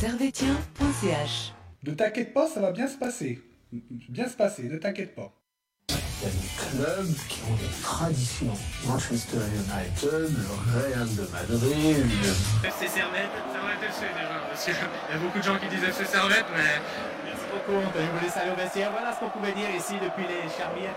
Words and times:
servetien.ch 0.00 1.52
Ne 1.84 1.92
t'inquiète 1.92 2.32
pas, 2.32 2.48
ça 2.48 2.60
va 2.60 2.72
bien 2.72 2.88
se 2.88 2.96
passer. 2.96 3.38
Bien 4.08 4.26
se 4.30 4.34
passer, 4.34 4.62
ne 4.62 4.78
t'inquiète 4.78 5.14
pas. 5.14 5.30
Il 5.90 5.94
y 5.94 6.26
a 6.26 6.30
des 6.30 6.48
clubs 6.56 7.16
qui 7.28 7.40
ont 7.50 7.54
des 7.56 7.82
traditions. 7.82 8.56
Manchester 8.86 9.36
United, 9.36 10.30
le 10.32 10.52
Real 10.72 11.08
de 11.16 11.28
Madrid. 11.30 12.06
FC 12.64 12.88
Servette, 12.88 13.28
Servette 13.52 13.90
FC 13.90 14.06
déjà. 14.16 14.40
Parce 14.48 14.64
qu'il 14.64 14.74
y 14.74 15.14
a 15.14 15.18
beaucoup 15.18 15.38
de 15.38 15.44
gens 15.44 15.58
qui 15.58 15.68
disent 15.68 15.84
FC 15.84 16.06
Servette, 16.06 16.46
mais. 16.56 16.80
Merci 17.26 17.44
beaucoup, 17.52 17.76
Anthony. 17.76 18.06
Vous 18.06 18.18
voulez 18.20 18.30
saluer 18.30 18.52
au 18.52 18.56
vestiaire. 18.56 18.90
Voilà 18.92 19.12
ce 19.12 19.20
qu'on 19.20 19.28
pouvait 19.28 19.52
dire 19.52 19.68
ici 19.76 19.94
depuis 20.00 20.24
les 20.24 20.48
Charmières. 20.56 20.96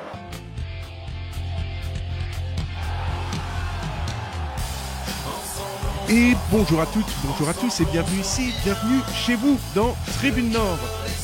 Et 6.16 6.35
bonjour 6.51 6.79
à 6.79 6.85
toutes, 6.85 7.12
bonjour 7.25 7.50
à 7.50 7.56
tous 7.56 7.81
et 7.81 7.85
bienvenue 7.85 8.19
ici, 8.19 8.53
bienvenue 8.63 9.00
chez 9.16 9.34
vous 9.34 9.59
dans 9.74 9.96
Tribune 10.19 10.51
Nord. 10.51 10.78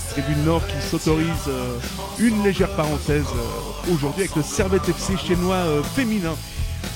Tribune 0.09 0.43
Nord 0.43 0.65
qui 0.65 0.81
s'autorise 0.81 1.47
euh, 1.47 1.77
une 2.17 2.43
légère 2.43 2.75
parenthèse 2.75 3.27
euh, 3.35 3.93
aujourd'hui 3.93 4.23
avec 4.23 4.35
le 4.35 4.41
Servette 4.41 4.89
FC 4.89 5.15
chinois 5.15 5.57
euh, 5.57 5.83
féminin. 5.83 6.35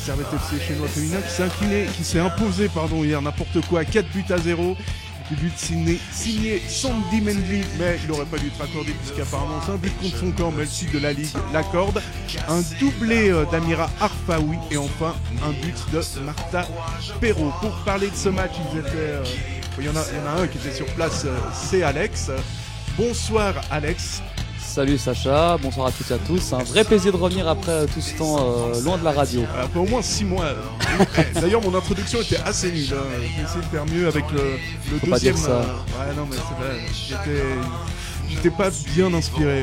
Servette 0.04 0.26
FC 0.34 0.60
chinois 0.60 0.88
féminin 0.88 1.20
qui 1.22 1.32
s'est 1.32 1.88
qui 1.96 2.04
s'est 2.04 2.20
imposé 2.20 2.68
pardon 2.68 3.04
hier 3.04 3.22
n'importe 3.22 3.62
quoi, 3.68 3.86
4 3.86 4.10
buts 4.10 4.26
à 4.32 4.40
0. 4.40 4.76
Le 5.32 5.38
but 5.38 5.58
signé, 5.58 6.00
signé 6.12 6.62
Sandy 6.68 7.22
Mendy, 7.22 7.64
mais 7.80 7.98
il 8.04 8.10
n'aurait 8.10 8.26
pas 8.26 8.38
dû 8.38 8.48
être 8.48 8.62
accordé 8.62 8.92
puisqu'apparemment 8.92 9.62
c'est 9.66 9.72
un 9.72 9.76
but 9.76 9.94
contre 10.02 10.18
son 10.18 10.32
camp, 10.32 10.52
mais 10.52 10.64
le 10.66 10.94
de 10.94 11.00
la 11.00 11.14
Ligue 11.14 11.30
l'accorde. 11.54 12.02
Un 12.50 12.62
doublé 12.80 13.30
euh, 13.30 13.46
d'Amira 13.52 13.90
Arfaoui 14.02 14.58
et 14.70 14.78
enfin 14.78 15.16
un 15.44 15.52
but 15.52 15.76
de 15.92 16.20
Martha 16.22 16.68
Perrault. 17.22 17.54
Pour 17.62 17.72
parler 17.86 18.10
de 18.10 18.16
ce 18.16 18.30
match, 18.30 18.52
ils 18.74 18.80
étaient, 18.80 18.90
euh, 18.94 19.24
il, 19.80 19.86
y 19.86 19.90
en 19.90 19.96
a, 19.96 20.04
il 20.12 20.18
y 20.18 20.22
en 20.22 20.28
a 20.28 20.42
un 20.44 20.48
qui 20.48 20.58
était 20.58 20.76
sur 20.76 20.88
place, 20.88 21.24
euh, 21.26 21.38
c'est 21.54 21.84
Alex. 21.84 22.30
Bonsoir 22.98 23.56
Alex. 23.72 24.22
Salut 24.74 24.98
Sacha, 24.98 25.56
bonsoir 25.62 25.88
à 25.88 25.92
toutes 25.92 26.10
et 26.10 26.14
à 26.16 26.18
tous. 26.18 26.40
C'est 26.40 26.56
un 26.56 26.64
vrai 26.64 26.84
plaisir 26.84 27.12
de 27.12 27.18
revenir 27.18 27.48
après 27.48 27.86
tout 27.86 28.02
ce 28.02 28.18
temps 28.18 28.38
euh, 28.40 28.82
loin 28.82 28.98
de 28.98 29.04
la 29.04 29.12
radio. 29.12 29.42
Après 29.62 29.80
au 29.80 29.86
moins 29.86 30.02
6 30.02 30.26
mois. 30.26 30.46
Eh, 31.36 31.40
D'ailleurs, 31.40 31.62
mon 31.62 31.74
introduction 31.76 32.22
était 32.22 32.38
assez 32.46 32.72
nulle. 32.72 32.88
hein. 32.94 33.04
J'ai 33.36 33.44
essayé 33.44 33.62
de 33.62 33.66
faire 33.66 33.86
mieux 33.86 34.08
avec 34.08 34.26
le, 34.32 34.58
le 34.92 35.00
Faut 35.00 35.08
pas 35.08 35.14
deuxième. 35.14 35.36
dire 35.36 35.44
ça. 35.44 35.52
euh, 35.52 35.62
Ouais, 35.64 36.16
non, 36.16 36.28
mais 36.30 36.38
c'est 36.38 37.16
vrai. 37.16 37.26
J'étais 38.30 38.50
pas 38.52 38.70
bien 38.96 39.14
inspiré. 39.14 39.62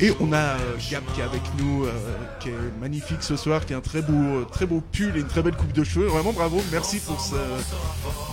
Et 0.00 0.12
on 0.20 0.32
a 0.32 0.36
euh, 0.36 0.76
Gab 0.90 1.02
qui 1.14 1.20
est 1.20 1.24
avec 1.24 1.42
nous, 1.58 1.84
euh, 1.84 1.90
qui 2.40 2.48
est 2.48 2.80
magnifique 2.80 3.22
ce 3.22 3.36
soir, 3.36 3.64
qui 3.64 3.74
a 3.74 3.78
un 3.78 3.80
très 3.80 4.02
beau, 4.02 4.12
euh, 4.12 4.44
très 4.50 4.66
beau 4.66 4.82
pull 4.92 5.16
et 5.16 5.20
une 5.20 5.26
très 5.26 5.42
belle 5.42 5.56
coupe 5.56 5.72
de 5.72 5.84
cheveux. 5.84 6.06
Vraiment 6.06 6.32
bravo, 6.32 6.62
merci 6.72 6.98
pour 6.98 7.20
ce, 7.20 7.34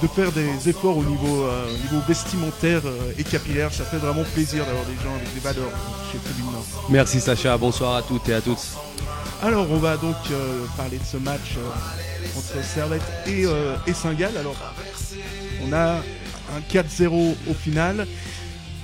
de 0.01 0.07
faire 0.07 0.31
des 0.31 0.69
efforts 0.69 0.97
au 0.97 1.03
niveau, 1.03 1.45
au 1.45 1.93
niveau 1.93 2.03
vestimentaire 2.07 2.81
et 3.17 3.23
capillaire. 3.23 3.73
Ça 3.73 3.83
fait 3.83 3.97
vraiment 3.97 4.23
plaisir 4.33 4.65
d'avoir 4.65 4.85
des 4.85 4.95
gens 4.95 5.15
avec 5.15 5.33
des 5.33 5.39
valeurs 5.39 5.71
chez 6.11 6.17
Tribune. 6.19 6.51
Merci 6.89 7.19
Sacha, 7.19 7.57
bonsoir 7.57 7.95
à 7.95 8.01
toutes 8.01 8.27
et 8.29 8.33
à 8.33 8.41
tous. 8.41 8.75
Alors, 9.43 9.65
on 9.71 9.77
va 9.77 9.97
donc 9.97 10.15
euh, 10.29 10.65
parler 10.77 10.99
de 10.99 11.03
ce 11.03 11.17
match 11.17 11.55
euh, 11.57 12.37
entre 12.37 12.63
Servette 12.63 13.01
et, 13.25 13.43
euh, 13.45 13.75
et 13.87 13.93
Saint-Gall. 13.93 14.37
Alors, 14.37 14.55
on 15.67 15.73
a 15.73 15.95
un 15.95 16.59
4-0 16.71 17.35
au 17.49 17.53
final. 17.55 18.05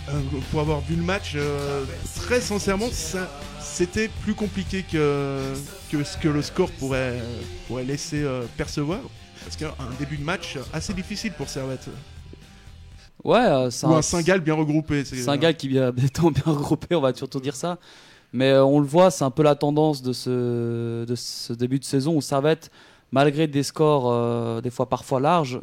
Euh, 0.10 0.22
pour 0.52 0.62
avoir 0.62 0.80
vu 0.82 0.96
le 0.96 1.04
match, 1.04 1.34
euh, 1.36 1.84
très 2.16 2.40
sincèrement, 2.40 2.88
ça- 2.92 3.30
c'était 3.60 4.10
plus 4.24 4.34
compliqué 4.36 4.84
que, 4.90 5.54
que 5.92 6.04
ce 6.04 6.18
que 6.18 6.30
le 6.30 6.42
score 6.42 6.72
pourrait, 6.72 7.20
pourrait 7.68 7.84
laisser 7.84 8.24
euh, 8.24 8.44
percevoir. 8.56 9.00
Parce 9.44 9.58
qu'un 9.58 9.74
début 10.00 10.18
de 10.18 10.24
match 10.24 10.58
assez 10.74 10.94
difficile 10.94 11.34
pour 11.34 11.50
Servette. 11.50 11.88
Ouais, 13.24 13.68
c'est 13.72 13.86
Ou 13.88 13.94
un 13.94 14.02
Saint-Gall 14.02 14.40
bien 14.42 14.54
regroupé. 14.54 15.04
un 15.28 15.38
gars 15.38 15.54
qui 15.54 15.68
vient 15.68 15.92
étant 16.04 16.32
bien 16.32 16.44
regroupé, 16.46 16.96
on 16.96 17.02
va 17.02 17.14
surtout 17.14 17.40
dire 17.40 17.56
ça. 17.56 17.78
Mais 18.34 18.54
on 18.54 18.80
le 18.80 18.86
voit, 18.86 19.10
c'est 19.12 19.24
un 19.24 19.32
peu 19.32 19.44
la 19.44 19.56
tendance 19.56 20.02
de 20.02 20.14
ce, 20.14 21.06
de 21.06 21.16
ce 21.16 21.54
début 21.54 21.80
de 21.80 21.86
saison 21.86 22.16
où 22.16 22.22
Servette, 22.22 22.72
malgré 23.12 23.48
des 23.48 23.64
scores 23.64 24.10
euh, 24.12 24.62
des 24.62 24.70
fois 24.70 24.88
parfois 24.88 25.20
larges, 25.20 25.60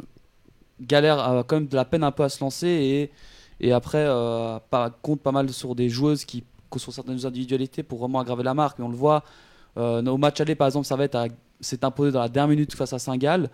galère 0.81 1.19
a 1.19 1.43
quand 1.43 1.57
même 1.57 1.67
de 1.67 1.75
la 1.75 1.85
peine 1.85 2.03
un 2.03 2.11
peu 2.11 2.23
à 2.23 2.29
se 2.29 2.39
lancer 2.43 2.67
et, 2.67 3.11
et 3.59 3.71
après 3.71 4.05
euh, 4.05 4.59
pas- 4.69 4.89
compte 4.89 5.21
pas 5.21 5.31
mal 5.31 5.49
sur 5.49 5.75
des 5.75 5.89
joueuses 5.89 6.25
qui 6.25 6.43
sur 6.77 6.91
certaines 6.91 7.25
individualités 7.25 7.83
pour 7.83 7.99
vraiment 7.99 8.19
aggraver 8.19 8.43
la 8.43 8.53
marque. 8.53 8.79
Mais 8.79 8.85
on 8.85 8.89
le 8.89 8.97
voit 8.97 9.23
euh, 9.77 10.03
au 10.05 10.17
match 10.17 10.41
aller 10.41 10.55
par 10.55 10.67
exemple, 10.67 10.85
Servette 10.85 11.15
s'est 11.61 11.85
imposé 11.85 12.11
dans 12.11 12.19
la 12.19 12.27
dernière 12.27 12.49
minute 12.49 12.73
face 12.75 12.91
à 12.91 12.99
Saint-Gall. 12.99 13.49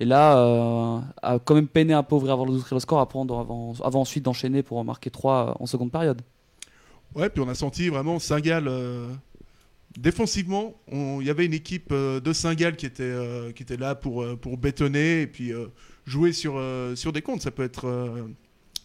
Et 0.00 0.06
là, 0.06 0.38
euh, 0.38 1.00
a 1.22 1.38
quand 1.38 1.54
même 1.54 1.68
peiné 1.68 1.92
un 1.92 2.02
peu 2.02 2.14
ouvrir 2.14 2.32
avant 2.32 2.46
d'ouvrir 2.46 2.66
le 2.72 2.80
score 2.80 3.00
avant, 3.00 3.74
avant, 3.84 4.00
ensuite 4.00 4.24
d'enchaîner 4.24 4.62
pour 4.62 4.82
marquer 4.84 5.10
3 5.10 5.56
en 5.60 5.66
seconde 5.66 5.92
période. 5.92 6.22
Ouais, 7.14 7.28
puis 7.28 7.42
on 7.42 7.48
a 7.48 7.54
senti 7.54 7.88
vraiment 7.90 8.18
Saint-Gall. 8.18 8.68
euh, 8.68 9.08
défensivement, 9.98 10.74
il 10.90 11.22
y 11.22 11.30
avait 11.30 11.44
une 11.44 11.52
équipe 11.52 11.92
euh, 11.92 12.20
de 12.20 12.32
Saint-Gall 12.32 12.76
qui, 12.76 12.86
était, 12.86 13.02
euh, 13.02 13.52
qui 13.52 13.62
était 13.62 13.76
là 13.76 13.94
pour, 13.94 14.22
euh, 14.22 14.36
pour 14.36 14.56
bétonner 14.56 15.20
et 15.22 15.26
puis 15.26 15.52
euh, 15.52 15.66
jouer 16.06 16.32
sur, 16.32 16.54
euh, 16.56 16.96
sur 16.96 17.12
des 17.12 17.20
comptes. 17.22 17.42
Ça 17.42 17.50
peut 17.50 17.62
être, 17.64 17.86
euh, 17.86 18.26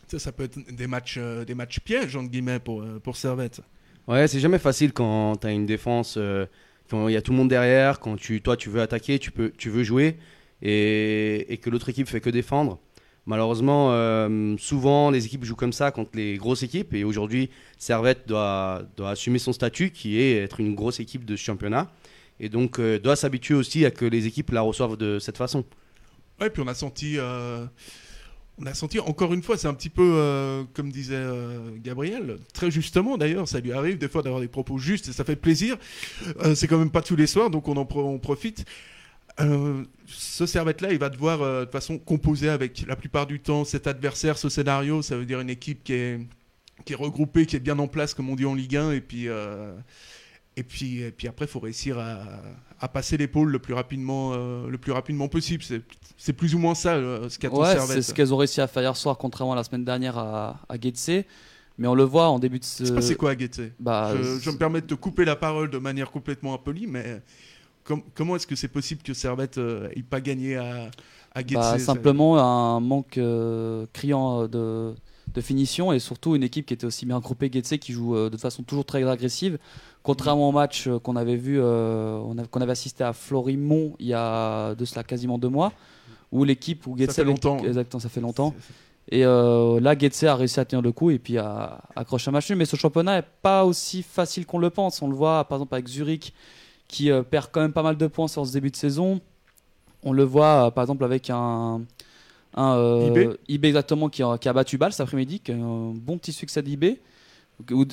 ça, 0.07 0.19
ça 0.19 0.31
peut 0.31 0.43
être 0.43 0.59
des 0.71 0.87
matchs, 0.87 1.17
euh, 1.17 1.45
des 1.45 1.55
matchs 1.55 1.79
pièges, 1.79 2.15
entre 2.15 2.29
guillemets, 2.29 2.59
pour, 2.59 2.81
euh, 2.81 2.99
pour 2.99 3.15
Servette. 3.17 3.61
Ouais, 4.07 4.27
c'est 4.27 4.39
jamais 4.39 4.59
facile 4.59 4.93
quand 4.93 5.35
tu 5.35 5.47
as 5.47 5.51
une 5.51 5.65
défense, 5.65 6.15
euh, 6.17 6.45
quand 6.89 7.09
il 7.09 7.13
y 7.13 7.17
a 7.17 7.21
tout 7.21 7.31
le 7.31 7.37
monde 7.37 7.49
derrière, 7.49 7.99
quand 7.99 8.15
tu, 8.15 8.41
toi 8.41 8.55
tu 8.55 8.69
veux 8.69 8.81
attaquer, 8.81 9.19
tu, 9.19 9.31
peux, 9.31 9.51
tu 9.57 9.69
veux 9.69 9.83
jouer 9.83 10.17
et, 10.61 11.51
et 11.51 11.57
que 11.57 11.69
l'autre 11.69 11.89
équipe 11.89 12.07
fait 12.07 12.21
que 12.21 12.29
défendre. 12.29 12.79
Malheureusement, 13.25 13.89
euh, 13.91 14.55
souvent 14.57 15.11
les 15.11 15.25
équipes 15.25 15.43
jouent 15.43 15.57
comme 15.57 15.73
ça 15.73 15.91
contre 15.91 16.11
les 16.13 16.37
grosses 16.37 16.63
équipes 16.63 16.93
et 16.93 17.03
aujourd'hui 17.03 17.49
Servette 17.77 18.25
doit, 18.25 18.83
doit 18.95 19.09
assumer 19.09 19.37
son 19.37 19.51
statut 19.51 19.91
qui 19.91 20.17
est 20.21 20.37
être 20.37 20.61
une 20.61 20.73
grosse 20.75 21.01
équipe 21.01 21.25
de 21.25 21.35
ce 21.35 21.43
championnat 21.43 21.91
et 22.39 22.47
donc 22.47 22.79
euh, 22.79 22.97
doit 22.97 23.17
s'habituer 23.17 23.55
aussi 23.55 23.83
à 23.83 23.91
que 23.91 24.05
les 24.05 24.27
équipes 24.27 24.51
la 24.51 24.61
reçoivent 24.61 24.95
de 24.95 25.19
cette 25.19 25.35
façon. 25.35 25.65
Ouais, 26.39 26.49
puis 26.49 26.63
on 26.65 26.67
a 26.69 26.73
senti, 26.73 27.17
on 28.59 28.65
a 28.65 28.73
senti 28.73 28.99
encore 28.99 29.33
une 29.33 29.43
fois, 29.43 29.57
c'est 29.57 29.67
un 29.67 29.73
petit 29.73 29.89
peu 29.89 30.13
euh, 30.15 30.63
comme 30.73 30.91
disait 30.91 31.15
euh, 31.15 31.69
Gabriel, 31.77 32.37
très 32.53 32.71
justement 32.71 33.17
d'ailleurs, 33.17 33.47
ça 33.47 33.59
lui 33.59 33.71
arrive 33.71 33.97
des 33.97 34.07
fois 34.07 34.23
d'avoir 34.23 34.41
des 34.41 34.47
propos 34.47 34.77
justes 34.77 35.07
et 35.09 35.13
ça 35.13 35.23
fait 35.23 35.35
plaisir. 35.35 35.77
Euh, 36.41 36.55
c'est 36.55 36.67
quand 36.67 36.79
même 36.79 36.89
pas 36.89 37.01
tous 37.01 37.15
les 37.15 37.27
soirs, 37.27 37.49
donc 37.49 37.67
on 37.67 37.77
en 37.77 37.85
profite. 37.85 38.65
Ce 40.07 40.47
Servette-là, 40.47 40.91
il 40.91 40.97
va 40.97 41.09
devoir 41.09 41.39
de 41.39 41.63
toute 41.65 41.71
façon 41.71 41.99
composer 41.99 42.49
avec 42.49 42.85
la 42.87 42.95
plupart 42.95 43.27
du 43.27 43.39
temps 43.39 43.65
cet 43.65 43.85
adversaire, 43.85 44.37
ce 44.39 44.49
scénario. 44.49 45.03
Ça 45.03 45.15
veut 45.15 45.25
dire 45.25 45.39
une 45.39 45.51
équipe 45.51 45.83
qui 45.83 45.93
est, 45.93 46.19
qui 46.85 46.93
est 46.93 46.95
regroupée, 46.95 47.45
qui 47.45 47.55
est 47.55 47.59
bien 47.59 47.77
en 47.77 47.87
place, 47.87 48.15
comme 48.15 48.31
on 48.31 48.35
dit 48.35 48.45
en 48.45 48.55
Ligue 48.55 48.77
1. 48.77 48.93
Et 48.93 49.01
puis, 49.01 49.27
et 50.57 50.63
puis, 50.63 51.01
et 51.01 51.11
puis 51.11 51.27
après, 51.29 51.45
il 51.45 51.47
faut 51.47 51.59
réussir 51.59 51.97
à, 51.99 52.17
à 52.79 52.87
passer 52.89 53.15
l'épaule 53.15 53.49
le 53.49 53.59
plus 53.59 53.73
rapidement, 53.73 54.31
euh, 54.33 54.67
le 54.67 54.77
plus 54.77 54.91
rapidement 54.91 55.27
possible. 55.29 55.63
C'est, 56.17 56.33
plus 56.33 56.53
ou 56.55 56.59
moins 56.59 56.75
ça 56.75 56.95
euh, 56.95 57.29
ce 57.29 57.37
qu'attend 57.39 57.61
Ouais, 57.61 57.73
Servette. 57.73 57.95
c'est 57.97 58.01
ce 58.01 58.13
qu'elles 58.13 58.33
ont 58.33 58.37
réussi 58.37 58.59
à 58.59 58.67
faire 58.67 58.83
hier 58.83 58.97
soir, 58.97 59.17
contrairement 59.17 59.53
à 59.53 59.55
la 59.55 59.63
semaine 59.63 59.85
dernière 59.85 60.17
à, 60.17 60.59
à 60.67 60.77
Getse. 60.79 61.23
Mais 61.77 61.87
on 61.87 61.93
le 61.93 62.03
voit 62.03 62.27
en 62.29 62.39
début 62.39 62.57
de 62.59 62.63
ce. 62.65 62.99
C'est 63.01 63.15
quoi 63.15 63.29
à 63.31 63.35
Guettet 63.35 63.71
Bah, 63.79 64.13
je, 64.17 64.39
je 64.39 64.49
me 64.49 64.57
permets 64.57 64.81
de 64.81 64.87
te 64.87 64.95
couper 64.95 65.25
la 65.25 65.35
parole 65.35 65.69
de 65.69 65.77
manière 65.77 66.09
complètement 66.09 66.55
impolie, 66.55 66.87
mais 66.87 67.21
com- 67.83 68.01
comment 68.15 68.35
est-ce 68.35 68.47
que 68.47 68.55
c'est 68.55 68.67
possible 68.67 69.03
que 69.03 69.13
Servette 69.13 69.59
n'ait 69.59 70.01
pas 70.09 70.19
gagné 70.19 70.55
à, 70.57 70.89
à 71.35 71.43
Guettet 71.43 71.53
Bah, 71.61 71.77
simplement 71.77 72.39
un 72.39 72.79
manque 72.79 73.19
euh, 73.19 73.85
criant 73.93 74.41
euh, 74.41 74.47
de, 74.47 74.95
de 75.37 75.41
finition 75.41 75.93
et 75.93 75.99
surtout 75.99 76.35
une 76.35 76.43
équipe 76.43 76.65
qui 76.65 76.73
était 76.73 76.85
aussi 76.85 77.05
bien 77.05 77.19
groupée 77.19 77.49
Getse 77.53 77.77
qui 77.79 77.93
joue 77.93 78.15
euh, 78.15 78.29
de 78.29 78.37
façon 78.37 78.63
toujours 78.63 78.85
très 78.85 79.07
agressive. 79.07 79.57
Contrairement 80.03 80.49
au 80.49 80.51
match 80.51 80.87
euh, 80.87 80.97
qu'on 80.99 81.15
avait 81.15 81.35
vu, 81.35 81.59
euh, 81.61 82.19
qu'on 82.51 82.59
avait 82.61 82.71
assisté 82.71 83.03
à 83.03 83.13
Florimont 83.13 83.93
il 83.99 84.07
y 84.07 84.13
a 84.15 84.73
de 84.75 84.83
cela 84.83 85.03
quasiment 85.03 85.37
deux 85.37 85.49
mois, 85.49 85.71
où 86.31 86.43
l'équipe 86.43 86.87
où 86.87 86.97
Getse 86.97 87.13
fait 87.15 87.21
avait- 87.21 87.29
longtemps. 87.31 87.59
exactement, 87.63 87.99
ça 88.01 88.09
fait 88.09 88.19
longtemps. 88.21 88.53
Et 89.09 89.23
euh, 89.25 89.79
là, 89.79 89.97
Getse 89.97 90.23
a 90.23 90.35
réussi 90.35 90.59
à 90.59 90.65
tenir 90.65 90.81
le 90.81 90.91
coup 90.91 91.11
et 91.11 91.19
puis 91.19 91.37
à 91.37 91.81
accrocher 91.95 92.29
un 92.29 92.31
match 92.33 92.49
nul. 92.49 92.57
Mais 92.57 92.65
ce 92.65 92.75
championnat 92.75 93.17
n'est 93.21 93.27
pas 93.41 93.63
aussi 93.63 94.01
facile 94.03 94.45
qu'on 94.45 94.59
le 94.59 94.69
pense. 94.69 95.01
On 95.01 95.07
le 95.07 95.15
voit 95.15 95.45
par 95.45 95.57
exemple 95.59 95.75
avec 95.75 95.87
Zurich 95.87 96.33
qui 96.87 97.11
euh, 97.11 97.21
perd 97.21 97.47
quand 97.51 97.61
même 97.61 97.73
pas 97.73 97.83
mal 97.83 97.95
de 97.95 98.07
points 98.07 98.27
sur 98.27 98.45
ce 98.45 98.51
début 98.51 98.71
de 98.71 98.75
saison. 98.75 99.21
On 100.03 100.11
le 100.13 100.23
voit 100.23 100.67
euh, 100.67 100.71
par 100.71 100.83
exemple 100.83 101.03
avec 101.05 101.29
un, 101.29 101.81
un 102.57 102.75
euh, 102.75 103.07
IB. 103.07 103.37
IB 103.47 103.65
exactement 103.65 104.09
qui 104.09 104.23
a, 104.23 104.37
qui 104.37 104.49
a 104.49 104.53
battu 104.53 104.77
Bâle 104.77 104.91
cet 104.91 105.01
après-midi, 105.01 105.39
qui 105.39 105.51
a 105.51 105.55
un 105.55 105.91
bon 105.93 106.17
petit 106.17 106.33
succès 106.33 106.61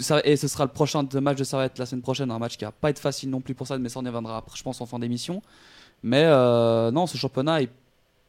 ça- 0.03 0.21
Et 0.25 0.37
ce 0.37 0.49
sera 0.49 0.65
le 0.65 0.71
prochain 0.71 1.03
match 1.21 1.39
de 1.39 1.45
Servette 1.45 1.79
la 1.79 1.87
semaine 1.87 2.03
prochaine, 2.03 2.31
un 2.31 2.39
match 2.39 2.57
qui 2.57 2.65
va 2.65 2.73
pas 2.73 2.91
être 2.91 2.99
facile 2.99 3.31
non 3.31 3.41
plus 3.41 3.55
pour 3.55 3.67
ça, 3.67 3.79
mais 3.79 3.89
ça 3.89 4.01
on 4.01 4.05
y 4.05 4.09
reviendra 4.09 4.43
je 4.55 4.63
pense 4.63 4.81
en 4.81 4.87
fin 4.87 4.99
d'émission. 4.99 5.43
Mais 6.03 6.25
euh, 6.25 6.91
non, 6.91 7.07
ce 7.07 7.17
championnat 7.17 7.63
est 7.63 7.71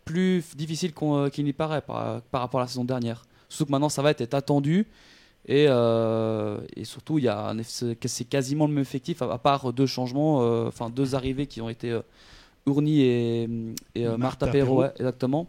plus 0.04 0.44
difficile 0.56 0.92
euh, 1.02 1.30
qu'il 1.30 1.46
n'y 1.46 1.54
paraît 1.54 1.82
par, 1.82 2.22
par 2.24 2.42
rapport 2.42 2.60
à 2.60 2.64
la 2.64 2.68
saison 2.68 2.86
dernière. 2.86 3.26
Surtout 3.50 3.66
que 3.68 3.72
maintenant 3.72 3.90
ça 3.90 4.02
va 4.02 4.12
être 4.12 4.34
attendu 4.34 4.88
et, 5.48 5.66
euh, 5.70 6.60
et 6.76 6.84
surtout 6.86 7.20
c'est 7.64 8.26
quasiment 8.26 8.68
le 8.68 8.74
même 8.74 8.82
effectif 8.82 9.22
à, 9.22 9.38
part 9.38 9.72
deux 9.74 9.86
changements, 9.88 10.42
euh, 10.42 10.68
enfin 10.68 10.90
deux 10.90 11.16
arrivées 11.16 11.48
qui 11.48 11.62
ont 11.62 11.70
été 11.70 11.98
Ourny 12.66 13.02
et, 13.02 13.44
et 13.96 14.04
Martha 14.04 14.18
Martha 14.18 14.48
Perrault, 14.48 14.66
Perrault. 14.66 14.82
ouais, 14.82 14.92
exactement. 14.98 15.48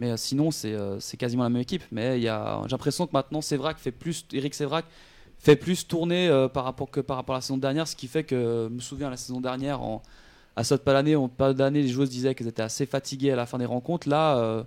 Mais 0.00 0.10
euh, 0.12 0.16
sinon 0.16 0.50
c'est 0.50 0.72
euh, 0.72 0.98
c'est 0.98 1.16
quasiment 1.18 1.44
la 1.44 1.50
même 1.50 1.60
équipe. 1.62 1.84
Mais 1.92 2.20
j'ai 2.20 2.26
l'impression 2.26 3.06
que 3.06 3.12
maintenant 3.12 3.42
Sévrac 3.42 3.78
fait 3.78 3.92
plus, 3.92 4.24
Eric 4.32 4.54
Sévrac 4.54 4.86
fait 5.38 5.56
plus 5.56 5.86
tourner 5.86 6.28
euh, 6.28 6.48
par 6.48 6.64
rapport 6.64 6.90
que 6.90 7.00
par 7.00 7.16
rapport 7.18 7.34
à 7.36 7.38
la 7.38 7.42
saison 7.42 7.58
dernière, 7.58 7.86
ce 7.86 7.94
qui 7.94 8.08
fait 8.08 8.24
que 8.24 8.66
je 8.68 8.74
me 8.74 8.80
souviens 8.80 9.10
la 9.10 9.16
saison 9.18 9.40
dernière 9.40 9.80
en 9.82 10.02
à 10.56 10.64
cette 10.64 10.86
en 10.88 11.28
période 11.28 11.56
d'année, 11.56 11.82
les 11.82 11.88
joueuses 11.88 12.10
disaient 12.10 12.34
qu'elles 12.34 12.48
étaient 12.48 12.62
assez 12.62 12.84
fatiguées 12.84 13.30
à 13.30 13.36
la 13.36 13.46
fin 13.46 13.56
des 13.56 13.66
rencontres. 13.66 14.08
Là, 14.08 14.36
euh, 14.38 14.64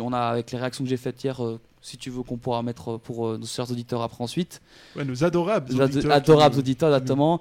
on 0.00 0.12
a 0.12 0.18
avec 0.18 0.50
les 0.50 0.58
réactions 0.58 0.82
que 0.82 0.90
j'ai 0.90 0.96
faites 0.96 1.22
hier, 1.22 1.44
euh, 1.44 1.60
si 1.82 1.98
tu 1.98 2.10
veux 2.10 2.22
qu'on 2.22 2.36
pourra 2.38 2.62
mettre 2.62 2.96
pour 2.96 3.38
nos 3.38 3.46
chers 3.46 3.70
auditeurs 3.70 4.02
après 4.02 4.24
ensuite, 4.24 4.60
Ouais, 4.96 5.04
nos 5.04 5.22
adorables 5.22 5.72
nos 5.72 5.84
auditeurs 5.84 6.12
adorables 6.12 6.58
auditeurs, 6.58 6.88
exactement. 6.94 7.40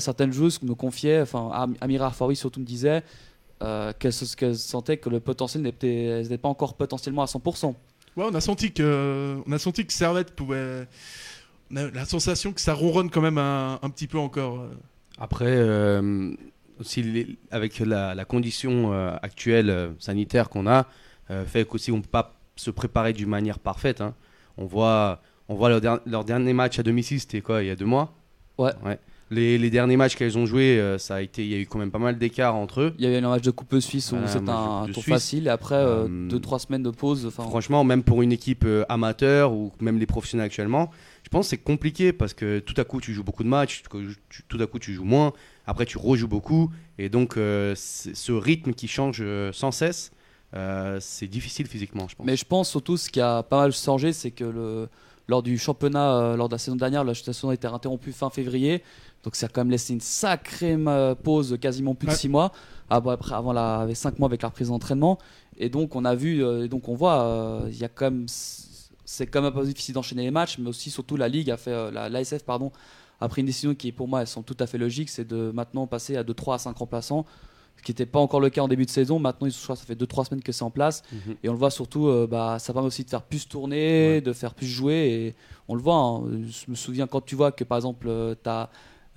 certaines 0.00 0.32
joueuses 0.32 0.60
me 0.62 0.74
confiaient, 0.74 1.20
enfin 1.20 1.50
Am- 1.52 1.74
Amira 1.80 2.06
Arfaoui 2.06 2.36
surtout 2.36 2.60
me 2.60 2.64
disait 2.64 3.02
euh, 3.62 3.92
qu'elle 3.98 4.12
se- 4.12 4.36
qu'elle 4.36 4.56
sentait 4.56 4.96
que 4.98 5.08
le 5.08 5.20
potentiel 5.20 5.62
n'était 5.62 6.38
pas 6.40 6.48
encore 6.48 6.74
potentiellement 6.76 7.22
à 7.22 7.26
100%. 7.26 7.74
Ouais, 8.16 8.24
on 8.30 8.34
a 8.34 8.40
senti 8.40 8.72
que, 8.72 9.36
on 9.46 9.52
a 9.52 9.58
senti 9.58 9.86
que 9.86 9.92
Servette 9.92 10.32
pouvait. 10.34 10.86
On 11.70 11.76
a 11.76 11.90
la 11.90 12.04
sensation 12.04 12.52
que 12.52 12.60
ça 12.60 12.74
ronronne 12.74 13.10
quand 13.10 13.20
même 13.20 13.38
un, 13.38 13.78
un 13.82 13.90
petit 13.90 14.06
peu 14.06 14.18
encore. 14.18 14.66
Après, 15.18 15.46
euh, 15.48 16.32
aussi 16.80 17.02
les- 17.02 17.36
avec 17.50 17.78
la, 17.80 18.14
la 18.14 18.24
condition 18.24 18.92
euh, 18.92 19.16
actuelle 19.22 19.68
euh, 19.70 19.90
sanitaire 19.98 20.48
qu'on 20.48 20.66
a, 20.66 20.86
euh, 21.30 21.44
fait 21.44 21.64
qu'aussi 21.66 21.90
on 21.92 21.96
ne 21.98 22.02
peut 22.02 22.08
pas 22.08 22.34
se 22.56 22.70
préparer 22.70 23.12
d'une 23.12 23.28
manière 23.28 23.58
parfaite. 23.58 24.00
hein. 24.00 24.14
On 24.56 24.64
voit, 24.66 25.20
on 25.48 25.54
voit 25.54 25.68
leur, 25.68 25.80
der- 25.80 26.00
leur 26.06 26.24
dernier 26.24 26.52
match 26.52 26.78
à 26.78 26.82
domicile, 26.82 27.20
c'était 27.20 27.40
quoi, 27.40 27.62
il 27.62 27.66
y 27.66 27.70
a 27.70 27.76
deux 27.76 27.84
mois? 27.84 28.12
Ouais. 28.58 28.72
Les, 29.30 29.58
les 29.58 29.68
derniers 29.68 29.96
matchs 29.98 30.16
qu'elles 30.16 30.38
ont 30.38 30.46
joués, 30.46 30.78
euh, 30.80 30.96
ça 30.96 31.16
a 31.16 31.20
été, 31.20 31.44
il 31.44 31.50
y 31.50 31.54
a 31.54 31.58
eu 31.58 31.66
quand 31.66 31.78
même 31.78 31.90
pas 31.90 31.98
mal 31.98 32.16
d'écart 32.18 32.54
entre 32.56 32.80
eux. 32.80 32.94
Il 32.98 33.04
y 33.04 33.06
avait 33.06 33.18
un 33.18 33.28
match 33.28 33.42
de 33.42 33.50
Coupe 33.50 33.78
Suisse 33.78 34.10
où 34.12 34.16
Voilà, 34.16 34.32
un 34.32 34.40
de 34.40 34.50
un 34.88 34.92
tour 34.92 35.02
Suisse. 35.02 35.14
facile 35.14 35.46
et 35.46 35.50
après 35.50 35.74
Euh, 35.76 36.08
2-3 36.08 36.58
semaines 36.60 36.82
de 36.82 36.90
pause. 36.90 37.28
Franchement, 37.30 37.84
même 37.84 38.02
pour 38.02 38.22
une 38.22 38.32
équipe 38.32 38.64
euh, 38.64 38.84
amateur 38.88 39.52
ou 39.52 39.72
même 39.80 39.98
les 39.98 40.06
professionnels 40.06 40.46
actuellement, 40.46 40.90
je 41.24 41.28
pense 41.28 41.46
que 41.46 41.50
c'est 41.50 41.58
compliqué 41.58 42.14
parce 42.14 42.32
que 42.32 42.58
tout 42.60 42.74
à 42.80 42.84
coup 42.84 43.00
tu 43.02 43.12
joues 43.12 43.22
beaucoup 43.24 43.44
de 43.44 43.48
matchs, 43.48 43.82
tout 43.82 43.98
tu- 44.30 44.42
tout 44.48 44.58
à 44.62 44.66
coup 44.66 44.78
tu 44.78 44.94
joues 44.94 45.04
moins, 45.04 45.34
après 45.66 45.84
tu 45.84 45.98
rejoues 45.98 46.28
beaucoup 46.28 46.70
et 46.98 47.10
donc 47.10 47.36
euh, 47.36 47.74
c'est- 47.76 48.14
ce 48.16 48.32
rythme 48.32 48.72
qui 48.72 48.88
change 48.88 49.18
euh, 49.20 49.52
sans 49.52 49.72
cesse, 49.72 50.10
euh, 50.54 50.96
c'est 51.02 51.26
difficile 51.28 51.66
physiquement, 51.66 52.08
je 52.08 52.16
pense. 52.16 52.24
Mais 52.26 52.36
je 52.36 52.46
pense 52.46 52.70
surtout 52.70 52.96
ce 52.96 53.10
qui 53.10 53.20
a 53.20 53.42
pas 53.42 53.58
mal 53.60 53.72
changé, 53.72 54.14
c'est 54.14 54.30
que 54.30 54.44
le, 54.44 54.88
lors 55.26 55.42
du 55.42 55.58
championnat, 55.58 56.14
euh, 56.16 56.36
lors 56.36 56.48
de 56.48 56.54
la 56.54 56.58
saison 56.58 56.76
dernière, 56.76 57.04
la 57.04 57.12
saison 57.14 57.50
a 57.50 57.54
été 57.54 57.66
interrompue 57.66 58.12
fin 58.12 58.30
février. 58.30 58.82
Donc 59.24 59.34
ça 59.36 59.46
a 59.46 59.48
quand 59.48 59.60
même 59.62 59.70
laissé 59.70 59.92
une 59.92 60.00
sacrée 60.00 60.76
euh, 60.86 61.14
pause 61.14 61.58
quasiment 61.60 61.94
plus 61.94 62.06
de 62.06 62.12
Ouais. 62.12 62.16
6 62.18 62.28
mois. 62.28 62.52
Ah, 62.90 62.96
après, 63.04 63.34
avant 63.34 63.52
la, 63.52 63.80
avec 63.80 63.96
5 63.96 64.18
mois 64.18 64.28
avec 64.28 64.42
la 64.42 64.48
reprise 64.48 64.68
d'entraînement. 64.68 65.18
Et 65.58 65.68
donc 65.68 65.96
on 65.96 66.04
a 66.04 66.14
vu, 66.14 66.42
euh, 66.44 66.64
et 66.64 66.68
donc 66.68 66.88
on 66.88 66.94
voit, 66.94 67.20
euh, 67.22 67.68
il 67.70 67.76
y 67.78 67.84
a 67.84 67.88
quand 67.88 68.06
même, 68.06 68.26
c'est 69.04 69.26
quand 69.26 69.42
même 69.42 69.52
un 69.52 69.54
peu 69.60 69.64
difficile 69.66 69.94
d'enchaîner 69.94 70.22
les 70.22 70.30
matchs, 70.30 70.58
mais 70.58 70.68
aussi 70.68 70.90
surtout 70.90 71.16
la 71.16 71.28
Ligue 71.28 71.50
a 71.50 71.56
fait, 71.56 71.72
euh, 71.72 71.90
la, 71.90 72.08
l'ASF 72.08 72.44
pardon, 72.44 72.70
a 73.20 73.28
pris 73.28 73.40
une 73.40 73.46
décision 73.46 73.74
qui 73.74 73.90
pour 73.90 74.06
moi, 74.08 74.20
elle 74.20 74.26
semble 74.28 74.46
tout 74.46 74.56
à 74.60 74.66
fait 74.66 74.78
logique, 74.78 75.08
c'est 75.10 75.26
de 75.26 75.50
maintenant 75.52 75.86
passer 75.88 76.16
à 76.16 76.22
de 76.22 76.32
3 76.32 76.54
à 76.54 76.58
5 76.58 76.76
remplaçants. 76.76 77.26
Ce 77.76 77.82
qui 77.84 77.92
n'était 77.92 78.06
pas 78.06 78.18
encore 78.18 78.40
le 78.40 78.50
cas 78.50 78.60
en 78.62 78.66
début 78.66 78.86
de 78.86 78.90
saison. 78.90 79.20
Maintenant, 79.20 79.48
ça 79.50 79.76
fait 79.76 79.94
2-3 79.94 80.24
semaines 80.24 80.42
que 80.42 80.50
c'est 80.50 80.64
en 80.64 80.70
place. 80.70 81.04
Mhm. 81.12 81.36
Et 81.44 81.48
on 81.48 81.52
le 81.52 81.58
voit 81.60 81.70
surtout, 81.70 82.08
euh, 82.08 82.26
bah, 82.28 82.58
ça 82.58 82.72
permet 82.72 82.88
aussi 82.88 83.04
de 83.04 83.08
faire 83.10 83.22
plus 83.22 83.46
tourner, 83.46 84.14
Ouais. 84.16 84.20
de 84.20 84.32
faire 84.32 84.52
plus 84.54 84.66
jouer. 84.66 84.94
Et 85.28 85.34
on 85.68 85.76
le 85.76 85.80
voit, 85.80 85.94
hein. 85.94 86.24
je 86.48 86.68
me 86.68 86.74
souviens 86.74 87.06
quand 87.06 87.20
tu 87.24 87.36
vois 87.36 87.52
que 87.52 87.62
par 87.62 87.78
exemple, 87.78 88.08
tu 88.42 88.50
as 88.50 88.68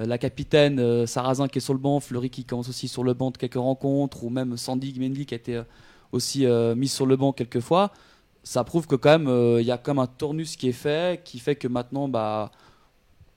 la 0.05 0.17
capitaine 0.17 0.79
euh, 0.79 1.05
Sarrazin 1.05 1.47
qui 1.47 1.57
est 1.57 1.61
sur 1.61 1.73
le 1.73 1.79
banc, 1.79 1.99
Fleury 1.99 2.29
qui 2.29 2.45
commence 2.45 2.69
aussi 2.69 2.87
sur 2.87 3.03
le 3.03 3.13
banc 3.13 3.31
de 3.31 3.37
quelques 3.37 3.55
rencontres, 3.55 4.23
ou 4.23 4.29
même 4.29 4.57
Sandy 4.57 4.93
Mendy 4.99 5.25
qui 5.25 5.33
a 5.33 5.37
été 5.37 5.55
euh, 5.55 5.63
aussi 6.11 6.45
euh, 6.45 6.75
mise 6.75 6.91
sur 6.91 7.05
le 7.05 7.15
banc 7.15 7.33
quelques 7.33 7.59
fois. 7.59 7.91
Ça 8.43 8.63
prouve 8.63 8.87
que 8.87 8.95
quand 8.95 9.11
même, 9.11 9.27
euh, 9.27 9.61
il 9.61 9.67
y 9.67 9.71
a 9.71 9.77
comme 9.77 9.99
un 9.99 10.07
tournus 10.07 10.55
qui 10.55 10.67
est 10.69 10.71
fait, 10.73 11.23
qui 11.23 11.37
fait 11.39 11.55
que 11.55 11.67
maintenant, 11.67 12.07
bah, 12.07 12.51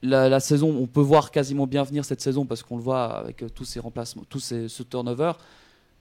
la, 0.02 0.28
la 0.28 0.40
saison, 0.40 0.74
on 0.80 0.86
peut 0.86 1.00
voir 1.00 1.30
quasiment 1.30 1.66
bien 1.66 1.82
venir 1.82 2.04
cette 2.04 2.20
saison 2.20 2.46
parce 2.46 2.62
qu'on 2.62 2.76
le 2.76 2.82
voit 2.82 3.18
avec 3.18 3.42
euh, 3.42 3.48
tous 3.48 3.64
ces 3.64 3.80
remplacements, 3.80 4.24
tous 4.28 4.40
ces 4.40 4.68
ce 4.68 4.82
turnover. 4.82 5.32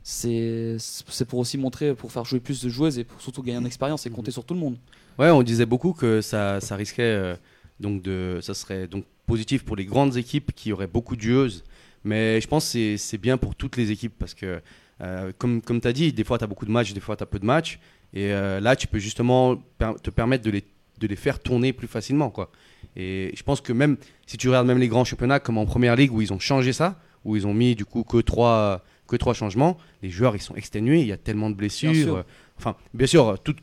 C'est 0.06 0.76
c'est 0.80 1.26
pour 1.26 1.40
aussi 1.40 1.58
montrer, 1.58 1.94
pour 1.94 2.12
faire 2.12 2.26
jouer 2.26 2.42
plus 2.42 2.62
de 2.62 2.68
joueuses 2.70 3.00
et 3.00 3.06
pour 3.06 3.22
surtout 3.22 3.42
gagner 3.42 3.58
en 3.58 3.66
expérience 3.66 4.06
et 4.06 4.10
compter 4.10 4.32
sur 4.32 4.44
tout 4.44 4.54
le 4.54 4.60
monde. 4.60 4.78
Ouais, 5.18 5.30
on 5.30 5.44
disait 5.44 5.66
beaucoup 5.66 5.94
que 5.94 6.20
ça, 6.20 6.60
ça 6.60 6.76
risquait 6.76 7.04
euh, 7.04 7.36
donc 7.80 8.02
de, 8.02 8.40
ça 8.42 8.54
serait 8.54 8.88
donc 8.88 9.06
positif 9.26 9.64
pour 9.64 9.76
les 9.76 9.86
grandes 9.86 10.18
équipes 10.18 10.52
qui 10.54 10.72
auraient 10.74 10.88
beaucoup 10.88 11.16
de 11.16 11.22
joueuses, 11.22 11.64
mais 12.04 12.42
je 12.42 12.48
pense 12.48 12.72
que 12.74 12.98
c'est- 12.98 13.18
bien 13.18 13.38
pour 13.38 13.56
toutes 13.56 13.78
les 13.78 13.92
équipes 13.92 14.14
parce 14.20 14.34
que 14.34 14.62
euh, 15.02 15.32
comme 15.38 15.62
comme 15.62 15.82
tu 15.82 15.88
as 15.88 15.94
dit, 15.94 16.14
des 16.14 16.24
fois 16.24 16.38
tu 16.38 16.44
as 16.44 16.48
beaucoup 16.48 16.66
de 16.66 16.72
matchs, 16.72 16.94
des 16.94 17.00
fois 17.00 17.16
tu 17.16 17.24
as 17.24 17.26
peu 17.26 17.40
de 17.40 17.46
matchs 17.46 17.80
et 18.14 18.32
euh, 18.32 18.60
là 18.60 18.76
tu 18.76 18.88
peux 18.88 19.00
justement 19.00 19.56
per- 19.78 19.96
te 20.02 20.10
permettre 20.10 20.44
de 20.44 20.52
les 20.52 20.64
de 21.00 21.08
les 21.08 21.16
faire 21.16 21.40
tourner 21.40 21.74
plus 21.74 21.88
facilement 21.88 22.30
quoi. 22.30 22.52
Et 22.96 23.32
je 23.36 23.44
pense 23.44 23.60
que 23.62 23.74
même 23.74 23.98
si 24.28 24.38
tu 24.38 24.48
regardes 24.50 24.68
même 24.68 24.78
les 24.78 24.88
grands 24.88 25.04
championnats 25.06 25.40
comme 25.40 25.58
en 25.58 25.66
première 25.66 25.96
ligue 25.96 26.12
où 26.14 26.22
ils 26.22 26.32
ont 26.32 26.40
changé 26.40 26.72
ça, 26.74 27.00
où 27.26 27.36
ils 27.36 27.48
ont 27.48 27.54
mis 27.54 27.76
du 27.76 27.86
coup 27.86 28.04
que 28.04 28.18
trois 28.22 28.84
que 29.08 29.16
trois 29.18 29.34
changements, 29.34 29.78
les 30.04 30.10
joueurs 30.10 30.36
ils 30.36 30.42
sont 30.42 30.56
exténués, 30.56 31.02
il 31.02 31.08
y 31.08 31.12
a 31.12 31.18
tellement 31.18 31.50
de 31.50 31.56
blessures. 31.56 31.94
sûr. 31.96 32.16
euh, 32.18 32.24
Enfin, 32.58 32.76
bien 32.94 33.08
sûr, 33.08 33.38
toute, 33.44 33.58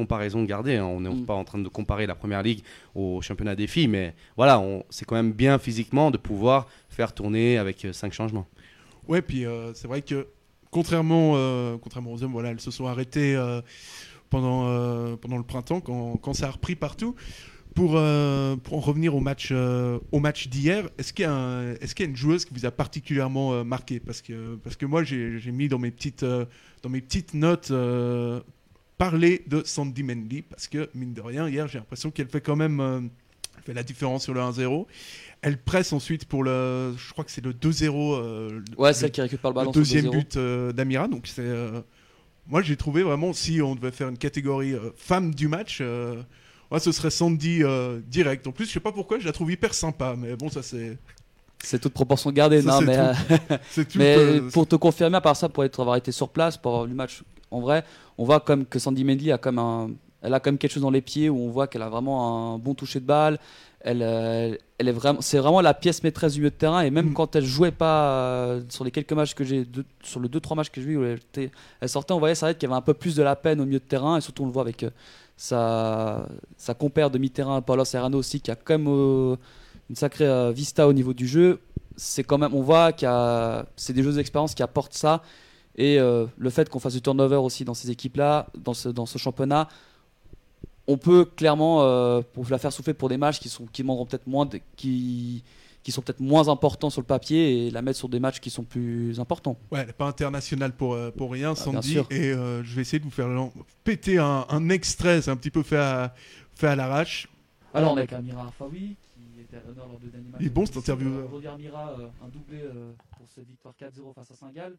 comparaison 0.00 0.40
gardée, 0.44 0.76
hein, 0.76 0.86
on 0.96 1.00
n'est 1.00 1.10
Mm. 1.14 1.26
pas 1.30 1.34
en 1.42 1.44
train 1.44 1.58
de 1.66 1.68
comparer 1.68 2.06
la 2.06 2.14
première 2.14 2.42
ligue 2.42 2.62
au 2.94 3.20
championnat 3.22 3.54
des 3.54 3.66
filles, 3.74 3.88
mais 3.96 4.14
voilà, 4.36 4.54
on- 4.60 4.82
c'est 4.90 5.04
quand 5.06 5.16
même 5.22 5.32
bien 5.32 5.58
physiquement 5.58 6.10
de 6.10 6.18
pouvoir 6.18 6.66
faire 6.88 7.10
tourner 7.12 7.58
avec 7.58 7.84
euh, 7.84 7.92
cinq 7.92 8.12
changements. 8.12 8.46
Ouais, 9.08 9.22
puis 9.22 9.44
euh, 9.44 9.72
c'est 9.74 9.88
vrai 9.88 10.02
que 10.02 10.26
contrairement, 10.70 11.32
euh, 11.34 11.76
contrairement 11.82 12.12
aux 12.12 12.22
hommes, 12.22 12.32
voilà, 12.32 12.50
elles 12.50 12.60
se 12.60 12.70
sont 12.70 12.86
arrêtées 12.86 13.34
euh, 13.36 13.60
pendant, 14.30 14.60
euh, 14.68 15.16
pendant 15.16 15.36
le 15.38 15.42
printemps 15.52 15.80
quand, 15.80 16.16
quand 16.22 16.32
ça 16.34 16.46
a 16.46 16.50
repris 16.52 16.76
partout. 16.76 17.14
Pour, 17.72 17.92
euh, 17.94 18.56
pour 18.56 18.74
en 18.78 18.80
revenir 18.80 19.14
au 19.14 19.20
match, 19.20 19.50
euh, 19.52 20.00
au 20.10 20.18
match 20.18 20.48
d'hier, 20.48 20.88
est-ce 20.98 21.12
qu'il 21.12 21.22
y, 21.24 21.26
a 21.26 21.32
un- 21.32 21.74
est-ce 21.80 21.94
qu'il 21.94 22.04
y 22.04 22.08
a 22.08 22.10
une 22.10 22.16
joueuse 22.16 22.44
qui 22.44 22.52
vous 22.52 22.66
a 22.66 22.72
particulièrement 22.72 23.52
euh, 23.52 23.62
marqué? 23.62 24.00
Parce 24.00 24.22
que, 24.22 24.56
parce 24.64 24.74
que 24.76 24.86
moi, 24.86 25.04
j'ai 25.04 25.38
j'ai 25.38 25.52
mis 25.52 25.68
dans 25.68 25.78
mes 25.78 25.92
petites, 25.92 26.24
euh, 26.24 26.46
dans 26.82 26.88
mes 26.90 27.00
petites 27.00 27.32
notes 27.32 27.70
euh, 27.70 28.40
parler 29.00 29.42
de 29.46 29.62
Sandy 29.64 30.02
Mendy 30.02 30.42
parce 30.42 30.68
que, 30.68 30.90
mine 30.94 31.14
de 31.14 31.22
rien, 31.22 31.48
hier, 31.48 31.66
j'ai 31.66 31.78
l'impression 31.78 32.10
qu'elle 32.10 32.28
fait 32.28 32.42
quand 32.42 32.54
même 32.54 32.80
euh, 32.80 33.00
fait 33.64 33.72
la 33.72 33.82
différence 33.82 34.24
sur 34.24 34.34
le 34.34 34.40
1-0. 34.40 34.84
Elle 35.40 35.56
presse 35.56 35.94
ensuite 35.94 36.26
pour 36.26 36.44
le. 36.44 36.94
Je 36.98 37.12
crois 37.12 37.24
que 37.24 37.30
c'est 37.30 37.42
le 37.42 37.54
2-0. 37.54 38.14
euh, 38.14 38.60
Ouais, 38.76 38.90
le- 38.90 38.94
celle 38.94 39.10
qui 39.10 39.22
récupère 39.22 39.50
le 39.50 39.54
ballon 39.54 39.70
le 39.70 39.72
sur 39.72 39.80
deuxième 39.80 40.04
2-0. 40.06 40.10
but 40.10 40.36
euh, 40.36 40.72
d'Amira. 40.72 41.08
Donc 41.08 41.26
c'est, 41.26 41.40
euh, 41.40 41.80
moi 42.46 42.60
j'ai 42.60 42.76
trouvé 42.76 43.02
vraiment 43.02 43.32
si 43.32 43.62
on 43.62 43.74
devait 43.74 43.90
faire 43.90 44.08
une 44.10 44.18
catégorie 44.18 44.74
femme 44.96 45.34
du 45.34 45.48
match, 45.48 45.80
ouais, 46.70 46.78
ce 46.80 46.92
serait 46.92 47.10
Sandy 47.10 47.62
direct. 48.06 48.46
En 48.46 48.52
plus, 48.52 48.66
je 48.66 48.72
sais 48.72 48.80
pas 48.80 48.92
pourquoi, 48.92 49.18
je 49.18 49.24
la 49.24 49.32
trouve 49.32 49.50
hyper 49.50 49.72
sympa, 49.72 50.14
mais 50.18 50.36
bon, 50.36 50.50
ça 50.50 50.62
c'est, 50.62 50.98
C'est 51.64 51.78
toute 51.78 51.94
proportion 51.94 52.30
gardée. 52.32 52.60
Ça, 52.60 52.80
non, 52.80 52.80
mais, 52.82 52.96
tout. 52.96 53.54
c'est 53.70 53.88
tout. 53.92 53.98
mais 53.98 54.40
pour 54.52 54.66
te 54.68 54.76
confirmer, 54.76 55.16
à 55.16 55.20
part 55.22 55.36
ça, 55.36 55.48
pour 55.48 55.64
être, 55.64 55.80
avoir 55.80 55.96
été 55.96 56.12
sur 56.12 56.28
place, 56.28 56.58
pour 56.58 56.72
avoir 56.72 56.84
lu 56.84 56.90
le 56.90 56.96
match 56.96 57.22
en 57.50 57.60
vrai, 57.60 57.84
on 58.18 58.24
voit 58.24 58.40
comme 58.40 58.64
que 58.66 58.78
Sandy 58.78 59.04
Mendy 59.04 59.32
a 59.32 59.38
comme 59.38 59.58
un, 59.58 59.90
elle 60.22 60.34
a 60.34 60.40
comme 60.40 60.58
quelque 60.58 60.72
chose 60.72 60.82
dans 60.82 60.90
les 60.90 61.00
pieds 61.00 61.28
où 61.30 61.38
on 61.38 61.50
voit 61.50 61.66
qu'elle 61.66 61.82
a 61.82 61.88
vraiment 61.88 62.54
un 62.54 62.58
bon 62.58 62.74
toucher 62.74 63.00
de 63.00 63.06
balle. 63.06 63.38
Elle, 63.82 64.02
euh, 64.02 64.54
elle 64.76 64.88
est 64.88 64.92
vraiment, 64.92 65.22
c'est 65.22 65.38
vraiment 65.38 65.62
la 65.62 65.72
pièce 65.72 66.02
maîtresse 66.02 66.34
du 66.34 66.40
milieu 66.40 66.50
de 66.50 66.54
terrain. 66.56 66.82
Et 66.82 66.90
même 66.90 67.10
Mm. 67.10 67.14
quand 67.14 67.34
elle 67.36 67.44
jouait 67.46 67.70
pas 67.70 68.10
euh, 68.12 68.60
sur 68.68 68.84
les 68.84 68.90
quelques 68.90 69.14
matchs 69.14 69.34
que 69.34 69.42
j'ai, 69.44 69.64
deux- 69.64 69.86
sur 70.02 70.20
le 70.20 70.28
2-3 70.28 70.54
matchs 70.54 70.68
que 70.68 70.82
j'ai 70.82 70.86
vu 70.86 70.98
où 70.98 71.04
elle, 71.04 71.14
était- 71.16 71.50
elle 71.80 71.88
sortait, 71.88 72.12
on 72.12 72.18
voyait 72.18 72.34
ça 72.34 72.52
qu'il 72.52 72.68
y 72.68 72.70
avait 72.70 72.76
un 72.78 72.82
peu 72.82 72.92
plus 72.92 73.16
de 73.16 73.22
la 73.22 73.36
peine 73.36 73.58
au 73.60 73.64
milieu 73.64 73.78
de 73.78 73.84
terrain. 73.84 74.18
Et 74.18 74.20
surtout, 74.20 74.42
on 74.42 74.46
le 74.46 74.52
voit 74.52 74.62
avec 74.62 74.82
euh, 74.82 74.90
sa, 75.38 76.26
sa 76.58 76.74
compère 76.74 77.10
de 77.10 77.16
mi-terrain, 77.18 77.62
Paulo 77.62 77.84
Serrano 77.86 78.18
aussi, 78.18 78.40
qui 78.42 78.50
a 78.50 78.56
quand 78.56 78.78
même 78.78 78.86
une 79.88 79.96
sacrée 79.96 80.52
vista 80.52 80.86
au 80.86 80.92
niveau 80.92 81.14
du 81.14 81.26
jeu. 81.26 81.58
C'est 81.96 82.22
quand 82.24 82.36
même, 82.38 82.54
on 82.54 82.60
voit 82.62 82.92
qu'il 82.92 83.06
y 83.06 83.10
a, 83.10 83.64
c'est 83.76 83.94
des 83.94 84.02
jeux 84.02 84.12
d'expérience 84.12 84.54
qui 84.54 84.62
apportent 84.62 84.94
ça. 84.94 85.22
Et 85.76 85.98
euh, 85.98 86.26
le 86.36 86.50
fait 86.50 86.68
qu'on 86.68 86.80
fasse 86.80 86.94
du 86.94 87.02
turnover 87.02 87.36
aussi 87.36 87.64
dans 87.64 87.74
ces 87.74 87.90
équipes-là, 87.90 88.46
dans 88.58 88.74
ce, 88.74 88.88
dans 88.88 89.06
ce 89.06 89.18
championnat, 89.18 89.68
on 90.86 90.98
peut 90.98 91.24
clairement 91.24 91.82
euh, 91.84 92.20
pour 92.32 92.44
la 92.50 92.58
faire 92.58 92.72
souffler 92.72 92.94
pour 92.94 93.08
des 93.08 93.16
matchs 93.18 93.38
qui 93.38 93.48
sont 93.48 93.66
qui 93.66 93.82
demanderont 93.82 94.06
peut-être 94.06 94.26
moins 94.26 94.46
de- 94.46 94.60
qui 94.76 95.44
qui 95.82 95.92
sont 95.92 96.02
peut-être 96.02 96.20
moins 96.20 96.48
importants 96.48 96.90
sur 96.90 97.00
le 97.00 97.06
papier 97.06 97.66
et 97.66 97.70
la 97.70 97.80
mettre 97.80 97.98
sur 97.98 98.10
des 98.10 98.20
matchs 98.20 98.38
qui 98.40 98.50
sont 98.50 98.64
plus 98.64 99.18
importants. 99.18 99.56
Ouais, 99.70 99.80
elle 99.80 99.86
n'est 99.86 99.92
pas 99.94 100.06
internationale 100.08 100.72
pour, 100.76 100.92
euh, 100.92 101.10
pour 101.10 101.32
rien, 101.32 101.52
Ah, 101.52 101.54
Sandy. 101.54 101.96
Et 102.10 102.32
euh, 102.32 102.62
je 102.62 102.74
vais 102.74 102.82
essayer 102.82 102.98
de 102.98 103.04
vous 103.04 103.10
faire 103.10 103.28
péter 103.82 104.18
un, 104.18 104.44
un 104.50 104.68
extrait, 104.68 105.22
c'est 105.22 105.30
un 105.30 105.36
petit 105.36 105.50
peu 105.50 105.62
fait 105.62 105.78
à, 105.78 106.12
fait 106.54 106.66
à 106.66 106.76
l'arrache. 106.76 107.28
Alors 107.72 107.92
on 107.92 107.96
est 107.96 108.00
avec 108.00 108.12
Amira 108.12 108.42
Arfaoui 108.42 108.94
qui 109.16 109.40
était 109.40 109.56
à 109.56 109.60
l'honneur 109.66 109.86
lors 109.88 109.98
de 110.00 110.08
dernier 110.08 110.28
match. 110.28 110.40
Il 110.42 110.46
est 110.48 110.50
bon, 110.50 110.66
cet 110.66 110.76
intervieweur. 110.76 111.30
Rodi 111.30 111.46
Amira, 111.46 111.94
euh, 111.98 112.08
un 112.22 112.28
doublé 112.28 112.58
euh, 112.60 112.90
pour 113.16 113.26
cette 113.34 113.46
victoire 113.48 113.72
4-0 113.80 114.12
face 114.14 114.30
à 114.32 114.34
Saint-Gall. 114.34 114.76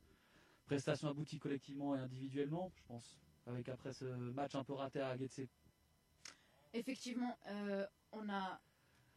Prestation 0.71 1.09
aboutie 1.09 1.37
collectivement 1.37 1.97
et 1.97 1.99
individuellement, 1.99 2.71
je 2.77 2.83
pense. 2.87 3.17
Avec 3.45 3.67
après 3.67 3.91
ce 3.91 4.05
match 4.05 4.55
un 4.55 4.63
peu 4.63 4.71
raté 4.71 5.01
à 5.01 5.17
Getse. 5.17 5.41
Effectivement, 6.73 7.37
euh, 7.47 7.85
on 8.13 8.29
a 8.29 8.61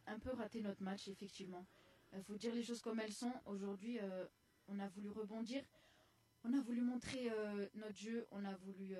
un 0.05 0.19
peu 0.19 0.31
raté 0.31 0.59
notre 0.59 0.83
match, 0.83 1.07
effectivement. 1.07 1.65
Il 2.13 2.21
faut 2.23 2.35
dire 2.35 2.53
les 2.53 2.61
choses 2.61 2.81
comme 2.81 2.99
elles 2.99 3.13
sont. 3.13 3.31
Aujourd'hui, 3.45 3.99
euh, 4.01 4.25
on 4.67 4.79
a 4.79 4.89
voulu 4.89 5.09
rebondir. 5.11 5.63
On 6.43 6.51
a 6.51 6.59
voulu 6.59 6.81
montrer 6.81 7.31
euh, 7.31 7.65
notre 7.75 7.95
jeu. 7.95 8.27
On 8.31 8.43
a 8.43 8.53
voulu 8.57 8.93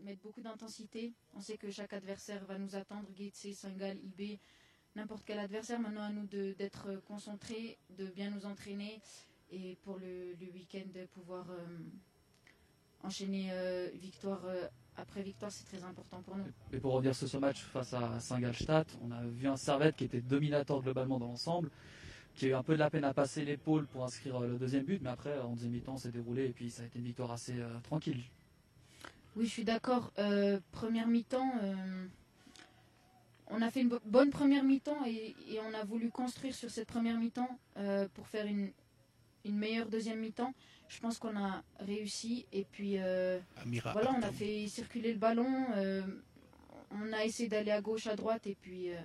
mettre 0.00 0.20
beaucoup 0.20 0.42
d'intensité. 0.42 1.14
On 1.32 1.40
sait 1.40 1.56
que 1.56 1.70
chaque 1.70 1.94
adversaire 1.94 2.44
va 2.44 2.58
nous 2.58 2.76
attendre. 2.76 3.08
Gates, 3.14 3.54
Saint-Gall, 3.54 3.96
IB, 3.96 4.38
n'importe 4.94 5.24
quel 5.24 5.38
adversaire. 5.38 5.80
Maintenant, 5.80 6.02
à 6.02 6.10
nous 6.10 6.26
d'être 6.26 6.96
concentrés, 7.06 7.78
de 7.96 8.08
bien 8.08 8.28
nous 8.28 8.44
entraîner. 8.44 9.00
Et 9.52 9.76
pour 9.84 9.98
le, 9.98 10.32
le 10.40 10.50
week-end, 10.52 10.88
pouvoir 11.14 11.44
euh, 11.50 11.78
enchaîner 13.02 13.48
euh, 13.52 13.90
victoire 13.94 14.40
euh, 14.46 14.66
après 14.96 15.22
victoire, 15.22 15.52
c'est 15.52 15.64
très 15.64 15.84
important 15.84 16.22
pour 16.22 16.36
nous. 16.36 16.44
Et 16.72 16.78
pour 16.78 16.94
revenir 16.94 17.14
sur 17.14 17.28
ce 17.28 17.36
match 17.36 17.60
face 17.60 17.92
à 17.92 18.18
Saint-Gallstadt, 18.20 18.98
on 19.02 19.10
a 19.10 19.22
vu 19.24 19.46
un 19.48 19.56
Servette 19.56 19.96
qui 19.96 20.04
était 20.04 20.20
dominateur 20.22 20.80
globalement 20.82 21.18
dans 21.18 21.26
l'ensemble, 21.26 21.70
qui 22.34 22.46
a 22.46 22.48
eu 22.48 22.54
un 22.54 22.62
peu 22.62 22.74
de 22.74 22.78
la 22.78 22.88
peine 22.90 23.04
à 23.04 23.12
passer 23.12 23.44
l'épaule 23.44 23.86
pour 23.86 24.04
inscrire 24.04 24.40
le 24.40 24.58
deuxième 24.58 24.84
but, 24.84 25.00
mais 25.02 25.10
après, 25.10 25.38
en 25.40 25.52
deuxième 25.52 25.72
mi-temps, 25.72 25.98
c'est 25.98 26.12
déroulé 26.12 26.46
et 26.46 26.52
puis 26.52 26.70
ça 26.70 26.82
a 26.82 26.86
été 26.86 26.98
une 26.98 27.04
victoire 27.04 27.30
assez 27.30 27.58
euh, 27.58 27.78
tranquille. 27.82 28.22
Oui, 29.36 29.46
je 29.46 29.50
suis 29.50 29.64
d'accord. 29.64 30.12
Euh, 30.18 30.60
première 30.72 31.08
mi-temps, 31.08 31.52
euh, 31.62 32.06
on 33.48 33.60
a 33.60 33.70
fait 33.70 33.80
une 33.82 33.88
bo- 33.90 34.00
bonne 34.04 34.30
première 34.30 34.64
mi-temps 34.64 35.04
et, 35.06 35.34
et 35.48 35.60
on 35.60 35.74
a 35.74 35.84
voulu 35.84 36.10
construire 36.10 36.54
sur 36.54 36.70
cette 36.70 36.88
première 36.88 37.18
mi-temps 37.18 37.58
pour 38.14 38.26
faire 38.28 38.46
une, 38.46 38.70
une 39.44 39.56
meilleure 39.56 39.88
deuxième 39.88 40.20
mi-temps. 40.20 40.54
Je 40.88 41.00
pense 41.00 41.18
qu'on 41.18 41.36
a 41.36 41.62
réussi 41.80 42.46
et 42.52 42.64
puis 42.70 42.98
euh, 42.98 43.38
voilà, 43.92 44.12
on 44.16 44.22
a 44.22 44.30
fait 44.32 44.66
circuler 44.68 45.12
le 45.12 45.18
ballon. 45.18 45.66
euh, 45.76 46.02
on 46.90 47.12
a 47.12 47.24
essayé 47.24 47.48
d'aller 47.48 47.70
à 47.70 47.80
gauche, 47.80 48.06
à 48.06 48.16
droite 48.16 48.46
et 48.46 48.56
puis 48.60 48.90
euh, 48.90 49.00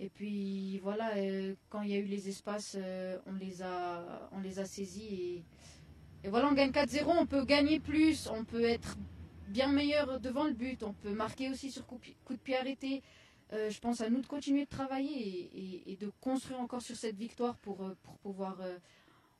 et 0.00 0.08
puis 0.08 0.78
voilà, 0.78 1.12
quand 1.70 1.82
il 1.82 1.90
y 1.90 1.94
a 1.94 1.98
eu 1.98 2.04
les 2.04 2.28
espaces, 2.28 2.76
on 3.26 3.32
les 3.34 3.62
a 3.62 4.28
on 4.32 4.40
les 4.40 4.58
a 4.58 4.64
saisis 4.64 5.08
et 5.14 5.44
et 6.24 6.28
voilà, 6.28 6.48
on 6.48 6.52
gagne 6.52 6.70
4-0, 6.70 7.04
on 7.06 7.26
peut 7.26 7.44
gagner 7.44 7.80
plus, 7.80 8.28
on 8.28 8.44
peut 8.44 8.64
être 8.64 8.96
bien 9.48 9.68
meilleur 9.68 10.18
devant 10.20 10.44
le 10.44 10.54
but, 10.54 10.82
on 10.82 10.94
peut 10.94 11.12
marquer 11.12 11.50
aussi 11.50 11.70
sur 11.70 11.86
coup, 11.86 12.00
coup 12.24 12.32
de 12.32 12.38
pied 12.38 12.56
arrêté. 12.56 13.02
Euh, 13.52 13.70
je 13.70 13.78
pense 13.80 14.00
à 14.00 14.08
nous 14.10 14.20
de 14.20 14.26
continuer 14.26 14.64
de 14.64 14.68
travailler 14.70 15.12
et, 15.12 15.50
et- 15.58 15.92
et 15.92 15.96
de 15.96 16.10
construire 16.20 16.60
encore 16.60 16.82
sur 16.82 16.96
cette 16.96 17.16
victoire 17.16 17.56
pour, 17.58 17.84
euh, 17.84 17.96
pour 18.02 18.16
pouvoir 18.18 18.56
euh, 18.62 18.76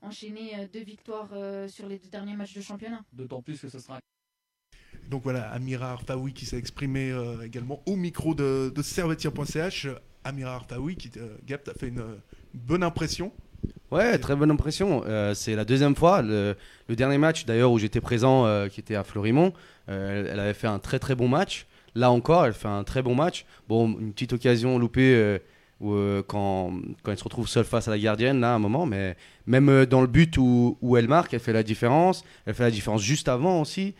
enchaîner 0.02 0.68
deux 0.72 0.82
victoires 0.84 1.30
euh, 1.32 1.66
sur 1.68 1.88
les 1.88 1.98
deux 1.98 2.10
derniers 2.10 2.36
matchs 2.36 2.54
de 2.54 2.60
championnat. 2.60 3.02
D'autant 3.12 3.42
plus 3.42 3.58
que 3.60 3.68
ce 3.68 3.78
sera 3.78 3.96
un 3.96 5.08
Donc 5.08 5.22
voilà, 5.22 5.50
Amira 5.50 5.92
Arfaoui 5.92 6.32
qui 6.34 6.44
s'est 6.46 6.58
exprimée 6.58 7.10
euh, 7.10 7.42
également 7.42 7.82
au 7.86 7.96
micro 7.96 8.34
de, 8.34 8.70
de 8.74 8.82
servetier.ch. 8.82 9.88
Amira 10.22 10.54
Arfaoui 10.54 10.96
qui, 10.96 11.10
euh, 11.16 11.36
Gap, 11.46 11.64
t'as 11.64 11.74
fait 11.74 11.88
une, 11.88 12.04
bonne 12.54 12.82
impression. 12.82 13.32
Ouais, 13.90 14.18
très 14.18 14.36
bonne 14.36 14.50
impression. 14.50 15.02
Euh, 15.06 15.34
c'est 15.34 15.54
la 15.56 15.64
deuxième 15.64 15.94
fois. 15.96 16.22
Le, 16.22 16.56
le 16.88 16.96
dernier 16.96 17.18
match, 17.18 17.44
d'ailleurs, 17.46 17.72
où 17.72 17.78
j'étais 17.78 18.00
présent, 18.00 18.46
euh, 18.46 18.68
qui 18.68 18.80
était 18.80 18.94
à 18.94 19.04
Fleurimont, 19.04 19.52
euh, 19.88 20.20
elle, 20.20 20.26
elle 20.32 20.40
avait 20.40 20.54
fait 20.54 20.66
un 20.66 20.78
très 20.78 20.98
très 20.98 21.14
bon 21.14 21.28
match. 21.28 21.66
Là 21.94 22.10
encore, 22.10 22.46
elle 22.46 22.52
fait 22.54 22.68
un 22.68 22.84
très 22.84 23.02
bon 23.02 23.14
match. 23.14 23.44
Bon, 23.68 23.88
une 24.00 24.12
petite 24.12 24.32
occasion 24.32 24.78
loupée 24.78 25.14
euh, 25.14 25.38
où, 25.80 25.92
euh, 25.92 26.22
quand, 26.26 26.72
quand 27.02 27.12
elle 27.12 27.18
se 27.18 27.24
retrouve 27.24 27.48
seule 27.48 27.64
face 27.64 27.86
à 27.88 27.90
la 27.92 27.98
gardienne, 27.98 28.40
là, 28.40 28.52
à 28.52 28.56
un 28.56 28.58
moment. 28.58 28.84
Mais 28.86 29.16
même 29.46 29.68
euh, 29.68 29.86
dans 29.86 30.00
le 30.00 30.06
but 30.06 30.36
où, 30.38 30.76
où 30.82 30.96
elle 30.96 31.08
marque, 31.08 31.34
elle 31.34 31.40
fait 31.40 31.52
la 31.52 31.62
différence. 31.62 32.24
Elle 32.46 32.54
fait 32.54 32.64
la 32.64 32.70
différence 32.70 33.02
juste 33.02 33.28
avant 33.28 33.60
aussi. 33.60 33.94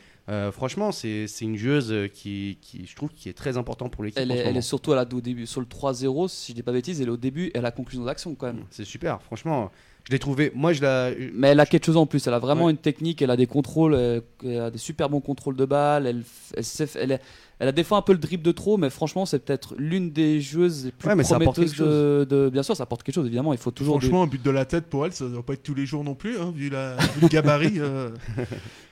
Franchement, 0.53 0.91
c'est 0.91 1.27
une 1.43 1.55
joueuse 1.57 1.95
qui, 2.15 2.57
qui, 2.63 2.87
je 2.87 2.97
trouve, 2.97 3.11
qui 3.11 3.29
est 3.29 3.35
très 3.35 3.59
importante 3.59 3.93
pour 3.93 4.03
l'équipe. 4.03 4.19
Elle 4.19 4.31
elle 4.33 4.57
est 4.57 4.63
surtout 4.63 4.93
à 4.93 4.97
la, 4.97 5.03
au 5.03 5.21
début, 5.21 5.45
sur 5.45 5.61
le 5.61 5.67
3-0, 5.67 6.29
si 6.29 6.53
je 6.53 6.57
dis 6.57 6.63
pas 6.63 6.71
de 6.71 6.79
bêtises, 6.79 6.99
elle 7.03 7.09
est 7.09 7.11
au 7.11 7.19
début 7.19 7.51
et 7.53 7.59
à 7.59 7.61
la 7.61 7.71
conclusion 7.71 8.05
d'action 8.07 8.35
quand 8.35 8.47
même. 8.47 8.65
C'est 8.71 8.87
super, 8.87 9.21
franchement. 9.21 9.71
Je 10.07 10.13
l'ai 10.13 10.19
trouvé. 10.19 10.51
Moi, 10.55 10.73
je 10.73 10.81
la. 10.81 11.11
Mais 11.35 11.49
elle 11.49 11.61
a 11.61 11.67
quelque 11.67 11.85
chose 11.85 11.99
en 11.99 12.07
plus, 12.07 12.27
elle 12.27 12.33
a 12.33 12.39
vraiment 12.39 12.65
Ouais. 12.67 12.71
une 12.71 12.79
technique, 12.79 13.21
elle 13.21 13.31
a 13.31 13.37
des 13.37 13.47
contrôles, 13.47 13.95
elle 14.43 14.61
a 14.61 14.71
des 14.71 14.79
super 14.79 15.11
bons 15.11 15.21
contrôles 15.21 15.57
de 15.57 15.67
balle, 15.67 16.07
elle, 16.07 16.65
sait 16.65 16.89
elle, 16.99 17.21
elle 17.59 17.69
a 17.69 17.73
des 17.73 17.85
fois 17.85 17.99
un 17.99 18.03
peu 18.03 18.13
le 18.13 18.19
dribble 18.19 18.43
de 18.43 18.53
trop, 18.53 18.77
mais 18.77 18.91
franchement 18.91 19.27
c'est 19.27 19.39
peut-être 19.39 19.75
l'une 19.79 20.11
des 20.11 20.41
joueuses 20.41 20.87
les 20.87 20.91
plus 20.93 21.09
Ouais, 21.09 21.15
mais 21.15 21.25
ça 21.25 21.37
apporte 21.37 21.55
prometteuses 21.57 21.77
quelque 21.77 21.85
de, 21.89 22.25
de- 22.29 22.51
Bien 22.51 22.63
sûr 22.63 22.77
ça 22.77 22.83
apporte 22.83 23.03
quelque 23.03 23.15
chose, 23.15 23.27
évidemment, 23.27 23.53
il 23.53 23.59
faut 23.59 23.71
toujours... 23.71 23.99
des- 23.99 24.07
Franchement, 24.07 24.23
un 24.25 24.27
but 24.27 24.43
de 24.43 24.51
la 24.51 24.65
tête 24.65 24.87
pour 24.87 25.07
elle, 25.07 25.13
ça 25.13 25.25
ne 25.25 25.31
doit 25.31 25.43
pas 25.45 25.53
être 25.55 25.63
tous 25.63 25.75
les 25.75 25.87
jours 25.87 26.03
non 26.05 26.15
plus, 26.15 26.39
hein, 26.39 26.53
vu, 26.55 26.69
la, 26.71 26.97
vu 26.97 27.21
le 27.23 27.29
gabarit. 27.29 27.75
euh. 27.79 28.11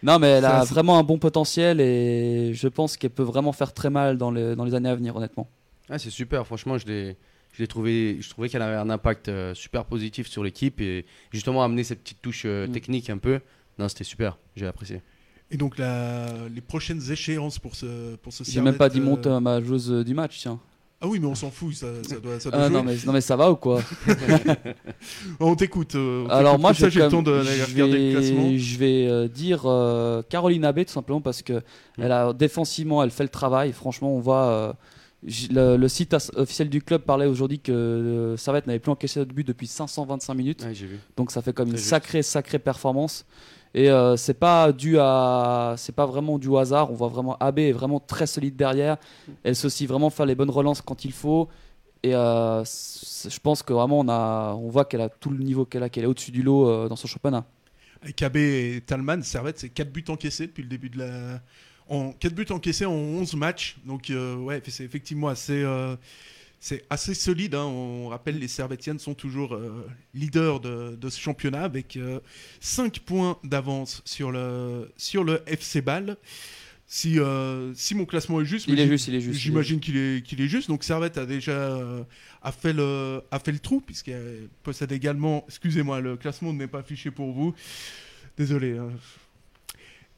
Non 0.02 0.18
mais 0.18 0.28
elle 0.28 0.42
Ça, 0.44 0.60
a 0.60 0.64
vraiment 0.64 0.98
un 0.98 1.02
bon 1.02 1.18
potentiel 1.18 1.80
et 1.80 2.52
je 2.54 2.68
pense 2.68 2.96
qu'elle 2.96 3.10
peut 3.10 3.22
vraiment 3.22 3.52
faire 3.52 3.72
très 3.72 3.90
mal 3.90 4.18
dans 4.18 4.30
les, 4.30 4.54
dans 4.56 4.64
les 4.64 4.74
années 4.74 4.88
à 4.88 4.94
venir 4.94 5.14
honnêtement. 5.16 5.48
Ah, 5.88 5.98
c'est 5.98 6.10
super, 6.10 6.46
franchement, 6.46 6.78
je 6.78 6.86
l'ai, 6.86 7.16
je 7.52 7.58
l'ai 7.62 7.66
trouvé, 7.68 8.16
je 8.20 8.30
trouvais 8.30 8.48
qu'elle 8.48 8.62
avait 8.62 8.76
un 8.76 8.88
impact 8.90 9.28
euh, 9.28 9.54
super 9.54 9.84
positif 9.84 10.26
sur 10.28 10.42
l'équipe 10.42 10.80
et 10.80 11.04
justement 11.32 11.62
amener 11.62 11.84
cette 11.84 12.00
petite 12.02 12.22
touche 12.22 12.44
euh, 12.46 12.66
Mm. 12.66 12.72
technique 12.72 13.10
un 13.10 13.18
peu. 13.18 13.40
Non, 13.78 13.88
c'était 13.88 14.04
super, 14.04 14.38
j'ai 14.56 14.66
apprécié. 14.66 15.02
Et 15.52 15.56
donc, 15.58 15.76
la, 15.78 16.26
les 16.52 16.60
prochaines 16.62 17.02
échéances 17.12 17.58
pour 17.60 17.76
ce, 17.76 18.16
pour 18.16 18.32
ce 18.32 18.42
J'ai 18.42 18.60
même 18.62 18.76
pas 18.76 18.88
dit 18.88 18.96
Servette, 18.96 19.10
monte 19.16 19.26
euh, 19.28 19.38
ma 19.38 19.60
joueuse 19.62 19.92
euh, 19.92 20.02
du 20.02 20.14
match, 20.14 20.38
tiens. 20.40 20.58
Ah 21.04 21.06
oui, 21.08 21.18
mais 21.20 21.26
on 21.26 21.34
s'en 21.34 21.50
fout, 21.50 21.74
ça, 21.74 21.88
ça 22.08 22.18
doit, 22.20 22.40
ça 22.40 22.50
doit 22.50 22.60
Ah, 22.60 22.68
jouer. 22.68 22.76
non, 22.76 22.82
mais, 22.84 22.96
non 23.04 23.12
mais 23.12 23.20
ça 23.20 23.36
va 23.36 23.50
ou 23.50 23.56
quoi 23.56 23.82
On 25.40 25.54
t'écoute. 25.56 25.94
euh, 25.94 26.24
on 26.26 26.28
Alors 26.30 26.52
t'écoute, 26.52 26.60
moi, 26.62 26.70
comme 26.70 26.76
ça, 26.78 26.88
je 26.88 26.94
j'ai 26.94 26.98
le 27.00 27.04
vais 27.06 27.10
temps 27.10 27.16
quand 27.18 27.30
de 27.30 27.36
même- 27.36 27.44
d'aller 27.44 27.58
je 27.58 27.72
regarder 27.72 28.12
le 28.12 28.18
classement. 28.20 28.42
vais, 28.50 28.58
je 28.58 28.78
vais 28.78 29.06
euh, 29.08 29.28
dire 29.28 29.62
euh, 29.66 30.22
Caroline 30.28 30.64
Abbé 30.64 30.84
tout 30.84 30.92
simplement 30.92 31.20
parce 31.20 31.42
que 31.42 31.60
elle 31.98 32.12
a 32.12 32.32
défensivement, 32.32 33.02
elle 33.02 33.10
fait 33.10 33.24
le 33.24 33.28
travail. 33.28 33.72
Franchement, 33.72 34.14
on 34.14 34.20
voit 34.20 34.44
euh, 34.46 34.72
le, 35.50 35.76
le 35.76 35.88
site 35.88 36.14
officiel 36.36 36.68
du 36.68 36.80
club 36.82 37.02
parlait 37.02 37.26
aujourd'hui 37.26 37.58
que 37.60 37.72
euh, 37.72 38.36
Servette 38.36 38.66
n'avait 38.66 38.78
plus 38.78 38.92
encaissé 38.92 39.20
de 39.20 39.32
but 39.32 39.46
depuis 39.46 39.66
525 39.66 40.34
minutes. 40.34 40.62
Ouais, 40.64 40.74
j'ai 40.74 40.86
vu. 40.86 40.98
Donc 41.16 41.30
ça 41.30 41.42
fait 41.42 41.52
comme 41.52 41.70
une 41.70 41.76
sacrée 41.78 42.22
sacrée 42.22 42.58
performance. 42.58 43.24
Et 43.74 43.90
euh, 43.90 44.16
c'est 44.16 44.38
pas 44.38 44.70
dû 44.72 44.98
à, 44.98 45.74
c'est 45.78 45.94
pas 45.94 46.06
vraiment 46.06 46.38
du 46.38 46.54
hasard. 46.56 46.90
On 46.90 46.94
voit 46.94 47.08
vraiment 47.08 47.36
AB 47.38 47.60
est 47.60 47.72
vraiment 47.72 48.00
très 48.00 48.26
solide 48.26 48.56
derrière. 48.56 48.98
Elle 49.44 49.56
sait 49.56 49.66
aussi 49.66 49.86
vraiment 49.86 50.10
faire 50.10 50.26
les 50.26 50.34
bonnes 50.34 50.50
relances 50.50 50.82
quand 50.82 51.04
il 51.04 51.12
faut. 51.12 51.48
Et 52.02 52.14
euh, 52.14 52.64
je 52.64 53.38
pense 53.38 53.62
que 53.62 53.72
vraiment 53.72 54.00
on 54.00 54.08
a, 54.08 54.54
on 54.54 54.68
voit 54.68 54.84
qu'elle 54.84 55.00
a 55.00 55.08
tout 55.08 55.30
le 55.30 55.38
niveau 55.38 55.64
qu'elle 55.64 55.84
a, 55.84 55.88
qu'elle 55.88 56.04
est 56.04 56.08
au-dessus 56.08 56.32
du 56.32 56.42
lot 56.42 56.68
euh, 56.68 56.88
dans 56.88 56.96
son 56.96 57.06
championnat. 57.06 57.46
KB 58.16 58.36
et 58.36 58.82
Talman, 58.84 59.22
Servette, 59.22 59.60
c'est 59.60 59.68
4 59.68 59.92
buts 59.92 60.04
encaissés 60.08 60.48
depuis 60.48 60.62
le 60.62 60.68
début 60.68 60.90
de 60.90 60.98
la. 60.98 61.40
En 61.88 62.12
4 62.12 62.34
buts 62.34 62.46
encaissés 62.50 62.86
en 62.86 62.92
11 62.92 63.34
matchs. 63.34 63.76
Donc, 63.84 64.10
euh, 64.10 64.34
ouais, 64.36 64.60
c'est 64.66 64.82
effectivement 64.82 65.28
assez, 65.28 65.64
c'est 66.64 66.84
assez 66.90 67.12
solide. 67.14 67.56
hein. 67.56 67.64
On 67.64 68.06
rappelle, 68.06 68.38
les 68.38 68.46
Servettiennes 68.46 69.00
sont 69.00 69.14
toujours 69.14 69.54
euh, 69.56 69.84
leaders 70.14 70.60
de, 70.60 70.94
de 70.94 71.08
ce 71.08 71.18
championnat 71.20 71.64
avec 71.64 71.98
5 72.60 73.00
points 73.00 73.36
d'avance 73.42 74.00
sur 74.04 74.30
le, 74.30 74.88
sur 74.96 75.24
le 75.24 75.42
FC 75.46 75.80
Ball. 75.82 76.16
Si, 76.86 77.18
euh, 77.18 77.72
si 77.74 77.94
mon 77.96 78.04
classement 78.04 78.40
est 78.40 78.44
juste, 78.44 78.68
Il 78.68 78.78
est 78.78 78.86
juste, 78.86 79.08
il 79.08 79.14
est 79.16 79.20
juste. 79.20 79.40
J'imagine 79.40 79.80
qu'il 79.80 79.96
est, 79.96 80.22
qu'il 80.24 80.40
est 80.40 80.46
juste. 80.46 80.68
Donc 80.68 80.84
Servette 80.84 81.18
a 81.18 81.26
déjà 81.26 81.50
euh, 81.52 82.04
a 82.42 82.52
fait, 82.52 82.72
le, 82.72 83.22
a 83.32 83.38
fait 83.40 83.50
le 83.52 83.58
trou, 83.58 83.80
puisqu'elle 83.80 84.48
possède 84.62 84.92
également. 84.92 85.44
Excusez-moi, 85.48 86.00
le 86.00 86.16
classement 86.16 86.52
n'est 86.52 86.68
pas 86.68 86.80
affiché 86.80 87.10
pour 87.10 87.32
vous. 87.32 87.54
Désolé. 88.36 88.76
hein. 88.78 88.90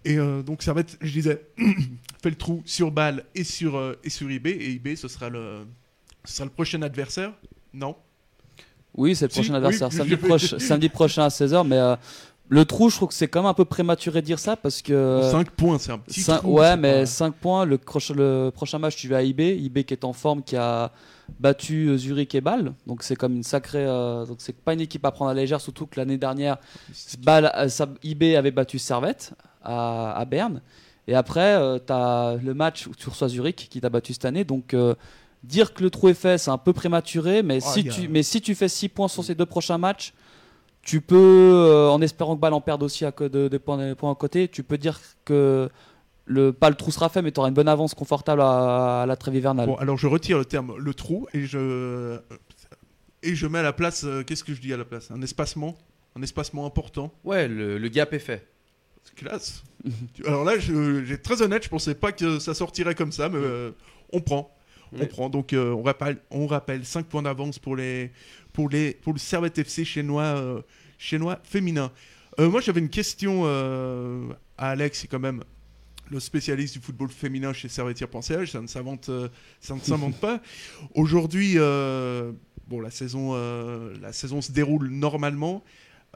Et 0.04 0.18
euh, 0.18 0.42
donc 0.42 0.62
Servette, 0.62 0.98
je 1.00 1.10
disais, 1.12 1.40
fait 2.22 2.30
le 2.30 2.36
trou 2.36 2.62
sur 2.66 2.90
Bâle 2.90 3.24
et 3.34 3.44
sur, 3.44 3.76
euh, 3.76 3.94
et 4.04 4.10
sur 4.10 4.30
IB. 4.30 4.48
Et 4.48 4.72
IB, 4.72 4.96
ce 4.96 5.08
sera 5.08 5.30
le, 5.30 5.64
ce 6.24 6.34
sera 6.36 6.44
le 6.44 6.50
prochain 6.50 6.80
adversaire? 6.82 7.32
Non 7.72 7.96
Oui, 8.94 9.14
c'est 9.16 9.26
le 9.26 9.30
prochain 9.30 9.54
adversaire. 9.54 9.92
samedi, 9.92 10.10
je- 10.10 10.16
proche- 10.26 10.58
samedi 10.58 10.88
prochain 10.88 11.24
à 11.24 11.28
16h. 11.28 11.66
Mais 11.66 11.78
euh, 11.78 11.96
Le 12.48 12.64
trou, 12.66 12.90
je 12.90 12.96
trouve 12.96 13.08
que 13.08 13.14
c'est 13.14 13.26
quand 13.28 13.40
même 13.40 13.48
un 13.50 13.54
peu 13.54 13.64
prématuré 13.64 14.20
de 14.20 14.26
dire 14.26 14.38
ça 14.38 14.54
parce 14.56 14.82
que. 14.82 15.20
5 15.30 15.50
points, 15.50 15.78
c'est 15.78 15.92
un 15.92 15.98
petit 15.98 16.20
Cin- 16.20 16.38
trou. 16.38 16.58
ouais, 16.58 16.76
mais 16.76 17.00
pas- 17.00 17.06
5 17.06 17.34
points. 17.34 17.64
Le, 17.64 17.78
croche- 17.78 18.12
le 18.12 18.50
prochain 18.54 18.78
match, 18.78 18.96
tu 18.96 19.08
vas 19.08 19.18
à 19.18 19.22
IB. 19.22 19.40
IB 19.40 19.84
qui 19.84 19.94
est 19.94 20.04
en 20.04 20.12
forme, 20.12 20.42
qui 20.42 20.54
a 20.56 20.92
battu 21.40 21.88
euh, 21.88 21.96
Zurich 21.96 22.34
et 22.34 22.40
Bâle. 22.42 22.74
Donc 22.86 23.02
c'est 23.02 23.16
comme 23.16 23.34
une 23.34 23.42
sacrée. 23.42 23.84
euh, 23.86 24.26
donc 24.26 24.36
c'est 24.40 24.54
pas 24.56 24.74
une 24.74 24.80
équipe 24.82 25.04
à 25.06 25.10
prendre 25.10 25.30
à 25.30 25.34
la 25.34 25.40
légère, 25.40 25.60
surtout 25.60 25.86
que 25.86 25.98
l'année 25.98 26.18
dernière, 26.18 26.58
Bâle, 27.20 27.50
euh, 27.56 27.68
ça- 27.68 27.88
IB 28.02 28.36
avait 28.36 28.50
battu 28.50 28.78
Servette 28.78 29.32
à, 29.62 30.12
à 30.12 30.24
Berne. 30.26 30.60
Et 31.08 31.14
après, 31.14 31.54
tu 31.86 31.92
as 31.92 32.36
le 32.42 32.54
match 32.54 32.86
où 32.86 32.94
tu 32.94 33.08
reçois 33.10 33.28
Zurich 33.28 33.68
qui 33.70 33.80
t'a 33.80 33.88
battu 33.90 34.12
cette 34.14 34.24
année. 34.26 34.44
Donc 34.44 34.72
euh, 34.74 34.94
dire 35.44 35.74
que 35.74 35.82
le 35.82 35.90
trou 35.90 36.08
est 36.08 36.14
fait, 36.14 36.38
c'est 36.38 36.50
un 36.50 36.58
peu 36.58 36.72
prématuré. 36.72 37.42
Mais, 37.42 37.58
Oh, 37.62 37.70
si, 37.72 37.84
tu, 37.84 38.08
mais 38.08 38.22
si 38.22 38.40
tu 38.40 38.54
fais 38.54 38.68
6 38.68 38.88
points 38.88 39.08
sur 39.08 39.22
ces 39.24 39.34
deux 39.34 39.46
prochains 39.46 39.78
matchs, 39.78 40.12
tu 40.82 41.00
peux, 41.00 41.16
euh, 41.16 41.88
en 41.90 42.00
espérant 42.02 42.34
que 42.36 42.40
Bâle 42.40 42.52
en 42.54 42.60
perde 42.60 42.82
aussi 42.82 43.04
à 43.04 43.12
co- 43.12 43.28
de, 43.28 43.48
de 43.48 43.58
points, 43.58 43.78
de 43.88 43.94
points 43.94 44.10
à 44.12 44.14
côté, 44.14 44.48
tu 44.48 44.62
peux 44.62 44.76
dire 44.78 45.00
que 45.24 45.68
le, 46.26 46.52
pas 46.52 46.68
le 46.70 46.76
trou 46.76 46.90
sera 46.90 47.08
fait, 47.08 47.22
mais 47.22 47.32
tu 47.32 47.40
auras 47.40 47.48
une 47.48 47.54
bonne 47.54 47.68
avance 47.68 47.94
confortable 47.94 48.40
à, 48.42 49.02
à 49.02 49.06
la 49.06 49.16
trêve 49.16 49.34
hivernale. 49.36 49.66
Bon, 49.66 49.76
alors 49.76 49.96
je 49.96 50.06
retire 50.06 50.38
le 50.38 50.44
terme 50.44 50.74
le 50.78 50.94
trou 50.94 51.26
et 51.34 51.44
je 51.46 52.18
et 53.22 53.34
je 53.34 53.46
mets 53.46 53.58
à 53.60 53.62
la 53.62 53.72
place. 53.72 54.04
euh, 54.04 54.22
Qu'est-ce 54.22 54.44
que 54.44 54.52
je 54.54 54.60
dis 54.60 54.72
à 54.72 54.76
la 54.76 54.84
place? 54.84 55.10
Un 55.10 55.22
espacement, 55.22 55.74
un 56.16 56.22
espacement 56.22 56.66
important? 56.66 57.12
Ouais, 57.24 57.48
le, 57.48 57.78
le 57.78 57.88
gap 57.88 58.12
est 58.12 58.18
fait. 58.18 58.46
C'est 59.04 59.14
classe. 59.14 59.62
alors 60.26 60.44
là, 60.44 60.58
je- 60.58 61.04
j'ai 61.04 61.18
très 61.20 61.40
honnête, 61.42 61.64
je 61.64 61.68
pensais 61.70 61.94
pas 61.94 62.12
que 62.12 62.38
ça 62.38 62.52
sortirait 62.54 62.94
comme 62.94 63.12
ça, 63.12 63.28
mais 63.30 63.38
euh, 63.40 63.70
on 64.12 64.20
prend. 64.20 64.50
On 65.00 65.06
prend. 65.06 65.28
Donc 65.28 65.52
euh, 65.52 65.72
on 65.72 65.82
rappelle, 65.82 66.18
on 66.30 66.46
rappelle 66.46 66.84
5 66.84 67.06
points 67.06 67.22
d'avance 67.22 67.58
pour 67.58 67.76
les 67.76 68.10
pour 68.52 68.68
les 68.68 68.94
pour 68.94 69.12
le 69.12 69.18
Servette 69.18 69.58
FC 69.58 69.84
chinois 69.84 70.22
euh, 70.22 70.62
chinois 70.98 71.40
féminin. 71.44 71.90
Euh, 72.40 72.50
moi, 72.50 72.60
j'avais 72.60 72.80
une 72.80 72.88
question 72.88 73.44
à 73.44 74.70
Alex, 74.70 75.00
c'est 75.00 75.08
quand 75.08 75.20
même 75.20 75.44
le 76.10 76.20
spécialiste 76.20 76.74
du 76.74 76.80
football 76.80 77.08
féminin 77.08 77.52
chez 77.52 77.68
Servetier 77.68 78.06
Pensage, 78.06 78.52
ça 78.52 78.60
ne 78.60 78.66
s'invente 78.66 79.08
euh, 79.08 79.28
ça 79.60 79.74
ne 79.74 79.80
s'invente 79.80 80.16
pas. 80.16 80.40
Aujourd'hui, 80.94 81.54
euh, 81.56 82.32
bon, 82.68 82.80
la 82.80 82.90
saison 82.90 83.32
euh, 83.34 83.94
la 84.00 84.12
saison 84.12 84.40
se 84.40 84.52
déroule 84.52 84.88
normalement. 84.88 85.64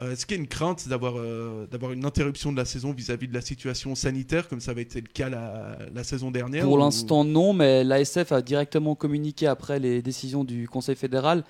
Euh, 0.01 0.13
Est-ce 0.13 0.25
qu'il 0.25 0.37
y 0.37 0.39
a 0.39 0.41
une 0.41 0.47
crainte 0.47 0.87
d'avoir 0.87 1.15
euh, 1.17 1.65
une 1.93 2.05
interruption 2.05 2.51
de 2.51 2.57
la 2.57 2.65
saison 2.65 2.93
vis-à-vis 2.93 3.27
de 3.27 3.33
la 3.33 3.41
situation 3.41 3.95
sanitaire, 3.95 4.47
comme 4.47 4.61
ça 4.61 4.71
avait 4.71 4.83
été 4.83 5.01
le 5.01 5.07
cas 5.07 5.27
la, 5.29 5.77
la 5.93 6.03
saison 6.05 6.31
dernière 6.31 6.63
Pour 6.63 6.73
ou- 6.73 6.77
l'instant, 6.77 7.23
non, 7.25 7.51
mais 7.53 7.83
l'ASF 7.83 8.31
a 8.31 8.41
directement 8.41 8.95
communiqué 8.95 9.45
après 9.47 9.77
les 9.79 10.01
décisions 10.01 10.43
du 10.45 10.69
Conseil 10.69 10.95
fédéral. 10.95 11.43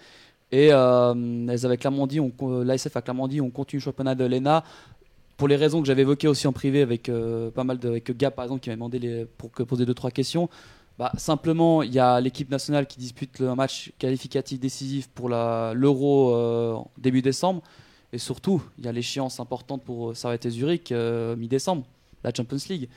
Et 0.51 0.69
euh, 0.71 1.13
elles 1.47 1.65
avaient 1.65 1.77
clairement 1.77 2.07
dit, 2.07 2.19
on- 2.19 2.31
l'ASF 2.63 2.95
a 2.95 3.01
clairement 3.03 3.27
dit, 3.27 3.39
on 3.39 3.51
continue 3.51 3.79
le 3.79 3.83
championnat 3.83 4.15
de 4.15 4.25
l'ENA. 4.25 4.63
Pour 5.37 5.47
les 5.47 5.55
raisons 5.55 5.79
que 5.81 5.87
j'avais 5.87 6.01
évoquées 6.01 6.27
aussi 6.27 6.47
en 6.47 6.51
privé 6.51 6.81
avec 6.81 7.07
euh, 7.07 7.49
pas 7.51 7.63
mal 7.63 7.77
de 7.77 7.87
avec 7.89 8.17
Gap 8.17 8.35
par 8.35 8.43
exemple 8.45 8.61
qui 8.61 8.69
m'a 8.69 8.75
demandé 8.75 8.99
les, 8.99 9.25
pour 9.25 9.51
que 9.51 9.63
poser 9.63 9.85
deux 9.85 9.93
trois 9.93 10.11
questions. 10.11 10.49
Bah, 10.97 11.11
simplement, 11.17 11.81
il 11.81 11.93
y 11.93 11.99
a 11.99 12.19
l'équipe 12.19 12.49
nationale 12.51 12.85
qui 12.87 12.99
dispute 12.99 13.39
le 13.39 13.55
match 13.55 13.93
qualificatif 13.99 14.59
décisif 14.59 15.07
pour 15.07 15.29
l'Euro 15.29 16.33
euh, 16.33 16.75
début 16.97 17.21
décembre. 17.21 17.61
Et 18.11 18.17
surtout, 18.17 18.61
il 18.77 18.85
y 18.85 18.87
a 18.87 18.91
l'échéance 18.91 19.39
importante 19.39 19.83
pour 19.83 20.15
Servette 20.15 20.45
et 20.45 20.49
Zurich 20.49 20.91
euh, 20.91 21.35
mi-décembre, 21.35 21.85
la 22.23 22.31
Champions 22.35 22.57
League. 22.69 22.89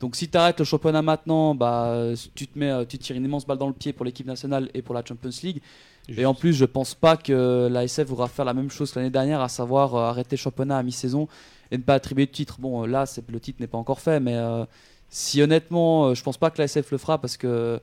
Donc 0.00 0.16
si 0.16 0.28
tu 0.28 0.36
arrêtes 0.36 0.58
le 0.58 0.64
championnat 0.64 1.02
maintenant, 1.02 1.54
bah, 1.54 2.12
tu, 2.34 2.46
te 2.46 2.58
mets, 2.58 2.70
euh, 2.70 2.84
tu 2.84 2.98
tires 2.98 3.16
une 3.16 3.24
immense 3.24 3.46
balle 3.46 3.58
dans 3.58 3.68
le 3.68 3.74
pied 3.74 3.92
pour 3.92 4.04
l'équipe 4.04 4.26
nationale 4.26 4.70
et 4.74 4.82
pour 4.82 4.94
la 4.94 5.04
Champions 5.04 5.30
League. 5.42 5.60
Et 6.08 6.26
en 6.26 6.34
plus, 6.34 6.52
je 6.52 6.64
pense 6.64 6.94
pas 6.94 7.16
que 7.16 7.68
l'ASF 7.70 8.06
voudra 8.06 8.28
faire 8.28 8.44
la 8.44 8.52
même 8.52 8.70
chose 8.70 8.92
que 8.92 8.98
l'année 8.98 9.10
dernière, 9.10 9.40
à 9.40 9.48
savoir 9.48 9.94
euh, 9.94 10.02
arrêter 10.02 10.36
le 10.36 10.40
championnat 10.40 10.78
à 10.78 10.82
mi-saison 10.82 11.28
et 11.70 11.78
ne 11.78 11.82
pas 11.82 11.94
attribuer 11.94 12.26
de 12.26 12.30
titre. 12.30 12.56
Bon, 12.60 12.82
euh, 12.82 12.86
là, 12.86 13.04
le 13.28 13.40
titre 13.40 13.60
n'est 13.60 13.66
pas 13.66 13.78
encore 13.78 14.00
fait, 14.00 14.20
mais 14.20 14.36
euh, 14.36 14.64
si 15.08 15.40
honnêtement, 15.40 16.06
euh, 16.06 16.14
je 16.14 16.22
pense 16.22 16.36
pas 16.36 16.50
que 16.50 16.60
l'ASF 16.60 16.90
le 16.90 16.98
fera 16.98 17.18
parce 17.18 17.36
que 17.36 17.80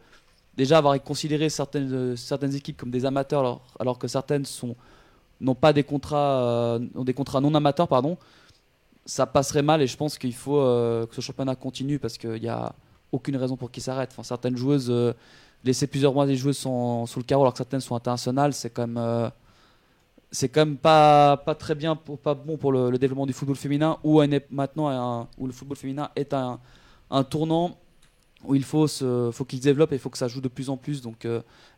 déjà 0.58 0.78
avoir 0.78 1.02
considéré 1.02 1.50
certaines, 1.50 1.94
euh, 1.94 2.16
certaines 2.16 2.56
équipes 2.56 2.78
comme 2.78 2.92
des 2.92 3.06
amateurs 3.06 3.40
alors, 3.40 3.62
alors 3.80 3.98
que 3.98 4.08
certaines 4.08 4.46
sont 4.46 4.76
n'ont 5.42 5.56
pas 5.56 5.74
des 5.74 5.84
contrats 5.84 6.42
euh, 6.42 6.80
des 7.04 7.14
contrats 7.14 7.42
non 7.42 7.54
amateurs 7.56 7.88
pardon 7.88 8.18
ça 9.06 9.26
passerait 9.26 9.64
mal 9.64 9.82
et 9.82 9.88
je 9.88 9.98
pense 9.98 10.18
qu'il 10.18 10.34
faut 10.34 10.60
euh, 10.60 11.06
que 11.08 11.16
ce 11.16 11.22
championnat 11.22 11.56
continue 11.56 12.00
parce 12.00 12.18
qu'il 12.18 12.42
n'y 12.42 12.48
a 12.48 12.74
aucune 13.12 13.36
raison 13.36 13.58
pour 13.58 13.72
qu'il 13.72 13.84
s'arrête. 13.84 14.10
Enfin, 14.14 14.24
certaines 14.24 14.56
joueuses, 14.56 14.90
euh, 14.90 15.14
laisser 15.64 15.88
plusieurs 15.88 16.14
mois 16.14 16.26
des 16.26 16.36
joueuses 16.36 16.60
sous 16.60 17.08
le 17.18 17.24
carreau 17.24 17.42
alors 17.42 17.54
que 17.54 17.58
certaines 17.58 17.82
sont 17.82 17.96
internationales, 17.96 18.54
c'est 18.54 18.70
quand 18.70 18.88
même, 18.88 19.32
c'est 20.32 20.50
pas, 20.82 21.38
pas 21.38 21.56
très 21.56 21.76
bien, 21.76 21.96
pas 21.96 22.36
bon 22.36 22.58
pour 22.58 22.72
le, 22.72 22.98
développement 22.98 23.26
du 23.26 23.34
football 23.34 23.56
féminin 23.56 23.98
où 24.04 24.22
maintenant 24.50 25.28
où 25.38 25.48
le 25.48 25.54
football 25.54 25.78
féminin 25.78 26.10
est 26.16 26.34
un, 26.34 26.60
un 27.10 27.24
tournant 27.24 27.78
où 28.44 28.56
il 28.56 28.64
faut, 28.64 28.86
qu'il 28.88 29.60
se 29.60 29.64
développe 29.64 29.92
et 29.92 29.96
il 29.96 30.00
faut 30.00 30.10
que 30.10 30.18
ça 30.18 30.28
joue 30.28 30.42
de 30.42 30.48
plus 30.48 30.70
en 30.70 30.78
plus. 30.78 31.02
Donc 31.02 31.28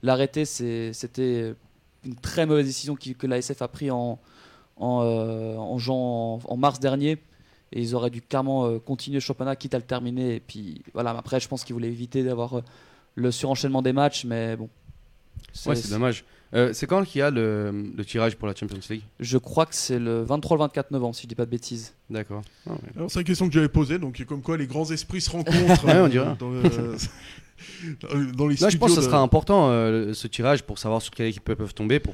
l'arrêter, 0.01 0.45
c'était 0.45 1.55
une 2.05 2.15
très 2.15 2.45
mauvaise 2.45 2.65
décision 2.65 2.95
qui- 2.95 3.15
que 3.15 3.27
l'ASF 3.27 3.61
a 3.61 3.67
pris 3.67 3.91
en, 3.91 4.19
en, 4.77 5.01
euh, 5.03 5.55
en, 5.57 6.57
mars 6.57 6.79
dernier. 6.79 7.17
Et 7.75 7.81
ils 7.81 7.95
auraient 7.95 8.09
dû 8.11 8.21
clairement 8.21 8.65
euh, 8.67 8.79
continuer 8.79 9.15
le 9.15 9.21
championnat, 9.21 9.55
quitte 9.55 9.73
à 9.73 9.77
le 9.77 9.83
terminer. 9.83 10.35
Et 10.35 10.39
puis 10.39 10.83
voilà, 10.93 11.11
après, 11.11 11.39
je 11.39 11.47
pense 11.47 11.63
qu'ils 11.63 11.73
voulaient 11.73 11.87
éviter 11.87 12.23
d'avoir 12.23 12.57
euh, 12.59 12.63
le 13.15 13.31
surenchaînement 13.31 13.81
des 13.81 13.93
matchs. 13.93 14.25
Mais 14.25 14.55
bon. 14.55 14.69
Ouais, 15.65 15.75
c'est 15.75 15.89
dommage. 15.89 16.23
Euh, 16.53 16.71
c'est 16.71 16.85
quand 16.85 17.03
qu'il 17.03 17.17
y 17.17 17.21
a 17.23 17.31
le, 17.31 17.91
le 17.97 18.05
tirage 18.05 18.35
pour 18.35 18.47
la 18.47 18.53
Champions 18.53 18.77
League? 18.87 19.01
Je 19.19 19.39
crois 19.39 19.65
que 19.65 19.73
c'est 19.73 19.97
le 19.97 20.21
23 20.21 20.57
le 20.57 20.61
24 20.65 20.91
novembre, 20.91 21.15
si 21.15 21.23
je 21.23 21.27
dis 21.27 21.33
pas 21.33 21.45
de 21.45 21.49
bêtises. 21.49 21.95
D'accord. 22.11 22.43
Ah 22.67 22.73
ouais. 22.73 22.77
Alors, 22.95 23.09
c'est 23.09 23.19
une 23.21 23.25
question 23.25 23.47
que 23.47 23.53
j'avais 23.53 23.69
posée, 23.69 23.97
donc 23.97 24.23
comme 24.25 24.43
quoi 24.43 24.55
les 24.55 24.67
grands 24.67 24.89
esprits 24.91 25.21
se 25.21 25.31
rencontrent 25.31 25.55
Ouais, 25.85 25.99
on 25.99 26.07
dirait. 26.09 26.35
dans, 26.37 26.51
le- 26.51 26.61
dans- 28.01 28.31
dans 28.37 28.47
les 28.47 28.55
Là, 28.57 28.69
je 28.69 28.77
pense 28.77 28.91
que 28.91 28.95
ce 28.95 29.01
de- 29.01 29.05
sera 29.05 29.19
important 29.19 29.69
euh, 29.69 30.13
ce 30.13 30.27
tirage 30.27 30.63
pour 30.63 30.77
savoir 30.79 31.01
sur 31.01 31.13
quelle 31.13 31.27
équipe 31.27 31.47
elles 31.49 31.55
peuvent 31.55 31.73
tomber. 31.73 31.99
Pour... 31.99 32.13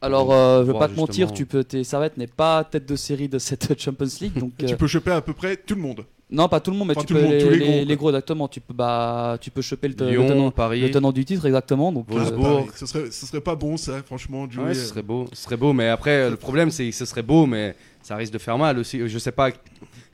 Alors, 0.00 0.32
euh, 0.32 0.60
je 0.60 0.66
vais 0.66 0.72
voir 0.72 0.88
pas 0.88 0.94
te 0.94 0.98
mentir, 0.98 1.32
tu 1.32 1.46
peux, 1.46 1.64
tes 1.64 1.82
Servette 1.84 2.16
n'est 2.16 2.26
pas 2.26 2.64
tête 2.64 2.86
de 2.86 2.96
série 2.96 3.28
de 3.28 3.38
cette 3.38 3.80
Champions 3.80 4.06
League. 4.20 4.38
Donc, 4.38 4.52
Tu 4.58 4.66
euh, 4.66 4.76
peux 4.76 4.86
choper 4.86 5.10
à 5.12 5.20
peu 5.20 5.32
près 5.32 5.56
tout 5.56 5.74
le 5.74 5.80
monde. 5.80 6.04
Non, 6.30 6.48
pas 6.48 6.58
tout 6.60 6.70
le 6.72 6.76
monde, 6.76 6.88
mais 6.88 6.94
Enfin, 6.96 7.02
tu 7.02 7.06
tout 7.08 7.14
peux 7.14 7.20
le 7.20 7.26
monde, 7.26 7.34
les, 7.34 7.42
tous 7.44 7.50
les 7.50 7.58
gros, 7.58 7.72
les 7.78 7.86
quoi. 7.86 7.96
gros, 7.96 8.08
exactement. 8.10 8.48
Tu 8.48 8.60
peux, 8.60 8.74
bah, 8.74 9.38
tu 9.40 9.50
peux 9.50 9.62
choper 9.62 9.88
le, 9.88 10.10
Lyon, 10.10 10.26
tenant, 10.26 10.50
Paris. 10.50 10.80
le 10.80 10.90
tenant 10.90 11.12
du 11.12 11.24
titre, 11.24 11.46
exactement. 11.46 11.92
Donc, 11.92 12.06
euh, 12.10 12.62
ce, 12.74 12.86
serait, 12.86 13.10
ce 13.10 13.26
serait 13.26 13.40
pas 13.40 13.54
bon, 13.54 13.76
ça, 13.76 14.02
franchement. 14.02 14.48
jouer, 14.50 14.64
Ouais, 14.64 14.70
euh, 14.70 14.74
ce 14.74 14.86
serait 14.86 15.02
beau. 15.02 15.26
Ce 15.32 15.42
serait 15.42 15.56
beau, 15.56 15.72
mais 15.72 15.88
après, 15.88 16.28
le 16.28 16.36
problème, 16.36 16.70
c'est 16.70 16.88
que 16.90 16.94
ce 16.96 17.04
serait 17.04 17.22
beau, 17.22 17.46
mais 17.46 17.76
ça 18.02 18.16
risque 18.16 18.32
de 18.32 18.38
faire 18.38 18.56
mal 18.56 18.78
aussi. 18.78 19.00
Je 19.06 19.18
sais 19.18 19.32
pas, 19.32 19.50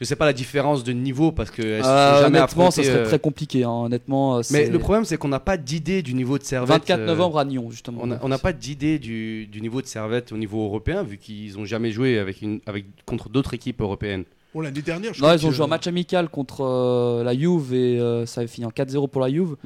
je 0.01 0.05
sais 0.05 0.17
pas 0.17 0.25
la 0.25 0.33
différence 0.33 0.83
de 0.83 0.93
niveau 0.93 1.31
parce 1.31 1.51
que 1.51 1.63
euh, 1.63 1.83
jamais 2.23 2.39
honnêtement, 2.39 2.71
ça 2.71 2.83
serait 2.83 2.97
euh, 3.01 3.05
très 3.07 3.19
compliqué. 3.19 3.65
hein, 3.65 3.71
honnêtement, 3.71 4.41
Mais 4.51 4.69
le 4.69 4.79
problème, 4.79 5.05
c'est 5.05 5.17
qu'on 5.19 5.29
n'a 5.29 5.41
pas 5.41 5.57
d'idée 5.57 6.03
du 6.03 6.15
niveau 6.15 6.39
de 6.39 6.43
Servette. 6.43 6.89
24 6.89 7.01
euh, 7.01 7.07
novembre 7.07 7.39
à 7.39 7.45
Nyon, 7.45 7.71
justement. 7.71 8.03
On 8.23 8.29
n'a 8.29 8.39
pas 8.39 8.53
d'idée 8.53 8.99
du, 8.99 9.47
du 9.47 9.61
niveau 9.61 9.81
de 9.83 9.87
Servette 9.87 10.33
au 10.33 10.37
niveau 10.37 10.65
européen, 10.65 11.03
vu 11.03 11.19
qu'ils 11.19 11.59
ont 11.59 11.65
jamais 11.65 11.91
joué 11.91 12.19
avec 12.19 12.41
une, 12.43 12.61
avec, 12.67 12.87
contre 13.05 13.29
d'autres 13.29 13.55
équipes 13.55 13.81
européennes. 13.81 14.25
Bon, 14.55 14.61
l'année 14.61 14.83
dernière, 14.83 15.15
je 15.15 15.21
Non, 15.23 15.29
crois 15.29 15.37
ils 15.41 15.47
ont 15.47 15.49
que- 15.49 15.55
joué 15.55 15.65
un 15.65 15.69
match 15.69 15.87
amical 15.87 16.29
contre 16.29 16.61
euh, 16.63 17.25
la 17.25 17.35
Juve 17.35 17.73
et 17.73 17.99
euh, 17.99 18.27
ça 18.27 18.43
avait 18.43 18.49
fini 18.49 18.67
en 18.67 18.71
4-0 18.71 19.09
pour 19.09 19.21
la 19.23 19.31
Juve. 19.31 19.57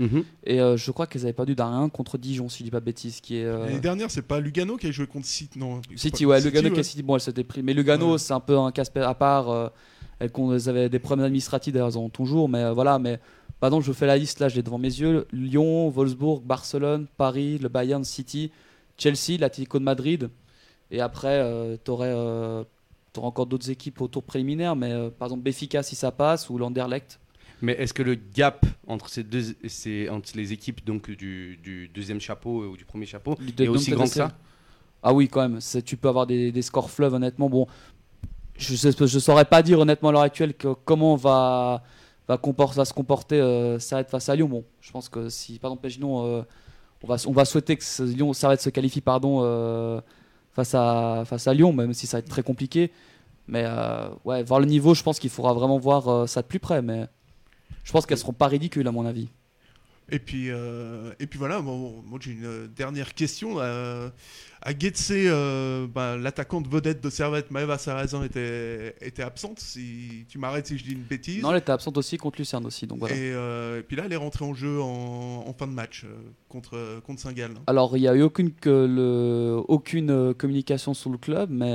Et 0.45 0.61
euh, 0.61 0.77
je 0.77 0.91
crois 0.93 1.07
qu'ils 1.09 1.23
avaient 1.23 1.33
perdu 1.33 1.55
d'un 1.57 1.67
1 1.83 1.89
contre 1.89 2.19
Dijon, 2.19 2.49
si 2.49 2.59
je 2.61 2.65
dis 2.65 2.71
pas 2.71 2.79
de 2.81 2.85
bêtises. 2.85 3.21
Qui 3.21 3.39
est, 3.39 3.45
euh, 3.45 3.67
L'année 3.67 3.81
dernière, 3.81 4.11
c'est 4.13 4.23
pas 4.23 4.39
Lugano 4.39 4.77
qui 4.77 4.87
a 4.87 4.91
joué 4.93 5.07
contre 5.09 5.27
City, 5.27 5.59
non 5.59 5.81
City, 5.97 6.25
pas- 6.25 6.31
ouais, 6.31 6.41
Lugano 6.41 6.69
ouais. 6.69 6.75
qui 6.75 6.81
a 6.81 6.83
City, 6.85 7.03
bon, 7.03 7.15
elle 7.17 7.21
s'était 7.21 7.43
pris. 7.43 7.63
Mais 7.65 7.75
Lugano, 7.75 8.13
Ouais. 8.13 8.19
c'est 8.19 8.33
un 8.33 8.39
peu 8.41 8.57
un 8.59 8.71
casse 8.71 8.93
à 8.95 9.15
part. 9.15 9.51
euh, 9.51 9.69
elles, 10.21 10.31
avaient 10.69 10.89
des 10.89 10.99
problèmes 11.01 11.27
administratifs, 11.27 11.73
d'ailleurs, 11.75 11.89
elles 11.89 11.99
en 11.99 12.05
ont 12.05 12.09
toujours. 12.09 12.49
Mais 12.49 12.61
euh, 12.63 12.73
voilà, 12.73 12.99
mais 13.01 13.19
pardon, 13.61 13.81
je 13.81 13.93
fais 13.93 14.07
la 14.07 14.17
liste 14.17 14.39
là, 14.41 14.49
je 14.49 14.55
l'ai 14.57 14.63
devant 14.63 14.79
mes 14.79 14.87
yeux. 14.89 15.27
Lyon, 15.33 15.89
Wolfsburg, 15.91 16.43
Barcelone, 16.43 17.07
Paris, 17.17 17.59
le 17.59 17.69
Bayern, 17.69 18.05
City, 18.05 18.51
Chelsea, 18.99 19.37
l'Atlético 19.39 19.79
de 19.81 19.85
Madrid. 19.85 20.31
Et 20.93 21.01
après, 21.01 21.45
tu 21.85 21.91
encore 23.25 23.47
d'autres 23.47 23.71
équipes 23.71 24.01
au 24.01 24.09
tour 24.09 24.23
préliminaire, 24.23 24.77
mais 24.77 24.93
euh, 24.93 25.11
par 25.11 25.27
exemple 25.27 25.43
Béfica 25.43 25.83
si 25.83 25.97
ça 25.97 26.11
passe, 26.13 26.51
ou 26.51 26.59
Landerlecht. 26.59 27.19
Mais 27.63 27.73
est-ce 27.73 27.95
que 27.95 28.03
le 28.03 28.15
gap 28.17 28.67
entre 28.87 29.09
ces 29.09 29.23
deux, 29.23 29.43
ces, 29.67 30.09
entre 30.11 30.31
les 30.37 30.53
équipes 30.53 30.85
donc 30.85 31.11
du, 31.11 31.57
du 31.63 31.89
deuxième 31.89 32.21
chapeau 32.21 32.65
ou 32.67 32.77
du 32.77 32.85
premier 32.85 33.07
chapeau 33.07 33.35
De- 33.57 33.65
est 33.65 33.69
aussi 33.69 33.93
grand 33.93 34.05
que 34.05 34.11
ça 34.11 34.33
Ah 35.03 35.15
oui, 35.15 35.29
quand 35.29 35.49
même. 35.49 35.61
Tu 35.85 35.97
peux 35.97 36.09
avoir 36.09 36.27
des, 36.27 36.53
des 36.53 36.63
scores 36.63 36.91
fleuves, 36.91 37.15
honnêtement. 37.15 37.49
Bon, 37.49 37.67
je 38.59 38.73
ne 39.03 39.07
je 39.07 39.19
saurais 39.19 39.45
pas 39.47 39.63
dire, 39.63 39.79
honnêtement, 39.79 40.11
à 40.11 40.13
l'heure 40.13 40.21
actuelle, 40.23 40.53
que, 40.55 40.69
comment 40.85 41.17
va, 41.17 41.83
va, 42.29 42.37
compor- 42.37 42.75
va 42.75 42.85
se 42.85 42.93
comporter 42.93 43.41
euh, 43.41 43.79
Servette 43.79 44.11
face 44.11 44.29
à 44.29 44.37
Lyon. 44.37 44.49
Bon, 44.49 44.65
je 44.81 44.91
pense 44.93 45.09
que 45.09 45.29
si, 45.31 45.59
par 45.59 45.71
exemple, 45.71 45.85
imaginons, 45.87 46.27
euh, 46.27 46.43
on, 47.03 47.07
va, 47.07 47.17
on 47.27 47.33
va 47.33 47.45
souhaiter 47.47 47.77
que 47.77 47.85
ce- 47.85 48.03
Lyon, 48.03 48.33
Servette 48.35 48.61
se 48.61 48.69
qualifie 48.71 49.01
pardon, 49.01 49.41
euh, 49.43 50.01
face, 50.57 50.75
à, 50.75 51.25
face 51.27 51.47
à 51.47 51.55
Lyon, 51.55 51.73
même 51.75 51.93
si 51.93 52.07
ça 52.07 52.17
va 52.17 52.21
être 52.21 52.29
très 52.29 52.43
compliqué. 52.43 52.91
Mais 53.47 53.65
euh, 53.67 54.09
ouais, 54.25 54.43
voir 54.43 54.59
le 54.59 54.67
niveau, 54.67 54.95
je 54.95 55.03
pense 55.03 55.19
qu'il 55.19 55.29
faudra 55.29 55.53
vraiment 55.53 55.79
voir 55.79 56.09
euh, 56.09 56.27
ça 56.27 56.41
de 56.41 56.47
plus 56.47 56.59
près. 56.59 56.81
Mais 56.81 57.07
je 57.85 57.93
pense 57.93 58.07
qu'elles 58.07 58.19
seront 58.19 58.33
pas 58.33 58.49
ridicules, 58.49 58.89
à 58.89 58.91
mon 58.91 59.05
avis. 59.05 59.29
Et 60.09 60.21
puis, 60.21 60.51
euh, 60.51 61.13
et 61.19 61.27
puis 61.27 61.37
voilà, 61.37 61.61
bon, 61.61 62.01
moi 62.07 62.21
j'ai 62.23 62.31
une 62.33 62.69
dernière 62.77 63.13
question. 63.13 63.57
Euh, 63.59 64.09
à 64.63 64.71
Getse, 64.79 65.11
euh, 65.13 65.89
ben, 65.93 66.17
l'attaquante 66.17 66.69
vedette 66.69 67.03
de 67.03 67.11
Servette, 67.11 67.51
Maëva 67.51 67.77
Sarrazin, 67.77 68.23
était, 68.23 68.95
était 69.01 69.25
absente. 69.25 69.59
Si 69.59 70.25
tu 70.29 70.39
m'arrêtes 70.39 70.69
si 70.69 70.79
je 70.79 70.85
dis 70.85 70.93
une 70.93 71.03
bêtise. 71.03 71.43
Non, 71.43 71.51
elle 71.51 71.59
était 71.59 71.73
absente 71.73 71.99
aussi 71.99 72.19
contre 72.19 72.39
Lucerne 72.39 72.65
aussi. 72.67 72.87
Donc 72.87 73.01
voilà. 73.01 73.17
et, 73.17 73.33
euh, 73.33 73.81
et 73.81 73.83
puis 73.83 73.97
là, 73.97 74.05
elle 74.07 74.13
est 74.13 74.17
rentrée 74.17 74.45
en 74.45 74.55
jeu 74.55 74.81
en, 74.81 75.45
en 75.47 75.53
fin 75.53 75.67
de 75.67 75.73
match 75.73 76.07
contre, 76.49 77.01
contre 77.05 77.21
Saint-Gall. 77.21 77.55
Alors, 77.67 77.97
il 77.97 78.01
n'y 78.03 78.09
a 78.09 78.15
eu 78.15 78.23
aucune, 78.23 78.53
que 78.53 78.71
le, 78.89 79.61
aucune 79.67 80.35
communication 80.35 80.95
sur 80.95 81.11
le 81.11 81.19
club, 81.19 81.51
mais 81.51 81.73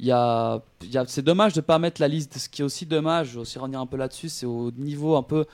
y 0.00 0.10
a, 0.10 0.62
y 0.82 0.96
a- 0.98 1.06
c'est 1.06 1.22
dommage 1.22 1.52
de 1.54 1.60
ne 1.60 1.64
pas 1.64 1.78
mettre 1.78 2.00
la 2.00 2.08
liste. 2.08 2.38
Ce 2.38 2.48
qui 2.48 2.62
est 2.62 2.64
aussi 2.64 2.86
dommage, 2.86 3.36
aussi 3.36 3.58
revenir 3.58 3.80
un 3.80 3.86
peu 3.86 3.96
là-dessus, 3.96 4.28
c'est 4.28 4.46
au 4.46 4.70
niveau 4.72 5.16
un 5.16 5.22
peu. 5.22 5.44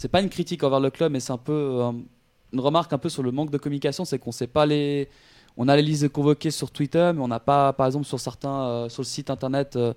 C'est 0.00 0.08
pas 0.08 0.22
une 0.22 0.30
critique 0.30 0.62
envers 0.62 0.80
le 0.80 0.88
club, 0.88 1.12
mais 1.12 1.20
c'est 1.20 1.34
un 1.34 1.36
peu 1.36 1.52
euh, 1.52 1.92
une 2.54 2.60
remarque 2.60 2.90
un 2.94 2.96
peu 2.96 3.10
sur 3.10 3.22
le 3.22 3.32
manque 3.32 3.50
de 3.50 3.58
communication, 3.58 4.06
c'est 4.06 4.18
qu'on 4.18 4.32
sait 4.32 4.46
pas 4.46 4.64
les. 4.64 5.10
On 5.58 5.68
a 5.68 5.76
les 5.76 5.82
listes 5.82 6.04
de 6.04 6.08
convoqués 6.08 6.50
sur 6.50 6.70
Twitter, 6.70 7.12
mais 7.14 7.20
on 7.20 7.28
n'a 7.28 7.38
pas, 7.38 7.74
par 7.74 7.84
exemple, 7.86 8.06
sur 8.06 8.18
certains, 8.18 8.62
euh, 8.62 8.88
sur 8.88 9.02
le 9.02 9.06
site 9.06 9.28
internet, 9.28 9.76
euh, 9.76 9.92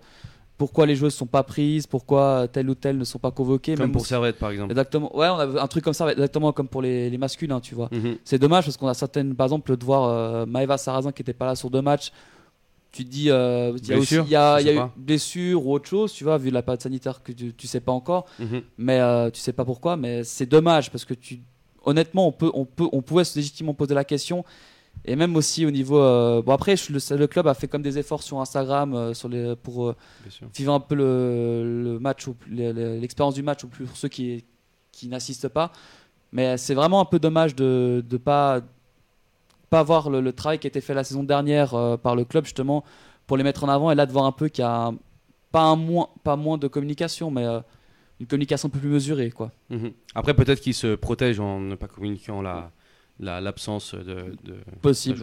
pourquoi 0.58 0.86
les 0.88 0.98
joueuses 0.98 1.14
sont 1.14 1.26
pas 1.26 1.44
prises, 1.44 1.88
pourquoi 1.88 2.50
telle 2.52 2.70
ou 2.70 2.76
telle 2.76 2.98
ne 2.98 3.06
sont 3.06 3.18
pas 3.18 3.32
convoquées. 3.32 3.76
Comme 3.76 3.86
même 3.86 3.92
pour 3.94 4.06
Servette, 4.06 4.38
par 4.38 4.52
exemple. 4.52 4.74
Exactement. 4.74 5.16
Ouais, 5.16 5.30
on 5.30 5.40
a 5.40 5.64
un 5.64 5.68
truc 5.68 5.86
comme 5.86 5.94
ça, 5.94 6.12
exactement 6.12 6.52
comme 6.52 6.68
pour 6.68 6.82
les, 6.82 7.10
les 7.10 7.18
masculins, 7.18 7.62
tu 7.62 7.74
vois. 7.74 7.88
Mhm. 7.94 8.18
C'est 8.26 8.40
dommage 8.40 8.66
parce 8.66 8.76
qu'on 8.76 8.90
a 8.90 8.94
certaines, 8.94 9.34
par 9.36 9.46
exemple, 9.46 9.74
de 9.74 9.86
voir 9.86 10.10
euh, 10.10 10.46
Maëva 10.46 10.78
Sarrazin 10.78 11.14
qui 11.14 11.22
n'était 11.22 11.32
pas 11.32 11.46
là 11.46 11.56
sur 11.56 11.70
deux 11.70 11.82
matchs. 11.82 12.12
Tu 12.94 13.04
te 13.04 13.10
dis, 13.10 13.30
euh, 13.32 13.76
il 13.82 13.88
y 13.90 13.94
a 13.94 13.98
aussi, 13.98 14.16
Blessure, 14.16 14.26
il 14.28 14.32
y 14.32 14.36
a, 14.36 14.58
je 14.60 14.64
il 14.64 14.68
y 14.68 14.70
a 14.78 14.82
sais 14.82 14.88
eu 14.88 14.90
blessure 15.02 15.66
ou 15.68 15.74
autre 15.74 15.90
chose, 15.90 16.14
tu 16.14 16.24
vois, 16.24 16.38
vu 16.38 16.50
la 16.52 16.62
période 16.62 16.82
sanitaire 16.82 17.22
que 17.24 17.32
tu, 17.32 17.52
tu 17.54 17.68
sais 17.68 17.80
pas 17.82 17.92
encore, 17.92 18.26
Mhm. 18.40 18.62
mais 18.78 19.00
euh, 19.00 19.30
tu 19.32 19.42
sais 19.42 19.52
pas 19.52 19.66
pourquoi, 19.66 19.98
mais 19.98 20.24
c'est 20.24 20.46
dommage 20.46 20.92
parce 20.92 21.04
que 21.04 21.16
tu, 21.16 21.42
honnêtement, 21.84 22.28
on 22.28 22.32
peut, 22.32 22.52
on 22.54 22.66
peut, 22.66 22.88
on 22.92 23.02
pouvait 23.02 23.24
se 23.24 23.38
légitimement 23.38 23.74
poser 23.74 23.96
la 23.96 24.04
question. 24.06 24.46
Et 25.06 25.16
même 25.16 25.36
aussi 25.36 25.66
au 25.66 25.72
niveau, 25.72 25.98
euh, 25.98 26.44
bon 26.44 26.52
après, 26.54 26.76
le, 26.90 27.16
le 27.18 27.28
club 27.28 27.48
a 27.48 27.56
fait 27.56 27.68
comme 27.68 27.82
des 27.82 27.98
efforts 27.98 28.22
sur 28.22 28.40
Instagram 28.40 28.94
euh, 28.94 29.14
sur 29.16 29.28
les, 29.28 29.56
pour 29.56 29.88
euh, 29.88 29.96
vivre 30.56 30.72
un 30.72 30.80
peu 30.80 30.94
le, 30.94 31.84
le 31.84 32.00
match, 32.00 32.28
l'expérience 32.48 33.34
du 33.34 33.42
match 33.42 33.66
plus 33.66 33.86
pour 33.86 33.98
ceux 33.98 34.08
qui, 34.08 34.46
qui 34.92 35.08
n'assistent 35.08 35.48
pas. 35.50 35.72
Mais 36.32 36.58
c'est 36.58 36.76
vraiment 36.76 37.00
un 37.02 37.06
peu 37.06 37.18
dommage 37.20 37.56
de 37.56 38.04
ne 38.10 38.18
pas, 38.18 38.62
pas 39.74 39.84
voir 39.84 40.10
le, 40.10 40.22
le 40.22 40.34
travail 40.34 40.60
qui 40.60 40.68
a 40.68 40.70
été 40.74 40.82
fait 40.82 40.94
la 40.94 41.04
saison 41.04 41.24
dernière 41.24 41.74
euh, 41.74 41.98
par 41.98 42.16
le 42.16 42.26
club 42.26 42.46
justement 42.46 42.84
pour 43.28 43.38
les 43.38 43.44
mettre 43.44 43.64
en 43.64 43.70
avant 43.70 43.90
et 43.92 43.96
là 43.96 44.06
de 44.06 44.12
voir 44.12 44.26
un 44.26 44.32
peu 44.32 44.48
qu'il 44.50 44.64
y 44.64 44.68
a 44.68 44.92
pas, 45.52 45.64
un 45.64 45.76
moins, 45.76 46.10
pas 46.24 46.36
moins 46.36 46.58
de 46.60 46.68
communication, 46.68 47.32
mais 47.32 47.46
euh, 47.46 47.60
une 48.20 48.28
communication 48.28 48.68
un 48.68 48.70
peu 48.70 48.80
plus 48.80 48.90
mesurée. 48.90 49.32
Quoi. 49.32 49.52
Mhm. 49.72 49.92
Après, 50.14 50.34
peut-être 50.36 50.62
qu'ils 50.62 50.74
se 50.76 50.94
protègent 50.96 51.40
en 51.40 51.60
ne 51.60 51.76
pas 51.76 51.88
communiquant 51.88 52.42
la 52.42 52.72
la- 53.20 53.40
l'absence 53.42 53.94
de, 53.96 54.36
de- 54.44 54.58
Possible, 54.82 55.22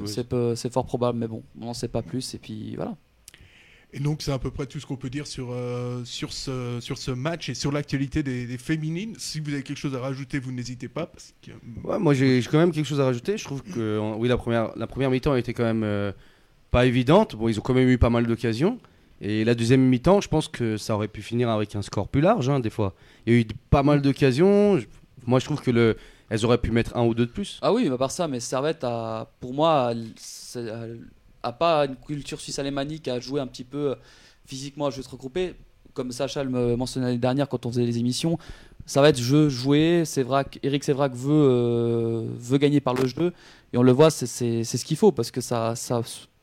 c'est 0.57 0.73
fort 0.73 0.87
probable, 0.87 1.19
mais 1.19 1.27
bon, 1.29 1.43
on 1.61 1.67
n'en 1.67 1.75
sait 1.75 1.89
pas 1.89 2.03
plus 2.03 2.35
et 2.35 2.39
puis 2.39 2.77
voilà. 2.77 2.95
Et 3.93 3.99
donc, 3.99 4.23
c'est 4.23 4.31
à 4.31 4.39
peu 4.39 4.51
près 4.53 4.67
tout 4.67 4.79
ce 4.79 4.87
qu'on 4.87 4.97
peut 4.97 5.11
dire 5.11 5.27
sur, 5.27 5.49
euh, 5.51 6.05
sur, 6.05 6.33
ce, 6.33 6.79
sur 6.81 6.97
ce 6.97 7.11
match 7.11 7.49
et 7.49 7.55
sur 7.55 7.73
l'actualité 7.73 8.23
des, 8.23 8.47
des 8.47 8.59
féminines. 8.59 9.15
Si 9.19 9.41
vous 9.41 9.53
avez 9.53 9.63
quelque 9.65 9.79
chose 9.79 9.95
à 9.97 10.01
rajouter, 10.01 10.39
vous 10.39 10.53
n'hésitez 10.53 10.89
pas. 10.89 11.07
Parce 11.07 11.35
que, 11.43 11.51
Ouais, 11.83 11.99
moi 11.99 12.15
j'ai 12.15 12.41
quand 12.49 12.59
même 12.59 12.71
quelque 12.71 12.87
chose 12.87 13.01
à 13.01 13.05
rajouter. 13.05 13.37
Je 13.37 13.45
trouve 13.45 13.63
que 13.63 13.99
en- 13.99 14.17
oui, 14.17 14.29
la 14.29 14.37
première, 14.37 14.71
la 14.77 14.87
première 14.87 15.11
mi-temps 15.11 15.35
était 15.35 15.55
quand 15.55 15.65
même 15.65 15.83
euh, 15.83 16.13
pas 16.71 16.87
évidente. 16.87 17.35
Bon, 17.35 17.49
ils 17.49 17.59
ont 17.59 17.63
quand 17.63 17.75
même 17.75 17.89
eu 17.89 17.99
pas 17.99 18.11
mal 18.11 18.27
d'occasions. 18.27 18.79
Et 19.21 19.45
la 19.45 19.55
deuxième 19.57 19.83
mi-temps, 19.83 20.21
je 20.21 20.29
pense 20.29 20.47
que 20.49 20.77
ça 20.77 20.95
aurait 20.95 21.09
pu 21.09 21.21
finir 21.21 21.51
avec 21.51 21.75
un 21.75 21.83
score 21.83 22.09
plus 22.09 22.21
large, 22.21 22.49
hein, 22.49 22.61
des 22.61 22.71
fois. 22.71 22.95
Il 23.27 23.33
y 23.35 23.37
a 23.37 23.41
eu 23.41 23.47
pas 23.71 23.83
mal 23.83 24.01
d'occasions. 24.03 24.79
Moi, 25.27 25.41
je 25.41 25.45
trouve 25.45 25.61
que 25.61 25.71
le, 25.71 25.97
elles 26.31 26.45
auraient 26.47 26.59
pu 26.59 26.71
mettre 26.71 26.97
un 26.97 27.05
ou 27.05 27.13
deux 27.13 27.27
de 27.27 27.31
plus. 27.33 27.59
Ah 27.61 27.73
oui, 27.73 27.89
à 27.89 27.99
part 27.99 28.13
ça, 28.13 28.29
mais 28.29 28.39
Servette 28.41 28.85
a, 28.85 29.31
pour 29.41 29.53
moi, 29.53 29.93
a- 31.43 31.53
pas 31.53 31.87
une 31.87 31.97
culture 31.97 32.41
suisse 32.41 32.59
alémanique 32.59 33.09
à 33.09 33.21
jouer 33.21 33.41
un 33.41 33.47
petit 33.47 33.65
peu 33.65 33.91
euh, 33.91 33.95
physiquement 34.47 34.87
à 34.87 34.91
jouer 34.91 35.03
se 35.03 35.09
regrouper. 35.09 35.55
Comme 35.95 36.13
Sacha 36.13 36.45
le 36.45 36.51
me 36.51 36.77
mentionnait 36.77 37.07
l'année 37.07 37.19
dernière 37.19 37.49
quand 37.49 37.67
on 37.67 37.71
faisait 37.71 37.85
les 37.85 37.99
émissions, 37.99 38.39
ça 38.87 39.01
va 39.01 39.09
être 39.09 39.19
jeu 39.19 39.49
joué. 39.49 40.05
C'est 40.05 40.23
vrai 40.23 40.45
qu'Eric 40.45 40.85
Sévrac 40.85 41.13
veut, 41.15 41.33
euh, 41.33 42.25
veut 42.39 42.59
gagner 42.59 42.81
par 42.81 42.95
le 42.95 43.07
jeu. 43.07 43.33
Et 43.73 43.77
on 43.79 43.83
le 43.83 43.93
voit, 43.93 44.11
c'est- 44.11 44.27
ce 44.65 44.85
qu'il 44.85 44.97
faut 44.97 45.13
parce 45.13 45.31
que 45.31 45.41
ça, 45.41 45.75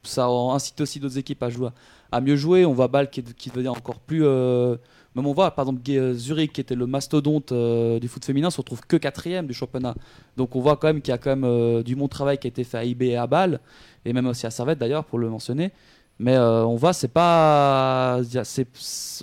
ça 0.07 0.25
incite 0.27 0.79
aussi 0.81 0.99
d'autres 0.99 1.17
équipes 1.17 1.43
à, 1.43 1.49
jouer, 1.49 1.69
à 2.11 2.21
mieux 2.21 2.35
jouer. 2.35 2.65
On 2.65 2.73
voit 2.73 2.87
Bâle 2.87 3.09
qui, 3.09 3.23
qui 3.23 3.49
devient 3.49 3.69
encore 3.69 3.99
plus. 3.99 4.25
euh, 4.25 4.75
même 5.15 5.25
on 5.25 5.33
voit, 5.33 5.51
par 5.51 5.65
exemple, 5.65 5.81
euh, 5.89 6.13
Zurich, 6.13 6.53
qui 6.53 6.61
était 6.61 6.75
le 6.75 6.85
mastodonte 6.85 7.51
euh, 7.51 7.99
du 7.99 8.07
foot 8.07 8.23
féminin, 8.23 8.49
se 8.49 8.57
retrouve 8.57 8.81
que 8.87 8.97
quatrième 8.97 9.47
du 9.47 9.53
championnat. 9.53 9.95
Donc 10.37 10.55
on 10.55 10.61
voit 10.61 10.77
quand 10.77 10.87
même 10.87 11.01
qu'il 11.01 11.11
y 11.11 11.15
a 11.15 11.17
quand 11.17 11.35
même 11.35 11.83
du 11.83 11.95
bon 11.95 12.07
travail 12.07 12.37
qui 12.37 12.47
a 12.47 12.49
été 12.49 12.63
fait 12.63 12.77
à 12.77 12.83
IB 12.83 13.03
et 13.03 13.17
à 13.17 13.27
Bâle, 13.27 13.59
et 14.05 14.13
même 14.13 14.27
aussi 14.27 14.45
à 14.45 14.51
Servette 14.51 14.79
d'ailleurs, 14.79 15.05
pour 15.05 15.19
le 15.19 15.29
mentionner. 15.29 15.71
Mais 16.19 16.37
on 16.37 16.75
voit, 16.75 16.93
c'est 16.93 17.07
pas. 17.07 18.19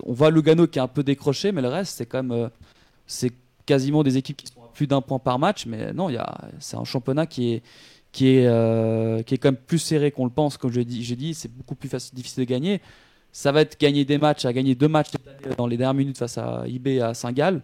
On 0.04 0.12
voit 0.12 0.30
Lugano 0.30 0.66
qui 0.66 0.78
est 0.78 0.82
un 0.82 0.88
peu 0.88 1.02
décroché, 1.02 1.52
mais 1.52 1.62
le 1.62 1.68
reste, 1.68 1.96
c'est 1.98 2.06
quand 2.06 2.22
même. 2.22 2.50
c'est 3.06 3.32
quasiment 3.66 4.02
des 4.02 4.16
équipes 4.16 4.36
qui 4.36 4.46
sont 4.46 4.62
à 4.62 4.68
plus 4.72 4.86
d'un 4.86 5.00
point 5.00 5.18
par 5.18 5.38
match, 5.38 5.66
mais 5.66 5.92
non, 5.92 6.08
c'est 6.58 6.76
un 6.76 6.84
championnat 6.84 7.26
qui 7.26 7.54
est. 7.54 7.62
Qui 8.14 8.36
est, 8.36 8.46
euh, 8.46 9.22
qui 9.24 9.34
est 9.34 9.38
quand 9.38 9.48
même 9.48 9.56
plus 9.56 9.80
serré 9.80 10.12
qu'on 10.12 10.24
le 10.24 10.30
pense, 10.30 10.56
comme 10.56 10.70
je 10.70 10.78
l'ai 10.78 10.84
dit, 10.84 11.02
j'ai 11.02 11.16
dit, 11.16 11.34
c'est 11.34 11.50
beaucoup 11.52 11.74
plus 11.74 11.88
facile, 11.88 12.14
difficile 12.14 12.44
de 12.44 12.48
gagner. 12.48 12.80
Ça 13.32 13.50
va 13.50 13.62
être 13.62 13.76
gagner 13.80 14.04
des 14.04 14.18
matchs, 14.18 14.44
à 14.44 14.52
gagner 14.52 14.76
deux 14.76 14.86
matchs 14.86 15.10
dans 15.58 15.66
les 15.66 15.76
dernières 15.76 15.94
minutes 15.94 16.18
face 16.18 16.38
à 16.38 16.62
IB 16.68 17.00
à 17.00 17.12
Saint-Gall. 17.12 17.60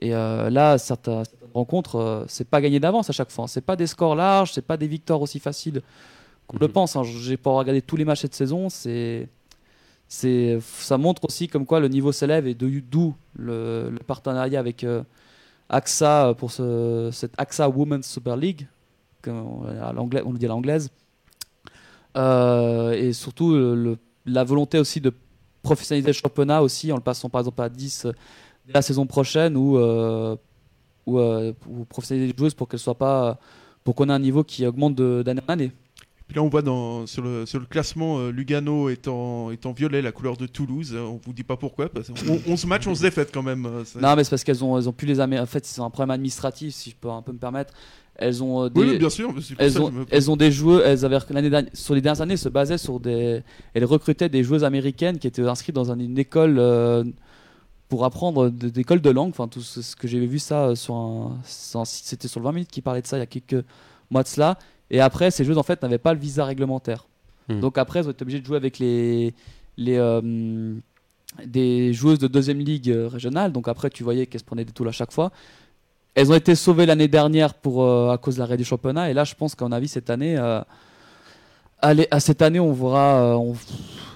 Et 0.00 0.12
euh, 0.12 0.50
là, 0.50 0.78
certaines, 0.78 1.22
rencontres, 1.54 1.94
euh, 1.96 2.24
c'est 2.26 2.48
pas 2.48 2.60
gagné 2.60 2.80
d'avance 2.80 3.08
à 3.08 3.12
chaque 3.12 3.30
fois. 3.30 3.46
C'est 3.46 3.60
pas 3.60 3.76
des 3.76 3.86
scores 3.86 4.16
larges, 4.16 4.50
c'est 4.52 4.66
pas 4.66 4.76
des 4.76 4.88
victoires 4.88 5.22
aussi 5.22 5.38
faciles 5.38 5.80
qu'on 6.48 6.56
le 6.58 6.66
Mhm. 6.66 6.72
pense. 6.72 6.96
Hein. 6.96 7.04
J'ai 7.04 7.36
pas 7.36 7.52
regardé 7.52 7.82
tous 7.82 7.94
les 7.96 8.04
matchs 8.04 8.22
cette 8.22 8.34
saison. 8.34 8.68
C'est, 8.68 9.28
c'est, 10.08 10.58
ça 10.60 10.98
montre 10.98 11.24
aussi 11.26 11.46
comme 11.46 11.66
quoi 11.66 11.78
le 11.78 11.86
niveau 11.86 12.10
s'élève 12.10 12.48
et 12.48 12.54
de- 12.54 12.80
d'où 12.80 13.14
le, 13.36 13.90
le 13.90 13.98
partenariat 14.00 14.58
avec 14.58 14.82
euh, 14.82 15.04
AXA 15.68 16.34
pour 16.36 16.50
ce, 16.50 17.10
cette 17.12 17.34
AXA 17.38 17.68
Women's 17.68 18.08
Super 18.10 18.36
League, 18.36 18.66
à 19.28 19.92
l'anglais- 19.92 20.22
on 20.24 20.32
le 20.32 20.38
dit 20.38 20.46
à 20.46 20.48
l'anglaise. 20.48 20.90
Euh, 22.16 22.92
et 22.92 23.12
surtout 23.12 23.52
le- 23.54 23.96
la 24.26 24.44
volonté 24.44 24.78
aussi 24.78 25.00
de 25.00 25.12
professionnaliser 25.62 26.08
le 26.08 26.12
championnat 26.12 26.62
aussi 26.62 26.92
en 26.92 26.96
le 26.96 27.00
passant 27.02 27.28
par 27.30 27.40
exemple 27.40 27.62
à 27.62 27.68
10 27.68 28.04
euh, 28.04 28.12
dès 28.66 28.74
la 28.74 28.82
saison 28.82 29.06
prochaine 29.06 29.56
ou, 29.56 29.78
euh, 29.78 30.36
ou, 31.06 31.18
euh, 31.18 31.52
ou 31.68 31.84
professionnaliser 31.86 32.32
les 32.32 32.38
joueuses 32.38 32.54
pour 32.54 32.68
qu'elles 32.68 32.80
soient 32.80 32.98
pas 32.98 33.38
pour 33.84 33.94
qu'on 33.94 34.08
ait 34.08 34.12
un 34.12 34.18
niveau 34.18 34.44
qui 34.44 34.66
augmente 34.66 34.94
d'année 34.96 35.40
en 35.48 35.52
année. 35.52 35.72
Puis 36.28 36.36
là, 36.36 36.42
on 36.44 36.48
voit 36.48 36.62
dans, 36.62 37.04
sur, 37.06 37.22
le, 37.22 37.44
sur 37.46 37.58
le 37.58 37.66
classement 37.66 38.28
Lugano 38.28 38.88
est 38.88 39.06
en, 39.08 39.50
est 39.50 39.66
en 39.66 39.72
violet, 39.72 40.00
la 40.00 40.12
couleur 40.12 40.36
de 40.36 40.46
Toulouse. 40.46 40.94
On 40.96 41.20
vous 41.22 41.32
dit 41.32 41.42
pas 41.42 41.56
pourquoi. 41.56 41.88
Parce 41.90 42.08
qu'on- 42.08 42.40
11 42.46 42.64
matchs, 42.64 42.86
11 42.86 43.00
défaites 43.00 43.32
quand 43.34 43.42
même. 43.42 43.62
Non 44.00 44.16
mais 44.16 44.24
c'est 44.24 44.30
parce 44.30 44.44
qu'elles 44.44 44.62
ont 44.64 44.78
elles 44.78 44.88
ont 44.88 44.92
plus 44.92 45.06
les 45.06 45.20
en 45.20 45.46
fait 45.46 45.64
c'est 45.66 45.80
un 45.80 45.90
problème 45.90 46.10
administratif 46.12 46.74
si 46.74 46.90
je 46.90 46.96
peux 46.96 47.10
un 47.10 47.22
peu 47.22 47.32
me 47.32 47.38
permettre. 47.38 47.74
Elles 48.16 48.42
ont 48.42 48.64
euh, 48.64 48.68
des 48.68 48.80
Oui, 48.80 48.98
bien 48.98 49.08
sûr. 49.10 49.32
mais 49.32 49.40
c'est 49.40 49.54
pour 49.54 49.64
elles 49.64 49.80
ont, 49.80 49.90
me- 49.90 50.04
elles 50.10 50.30
ont 50.30 50.36
des 50.36 50.52
joueurs, 50.52 50.84
elles 50.86 51.04
avaient 51.04 51.18
l'année 51.30 51.50
dernière, 51.50 51.70
sur 51.74 51.94
les 51.94 52.00
dernières 52.00 52.20
années, 52.20 52.32
elles 52.34 52.38
se 52.38 52.48
basaient 52.50 52.78
sur 52.78 53.00
des, 53.00 53.42
elles 53.74 53.84
recrutaient 53.84 54.28
des 54.28 54.44
joueuses 54.44 54.64
américaines 54.64 55.18
qui 55.18 55.26
étaient 55.26 55.42
inscrites 55.42 55.74
dans 55.74 55.90
un- 55.90 55.98
une 55.98 56.18
école 56.18 56.56
euh, 56.58 57.04
pour 57.88 58.04
apprendre 58.04 58.52
écoles 58.76 59.00
de 59.00 59.10
langue. 59.10 59.30
Enfin, 59.30 59.48
tout 59.48 59.60
ce, 59.62 59.80
ce 59.82 59.96
que 59.96 60.06
j'avais 60.08 60.26
vu 60.26 60.38
ça 60.38 60.66
euh, 60.68 60.74
sur 60.74 60.94
un, 60.94 61.38
sur 61.44 61.80
un 61.80 61.84
site- 61.84 62.04
c'était 62.06 62.28
sur 62.28 62.40
le 62.40 62.44
20 62.44 62.52
minutes 62.52 62.70
qui 62.70 62.82
parlait 62.82 63.02
de 63.02 63.06
ça 63.06 63.16
il 63.16 63.20
y 63.20 63.22
a 63.22 63.26
quelques 63.26 63.64
mois 64.10 64.22
de 64.22 64.28
cela. 64.28 64.58
Et 64.90 65.00
après, 65.00 65.30
ces 65.30 65.44
joueuses 65.44 65.58
en 65.58 65.62
fait 65.62 65.80
n'avaient 65.82 65.98
pas 65.98 66.12
le 66.12 66.20
visa 66.20 66.44
réglementaire. 66.44 67.06
Hmm. 67.48 67.60
Donc 67.60 67.78
après, 67.78 68.00
elles 68.00 68.08
ont 68.08 68.12
été 68.12 68.22
obligées 68.22 68.40
de 68.40 68.46
jouer 68.46 68.58
avec 68.58 68.78
les, 68.78 69.32
les 69.78 69.96
euh, 69.96 70.74
des 71.46 71.94
joueuses 71.94 72.18
de 72.18 72.26
deuxième 72.28 72.58
ligue 72.58 72.90
euh, 72.90 73.08
régionale. 73.08 73.52
Donc 73.52 73.68
après, 73.68 73.88
tu 73.88 74.04
voyais 74.04 74.26
qu'elles 74.26 74.40
se 74.42 74.44
prenaient 74.44 74.66
des 74.66 74.72
toules 74.72 74.88
à 74.88 74.92
chaque 74.92 75.12
fois. 75.12 75.32
Elles 76.14 76.30
ont 76.30 76.34
été 76.34 76.54
sauvées 76.54 76.86
l'année 76.86 77.08
dernière 77.08 77.54
pour, 77.54 77.82
euh, 77.82 78.10
à 78.10 78.18
cause 78.18 78.34
de 78.34 78.40
l'arrêt 78.40 78.56
du 78.56 78.64
championnat. 78.64 79.10
Et 79.10 79.14
là, 79.14 79.24
je 79.24 79.34
pense 79.34 79.54
qu'à 79.54 79.64
mon 79.64 79.72
avis, 79.72 79.88
cette 79.88 80.10
année, 80.10 80.36
euh, 80.36 80.60
allez, 81.80 82.06
à 82.10 82.20
cette 82.20 82.42
année, 82.42 82.60
on 82.60 82.72
verra. 82.72 83.22
euh, 83.22 83.34
on- 83.34 83.54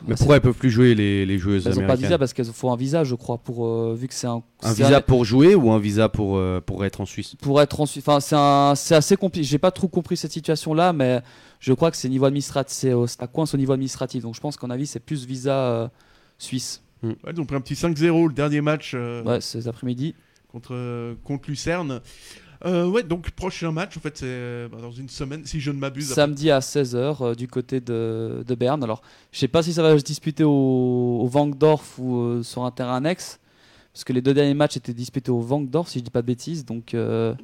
Mais 0.07 0.15
pourquoi 0.15 0.37
elles 0.37 0.43
peuvent 0.43 0.55
plus 0.55 0.71
jouer 0.71 0.95
les, 0.95 1.25
les 1.27 1.39
joueuses 1.39 1.67
elles 1.67 1.73
n'ont 1.73 1.81
pas 1.81 1.81
de 1.81 1.83
américaines 1.85 2.07
visa 2.09 2.19
parce 2.19 2.33
qu'elles 2.33 2.45
faut 2.47 2.71
un 2.71 2.77
visa, 2.77 3.03
je 3.03 3.15
crois, 3.15 3.39
pour 3.39 3.67
euh, 3.67 3.97
vu 3.99 4.07
que 4.09 4.15
c'est 4.15 4.27
un, 4.27 4.43
Un 4.63 4.73
visa 4.73 5.01
pour 5.01 5.25
jouer 5.25 5.55
ou 5.55 5.71
un 5.73 5.79
visa 5.79 6.09
pour, 6.09 6.37
euh, 6.37 6.61
pour 6.65 6.85
être 6.85 7.01
en 7.01 7.07
Suisse? 7.07 7.35
Pour 7.41 7.61
être 7.61 7.81
en 7.81 7.87
Suisse. 7.87 8.05
Enfin, 8.07 8.21
c'est 8.21 8.37
un- 8.37 8.75
c'est 8.77 8.95
assez 8.95 9.17
compliqué. 9.17 9.45
J'ai 9.45 9.59
pas 9.59 9.71
trop 9.73 9.89
compris 9.89 10.17
cette 10.17 10.33
situation-là, 10.33 10.93
mais 10.93 11.23
je 11.59 11.73
crois 11.73 11.91
que 11.91 11.97
c'est 11.97 12.09
niveau 12.09 12.27
administratif, 12.27 12.73
c'est 12.77 12.93
au- 12.93 13.07
ça 13.07 13.27
coince 13.27 13.55
au 13.55 13.57
niveau 13.57 13.73
administratif. 13.73 14.23
Donc 14.23 14.35
je 14.35 14.41
pense 14.41 14.57
qu'en 14.57 14.71
avis, 14.71 14.87
c'est 14.87 15.01
plus 15.01 15.25
visa 15.27 15.55
euh, 15.55 15.89
suisse. 16.39 16.83
Ouais, 17.03 17.15
ils 17.33 17.41
ont 17.41 17.45
pris 17.47 17.57
un 17.57 17.61
petit 17.61 17.75
5-0 17.75 18.29
le 18.29 18.33
dernier 18.35 18.61
match 18.61 18.93
euh, 18.95 19.23
Ouais, 19.25 19.41
c'est 19.41 19.59
cet 19.61 19.67
après-midi. 19.69 20.15
Contre, 20.57 20.75
euh, 20.75 21.15
contre 21.23 21.51
Lucerne. 21.51 22.01
Euh, 22.65 22.87
ouais, 22.87 23.03
donc 23.03 23.31
prochain 23.33 23.71
match, 23.71 23.97
en 23.99 24.01
fait, 24.01 24.17
c'est 24.17 24.69
bah, 24.71 24.79
dans 24.81 24.91
une 24.91 25.11
semaine, 25.11 25.45
si 25.45 25.61
je 25.61 25.71
ne 25.71 25.79
m'abuse. 25.79 26.13
Samedi 26.13 26.51
à 26.51 26.61
16h 26.61 27.37
du 27.37 27.47
côté 27.47 27.81
de, 27.81 28.43
de 28.47 28.55
Berne. 28.55 28.83
Alors, 28.83 29.03
je 29.33 29.39
sais 29.39 29.49
pas 29.49 29.63
si 29.63 29.75
ça 29.75 29.83
va 29.83 29.99
se 29.99 30.03
disputer 30.03 30.45
au, 30.45 30.51
au 30.51 31.29
Wankdorf 31.29 31.99
ou 31.99 32.17
euh, 32.17 32.43
sur 32.43 32.65
un 32.65 32.71
terrain 32.71 32.97
annexe. 32.97 33.39
parce 33.93 34.05
que 34.05 34.15
les 34.15 34.23
deux 34.23 34.33
derniers 34.33 34.55
matchs 34.55 34.79
étaient 34.79 34.95
disputés 34.95 35.31
au 35.31 35.41
Vangdorf, 35.41 35.89
si 35.89 35.99
je 35.99 36.05
dis 36.05 36.11
pas 36.11 36.23
de 36.23 36.27
bêtises. 36.27 36.65
Donc, 36.65 36.95
euh, 36.95 37.35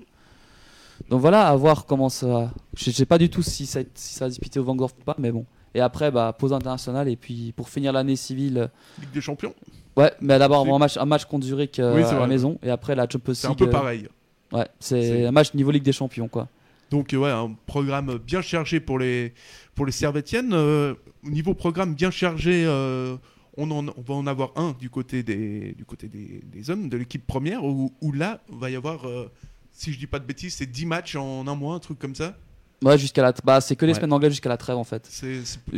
donc 1.11 1.21
voilà, 1.21 1.49
à 1.49 1.57
voir 1.57 1.85
comment 1.85 2.09
ça. 2.09 2.51
Je 2.75 2.91
sais 2.91 3.07
pas 3.07 3.19
du 3.19 3.29
tout 3.29 3.43
si 3.43 3.67
ça, 3.67 3.81
si 3.95 4.15
ça 4.15 4.25
va 4.25 4.29
disputé 4.31 4.59
au 4.59 4.65
Vangdorf 4.65 4.95
ou 4.99 5.05
pas, 5.05 5.17
mais 5.19 5.31
bon. 5.31 5.45
Et 5.75 5.81
après, 5.81 6.11
bah, 6.11 6.35
pause 6.39 6.55
internationale, 6.55 7.09
et 7.09 7.17
puis 7.17 7.53
pour 7.53 7.69
finir 7.69 7.93
l'année 7.93 8.17
civile. 8.17 8.71
Ligue 8.99 9.13
des 9.13 9.21
Champions. 9.21 9.55
Ouais, 9.97 10.13
mais 10.21 10.39
d'abord 10.39 10.67
un 10.73 10.79
match, 10.79 10.97
un 10.97 11.05
match 11.05 11.25
contre 11.27 11.45
Zurich 11.47 11.79
euh, 11.79 11.95
Oui, 11.97 12.03
à 12.03 12.19
la 12.19 12.27
maison, 12.27 12.59
et 12.63 12.71
après 12.71 12.95
la 12.95 13.07
Champions 13.09 13.35
C'est 13.35 13.47
un 13.47 13.51
League. 13.51 13.59
peu 13.59 13.67
euh, 13.67 13.71
pareil. 13.71 14.09
Ouais, 14.53 14.67
C'est- 14.81 15.27
un 15.27 15.33
match 15.33 15.53
niveau 15.55 15.71
Ligue 15.71 15.83
des 15.83 15.93
Champions, 15.93 16.29
quoi. 16.29 16.49
Donc 16.91 17.13
euh, 17.15 17.19
ouais, 17.19 17.31
un 17.31 17.55
programme 17.67 18.19
bien 18.19 18.43
chargé 18.43 18.81
pour 18.81 18.99
les 18.99 19.33
pour 19.75 19.87
les 19.87 19.93
Servétiennes. 19.93 20.53
Euh, 20.53 20.95
au 21.27 21.31
niveau 21.31 21.55
programme 21.55 21.95
bien 21.95 22.11
chargé, 22.11 22.65
euh, 22.67 23.17
on, 23.57 23.71
en- 23.71 23.87
on 23.89 24.01
va 24.07 24.15
en 24.15 24.27
avoir 24.27 24.53
un 24.57 24.75
du 24.79 24.91
côté 24.91 25.23
des 25.23 25.73
du 25.73 25.85
côté 25.87 26.09
des, 26.09 26.43
des 26.45 26.71
hommes 26.71 26.89
de 26.91 26.97
l'équipe 26.99 27.27
première 27.27 27.65
où, 27.65 27.93
où 28.03 28.13
là 28.13 28.41
va 28.51 28.69
y 28.71 28.77
avoir, 28.77 29.07
euh, 29.09 29.31
si 29.73 29.93
je 29.93 29.99
dis 29.99 30.07
pas 30.07 30.19
de 30.19 30.25
bêtises, 30.27 30.55
c'est 30.55 30.67
10 30.71 30.85
matchs 30.87 31.17
en 31.17 31.47
un 31.47 31.55
mois, 31.55 31.75
un 31.77 31.79
truc 31.79 31.99
comme 31.99 32.15
ça. 32.15 32.35
Ouais, 32.83 32.99
jusqu'à 32.99 33.23
la. 33.23 33.33
Bah, 33.45 33.61
c'est 33.63 33.75
que 33.77 33.87
les 33.87 33.93
Ouais. 33.93 33.97
semaines 33.97 34.13
anglaises 34.13 34.33
jusqu'à 34.33 34.49
la 34.51 34.57
trêve, 34.59 34.77
en 34.77 34.85
fait. 34.85 35.09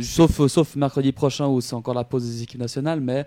Sauf, 0.01 0.39
euh, 0.41 0.47
sauf 0.49 0.75
mercredi 0.75 1.11
prochain 1.13 1.47
où 1.47 1.61
c'est 1.61 1.75
encore 1.75 1.93
la 1.93 2.03
pause 2.03 2.25
des 2.25 2.43
équipes 2.43 2.59
nationales, 2.59 2.99
mais 2.99 3.25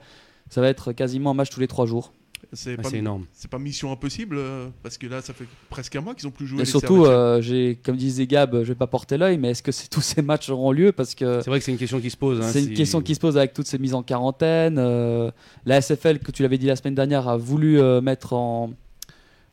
ça 0.51 0.61
va 0.61 0.69
être 0.69 0.93
quasiment 0.93 1.31
un 1.31 1.35
match 1.35 1.51
tous 1.51 1.61
les 1.61 1.69
trois 1.69 1.87
jours. 1.87 2.13
c'est 2.53 2.77
c'est 2.85 2.97
énorme. 2.99 3.27
c'est 3.33 3.51
pas 3.51 3.59
mission 3.59 3.91
impossible 3.93 4.37
euh, 4.39 4.69
parce 4.83 4.97
que 4.97 5.07
là 5.07 5.21
ça 5.21 5.33
fait 5.35 5.45
presque 5.69 5.95
un 5.97 6.01
mois 6.01 6.15
qu'ils 6.15 6.27
ont 6.29 6.31
plus 6.31 6.47
joué. 6.47 6.59
Et 6.59 6.65
les 6.65 6.71
surtout, 6.71 7.05
euh, 7.05 7.41
j'ai, 7.43 7.77
comme 7.85 7.97
disait 7.97 8.27
Gab, 8.27 8.55
je 8.63 8.69
vais 8.69 8.75
pas 8.75 8.87
porter 8.87 9.19
l'œil, 9.19 9.37
mais 9.39 9.51
est-ce 9.51 9.63
que 9.63 9.71
tous 9.91 10.01
ces 10.01 10.23
matchs 10.23 10.49
auront 10.49 10.73
lieu? 10.73 10.93
Parce 10.93 11.15
que 11.15 11.41
C'est 11.43 11.51
vrai 11.51 11.59
que 11.59 11.65
c'est 11.65 11.73
une 11.73 11.79
question 11.79 12.01
qui 12.01 12.11
se 12.11 12.17
pose. 12.17 12.41
hein, 12.41 12.49
c'est 12.51 12.63
une 12.65 12.75
question 12.75 13.01
qui 13.03 13.15
se 13.15 13.21
pose 13.21 13.37
avec 13.37 13.53
toutes 13.53 13.67
ces 13.67 13.79
mises 13.79 13.95
en 13.95 14.03
quarantaine. 14.03 14.79
euh, 14.79 15.31
la 15.67 15.81
SFL, 15.83 16.19
que 16.21 16.31
tu 16.33 16.43
l'avais 16.43 16.59
dit 16.59 16.67
la 16.67 16.77
semaine 16.77 16.95
dernière, 16.95 17.29
a 17.29 17.37
voulu 17.37 17.81
euh, 17.81 18.01
mettre 18.01 18.33
en. 18.33 18.71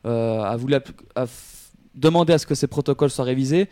euh, 0.05 0.41
a 0.41 0.55
voulu 0.55 0.75
a 0.75 1.25
demander 1.95 2.33
à 2.33 2.37
ce 2.37 2.45
que 2.45 2.55
ces 2.55 2.67
protocoles 2.67 3.09
soient 3.09 3.25
révisés. 3.25 3.69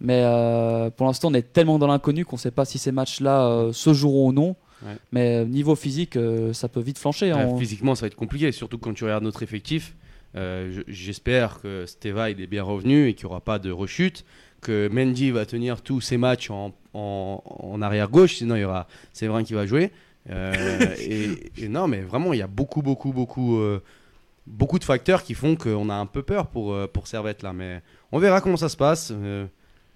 Mais 0.00 0.22
euh, 0.24 0.88
pour 0.88 1.06
l'instant, 1.06 1.28
on 1.28 1.34
est 1.34 1.52
tellement 1.52 1.78
dans 1.78 1.86
l'inconnu 1.88 2.24
qu'on 2.24 2.36
ne 2.36 2.40
sait 2.40 2.50
pas 2.52 2.64
si 2.64 2.78
ces 2.78 2.90
matchs-là 2.92 3.46
euh, 3.46 3.72
se 3.72 3.92
joueront 3.92 4.28
ou 4.28 4.32
non. 4.32 4.56
Ouais. 4.84 4.96
Mais 5.12 5.36
euh, 5.36 5.44
niveau 5.44 5.74
physique, 5.76 6.16
euh, 6.16 6.52
ça 6.52 6.68
peut 6.68 6.80
vite 6.80 6.98
flancher. 6.98 7.32
Ouais, 7.32 7.40
hein. 7.40 7.58
physiquement, 7.58 7.94
ça 7.94 8.02
va 8.02 8.06
être 8.08 8.14
compliqué, 8.16 8.50
surtout 8.52 8.78
quand 8.78 8.94
tu 8.94 9.04
regardes 9.04 9.24
notre 9.24 9.42
effectif. 9.42 9.94
Euh, 10.36 10.70
je- 10.72 10.82
J'espère 10.92 11.60
que 11.60 11.86
Steva 11.86 12.30
il 12.30 12.40
est 12.40 12.46
bien 12.46 12.62
revenu 12.62 13.08
et 13.08 13.14
qu'il 13.14 13.26
n'y 13.26 13.30
aura 13.32 13.40
pas 13.40 13.58
de 13.58 13.70
rechute, 13.70 14.24
que 14.60 14.88
Mendy 14.92 15.30
va 15.32 15.44
tenir 15.46 15.82
tous 15.82 16.00
ses 16.00 16.16
matchs 16.18 16.50
en, 16.50 16.72
en, 16.94 17.42
en 17.44 17.82
arrière 17.82 18.08
gauche, 18.10 18.36
sinon 18.36 18.54
il 18.56 18.60
y 18.60 18.64
aura 18.64 18.86
Séverin 19.12 19.42
qui 19.42 19.54
va 19.54 19.66
jouer. 19.66 19.90
Euh, 20.30 20.52
et, 21.00 21.50
et 21.64 21.68
non, 21.68 21.88
mais 21.88 22.00
vraiment, 22.02 22.32
il 22.32 22.38
y 22.38 22.42
a 22.42 22.46
beaucoup, 22.46 22.80
beaucoup, 22.82 23.12
beaucoup, 23.12 23.58
euh, 23.58 23.82
beaucoup 24.46 24.78
de 24.78 24.84
facteurs 24.84 25.22
qui 25.24 25.34
font 25.34 25.56
qu'on 25.56 25.88
a 25.90 25.94
un 25.94 26.06
peu 26.06 26.22
peur 26.22 26.46
pour, 26.46 26.72
euh, 26.72 26.86
pour 26.86 27.06
Servette 27.06 27.42
là. 27.42 27.52
Mais 27.52 27.82
on 28.12 28.18
verra 28.18 28.40
comment 28.40 28.56
ça 28.56 28.68
se 28.68 28.76
passe. 28.76 29.12
Euh, 29.12 29.46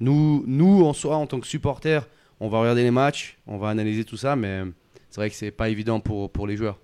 nous, 0.00 0.42
nous, 0.46 0.84
en 0.84 0.92
soi, 0.94 1.16
en 1.16 1.26
tant 1.26 1.38
que 1.40 1.46
supporters, 1.46 2.08
on 2.40 2.48
va 2.48 2.60
regarder 2.60 2.82
les 2.82 2.90
matchs, 2.90 3.38
on 3.46 3.58
va 3.58 3.68
analyser 3.68 4.04
tout 4.04 4.16
ça, 4.16 4.36
mais 4.36 4.62
c'est 5.10 5.20
vrai 5.20 5.30
que 5.30 5.36
c'est 5.36 5.50
pas 5.50 5.68
évident 5.68 6.00
pour, 6.00 6.30
pour 6.30 6.46
les 6.46 6.56
joueurs. 6.56 6.78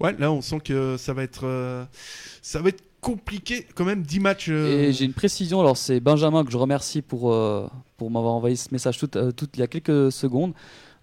Ouais, 0.00 0.14
là 0.18 0.30
on 0.32 0.40
sent 0.42 0.60
que 0.60 0.96
ça 0.96 1.12
va 1.14 1.22
être 1.22 1.44
euh, 1.46 1.84
ça 2.42 2.60
va 2.60 2.68
être 2.70 2.82
compliqué 3.00 3.66
quand 3.74 3.84
même 3.84 4.02
10 4.02 4.18
matchs. 4.20 4.48
euh, 4.50 4.84
Et 4.88 4.92
j'ai 4.92 5.04
une 5.04 5.12
précision, 5.12 5.60
alors 5.60 5.76
c'est 5.76 6.00
Benjamin 6.00 6.44
que 6.44 6.50
je 6.50 6.56
remercie 6.56 7.02
pour, 7.02 7.32
euh, 7.32 7.68
pour 7.96 8.10
m'avoir 8.10 8.32
envoyé 8.34 8.56
ce 8.56 8.68
message 8.72 8.98
tout, 8.98 9.10
euh, 9.16 9.30
tout- 9.30 9.48
il 9.54 9.60
y 9.60 9.62
a 9.62 9.66
quelques 9.66 10.10
secondes. 10.10 10.52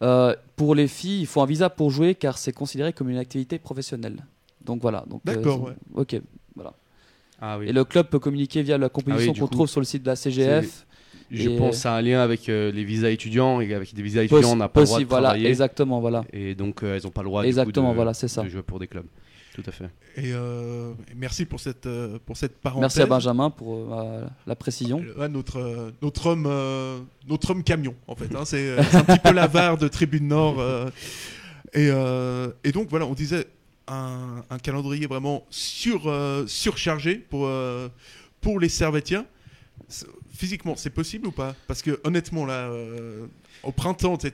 Euh, 0.01 0.35
pour 0.55 0.73
les 0.73 0.87
filles, 0.87 1.21
il 1.21 1.27
faut 1.27 1.41
un 1.41 1.45
visa 1.45 1.69
pour 1.69 1.91
jouer 1.91 2.15
car 2.15 2.37
c'est 2.39 2.51
considéré 2.53 2.91
comme 2.91 3.09
une 3.09 3.17
activité 3.19 3.59
professionnelle. 3.59 4.25
Donc 4.65 4.81
voilà. 4.81 5.05
donc, 5.07 5.21
euh, 5.29 5.35
D'accord, 5.35 5.61
ouais. 5.63 5.73
Ok. 5.93 6.19
Ah 7.43 7.57
oui. 7.57 7.67
Et 7.69 7.73
le 7.73 7.83
club 7.83 8.07
peut 8.07 8.19
communiquer 8.19 8.61
via 8.61 8.77
la 8.77 8.89
composition 8.89 9.23
Ah 9.23 9.27
oui, 9.29 9.33
du 9.33 9.39
qu'on 9.41 9.47
trouve 9.47 9.67
sur 9.67 9.79
le 9.79 9.85
site 9.85 10.03
de 10.03 10.07
la 10.09 10.15
CGF. 10.15 10.85
Je 11.31 11.49
Et- 11.49 11.57
pense 11.57 11.85
à 11.85 11.95
un 11.95 12.01
lien 12.01 12.21
avec 12.21 12.49
euh, 12.49 12.71
les 12.71 12.83
visas 12.83 13.09
étudiants 13.09 13.61
et 13.61 13.73
avec 13.73 13.93
des 13.93 14.01
visas 14.01 14.23
étudiants, 14.23 14.51
on 14.51 14.55
n'a 14.57 14.67
pas 14.67 14.81
le 14.81 14.85
droit 14.85 14.97
de 14.97 15.03
possible, 15.03 15.09
voilà, 15.09 15.27
travailler. 15.29 15.47
exactement, 15.49 16.01
voilà. 16.01 16.25
Et 16.33 16.55
donc, 16.55 16.83
euh, 16.83 16.95
elles 16.97 17.03
n'ont 17.03 17.09
pas 17.11 17.21
le 17.21 17.27
droit 17.29 17.41
du 17.41 17.45
coup, 17.45 17.49
Exactement, 17.49 17.91
de, 17.91 17.95
voilà, 17.95 18.13
ça. 18.13 18.43
de 18.43 18.49
jouer 18.49 18.61
pour 18.63 18.79
des 18.79 18.87
clubs. 18.87 19.05
Tout 19.55 19.63
à 19.67 19.71
fait. 19.71 19.85
Et, 20.15 20.31
euh, 20.33 20.93
merci 21.15 21.43
pour 21.45 21.59
cette 21.59 21.85
euh, 21.85 22.17
pour 22.25 22.37
cette 22.37 22.57
parenthèse. 22.57 22.81
Merci 22.81 23.01
à 23.01 23.05
Benjamin 23.05 23.49
pour 23.49 23.93
euh, 23.93 24.25
la 24.47 24.55
précision. 24.55 25.03
Ouais, 25.17 25.27
notre, 25.27 25.59
euh, 25.59 25.91
notre, 26.01 26.27
homme, 26.27 26.45
euh, 26.47 26.99
notre 27.27 27.51
homme 27.51 27.63
camion, 27.63 27.93
en 28.07 28.15
fait. 28.15 28.33
hein. 28.35 28.43
c'est 28.45 28.69
euh, 28.69 28.79
un 28.93 29.03
petit 29.03 29.19
peu 29.19 29.31
l'avare 29.33 29.77
de 29.77 29.87
Tribune 29.89 30.27
Nord. 30.29 30.59
euh. 30.59 30.89
et, 31.73 31.89
euh, 31.91 32.49
et 32.63 32.71
donc, 32.71 32.87
voilà, 32.89 33.05
on 33.05 33.13
disait 33.13 33.45
un, 33.89 34.43
un 34.49 34.57
calendrier 34.57 35.05
vraiment 35.07 35.43
sur, 35.49 36.03
euh, 36.07 36.45
surchargé 36.47 37.15
pour, 37.15 37.45
euh, 37.45 37.89
pour 38.39 38.57
les 38.59 38.69
Servétiens. 38.69 39.25
Physiquement, 40.41 40.73
c'est 40.75 40.89
possible 40.89 41.27
ou 41.27 41.31
pas? 41.31 41.53
Parce 41.67 41.83
que, 41.83 42.01
honnêtement, 42.03 42.47
là, 42.47 42.67
euh, 42.71 43.27
au 43.61 43.71
printemps, 43.71 44.17
tu 44.17 44.25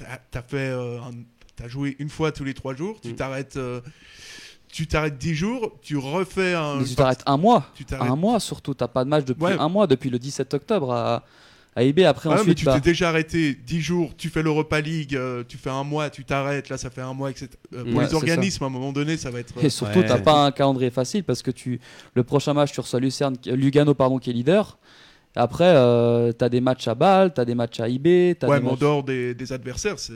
as, 0.00 0.42
fait. 0.42 0.56
euh, 0.56 0.98
un- 0.98 1.68
joué 1.68 1.94
une 2.00 2.08
fois 2.10 2.32
tous 2.32 2.42
les 2.42 2.54
trois 2.54 2.74
jours, 2.74 3.00
tu 3.00 3.12
Mm. 3.12 3.14
t'arrêtes. 3.14 3.56
euh, 3.56 3.80
tu 4.72 4.88
t'arrêtes 4.88 5.16
10 5.16 5.36
jours, 5.36 5.78
tu 5.80 5.96
refais 5.96 6.54
un. 6.54 6.80
Mais 6.80 6.84
tu 6.86 6.96
t'arrêtes 6.96 7.22
un 7.26 7.36
mois. 7.36 7.70
tu 7.76 7.84
Un 7.94 8.16
mois 8.16 8.40
surtout. 8.40 8.74
T'as 8.74 8.88
pas 8.88 9.04
de 9.04 9.10
match 9.10 9.24
depuis 9.24 9.44
Ouais. 9.44 9.56
un 9.56 9.68
mois, 9.68 9.86
depuis 9.86 10.10
le 10.10 10.18
17 10.18 10.52
octobre 10.54 10.90
à, 10.92 11.22
à 11.76 11.82
IB. 11.82 12.04
Après, 12.04 12.28
Ah, 12.32 12.42
mais 12.46 12.54
tu 12.54 12.64
bah, 12.64 12.74
t'es 12.74 12.80
déjà 12.90 13.08
arrêté 13.08 13.54
10 13.54 13.80
jours, 13.80 14.12
tu 14.16 14.28
fais 14.28 14.42
l'Europa 14.42 14.80
League, 14.80 15.14
euh, 15.16 15.42
tu 15.46 15.56
fais 15.56 15.70
un 15.70 15.82
mois, 15.84 16.10
tu 16.10 16.24
t'arrêtes, 16.24 16.68
là 16.68 16.76
ça 16.78 16.90
fait 16.90 17.00
un 17.02 17.14
mois, 17.14 17.30
etc. 17.30 17.48
Euh, 17.74 17.84
pour 17.84 17.94
Ouais, 17.96 18.04
les 18.06 18.14
organismes, 18.14 18.64
à 18.64 18.66
un 18.66 18.70
moment 18.70 18.92
donné, 18.92 19.16
ça 19.16 19.30
va 19.30 19.40
être. 19.40 19.54
euh, 19.58 19.62
Et 19.62 19.70
surtout, 19.70 19.98
Ouais. 20.00 20.06
t'as 20.06 20.18
pas 20.18 20.44
un 20.46 20.52
calendrier 20.52 20.90
facile 20.90 21.24
parce 21.24 21.42
que 21.42 21.50
tu, 21.50 21.80
le 22.14 22.22
prochain 22.24 22.54
match, 22.54 22.72
tu 22.72 22.80
reçois 22.80 23.00
Lucerne, 23.00 23.36
euh, 23.46 23.56
Lugano 23.56 23.94
pardon, 23.94 24.18
qui 24.18 24.30
est 24.30 24.34
leader. 24.34 24.78
Après, 25.36 25.64
euh, 25.74 26.30
t'as 26.32 26.48
des 26.48 26.60
matchs 26.60 26.86
à 26.86 26.94
Bâle, 26.94 27.34
t'as 27.34 27.44
des 27.44 27.56
matchs 27.56 27.80
à 27.80 27.88
IB. 27.88 28.36
T'as 28.38 28.46
ouais, 28.48 28.58
des 28.58 28.62
mais 28.62 28.68
en 28.68 28.72
matchs- 28.74 28.80
dehors 28.80 29.02
des, 29.02 29.34
des 29.34 29.52
adversaires, 29.52 29.98
c'est. 29.98 30.12